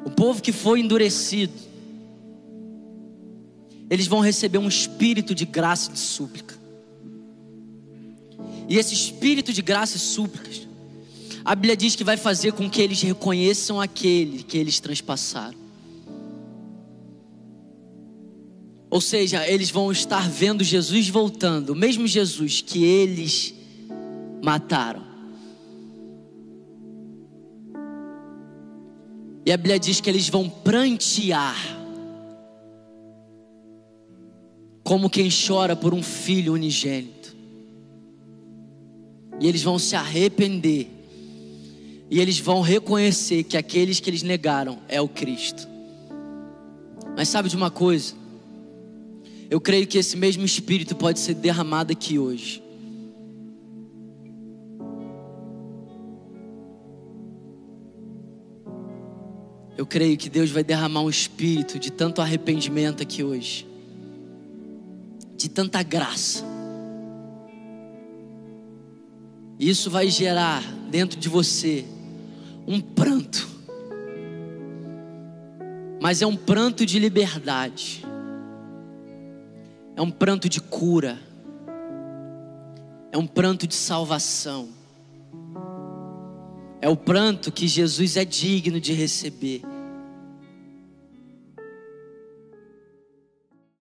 O 0.05 0.11
povo 0.11 0.41
que 0.41 0.53
foi 0.53 0.79
endurecido, 0.79 1.51
eles 3.89 4.07
vão 4.07 4.21
receber 4.21 4.59
um 4.59 4.69
espírito 4.69 5.36
de 5.36 5.43
graça 5.43 5.89
e 5.89 5.93
de 5.93 5.99
súplica. 5.99 6.55
E 8.69 8.77
esse 8.77 8.93
espírito 8.93 9.51
de 9.51 9.61
graça 9.61 9.97
e 9.97 9.99
súplicas, 9.99 10.65
a 11.43 11.53
Bíblia 11.53 11.75
diz 11.75 11.97
que 11.97 12.03
vai 12.05 12.15
fazer 12.15 12.53
com 12.53 12.69
que 12.69 12.82
eles 12.82 13.01
reconheçam 13.01 13.82
aquele 13.82 14.41
que 14.41 14.57
eles 14.57 14.79
transpassaram. 14.79 15.61
Ou 18.91 18.99
seja, 18.99 19.47
eles 19.47 19.71
vão 19.71 19.89
estar 19.89 20.29
vendo 20.29 20.65
Jesus 20.65 21.07
voltando, 21.07 21.69
o 21.69 21.75
mesmo 21.75 22.05
Jesus 22.05 22.59
que 22.59 22.83
eles 22.83 23.53
mataram. 24.43 25.01
E 29.45 29.51
a 29.51 29.55
Bíblia 29.55 29.79
diz 29.79 30.01
que 30.01 30.09
eles 30.09 30.27
vão 30.27 30.49
prantear, 30.49 31.55
como 34.83 35.09
quem 35.09 35.29
chora 35.29 35.73
por 35.73 35.93
um 35.93 36.03
filho 36.03 36.51
unigênito. 36.51 37.33
E 39.39 39.47
eles 39.47 39.63
vão 39.63 39.79
se 39.79 39.95
arrepender, 39.95 40.89
e 42.09 42.19
eles 42.19 42.39
vão 42.39 42.59
reconhecer 42.59 43.43
que 43.43 43.55
aqueles 43.55 44.01
que 44.01 44.09
eles 44.09 44.21
negaram 44.21 44.79
é 44.89 44.99
o 44.99 45.07
Cristo. 45.07 45.65
Mas 47.15 47.29
sabe 47.29 47.47
de 47.47 47.55
uma 47.55 47.71
coisa? 47.71 48.20
Eu 49.51 49.59
creio 49.59 49.85
que 49.85 49.97
esse 49.97 50.15
mesmo 50.15 50.45
Espírito 50.45 50.95
pode 50.95 51.19
ser 51.19 51.33
derramado 51.33 51.91
aqui 51.91 52.17
hoje. 52.17 52.63
Eu 59.77 59.85
creio 59.85 60.17
que 60.17 60.29
Deus 60.29 60.49
vai 60.51 60.63
derramar 60.63 61.01
um 61.01 61.09
espírito 61.09 61.77
de 61.77 61.91
tanto 61.91 62.21
arrependimento 62.21 63.03
aqui 63.03 63.25
hoje, 63.25 63.67
de 65.35 65.49
tanta 65.49 65.83
graça. 65.83 66.45
Isso 69.59 69.89
vai 69.89 70.07
gerar 70.07 70.63
dentro 70.89 71.19
de 71.19 71.27
você 71.27 71.83
um 72.65 72.79
pranto, 72.79 73.49
mas 75.99 76.21
é 76.21 76.27
um 76.27 76.37
pranto 76.37 76.85
de 76.85 76.99
liberdade 76.99 78.11
é 79.95 80.01
um 80.01 80.11
pranto 80.11 80.47
de 80.49 80.59
cura, 80.59 81.19
é 83.11 83.17
um 83.17 83.27
pranto 83.27 83.67
de 83.67 83.75
salvação, 83.75 84.69
é 86.81 86.89
o 86.89 86.95
pranto 86.95 87.51
que 87.51 87.67
Jesus 87.67 88.17
é 88.17 88.25
digno 88.25 88.79
de 88.79 88.93
receber. 88.93 89.61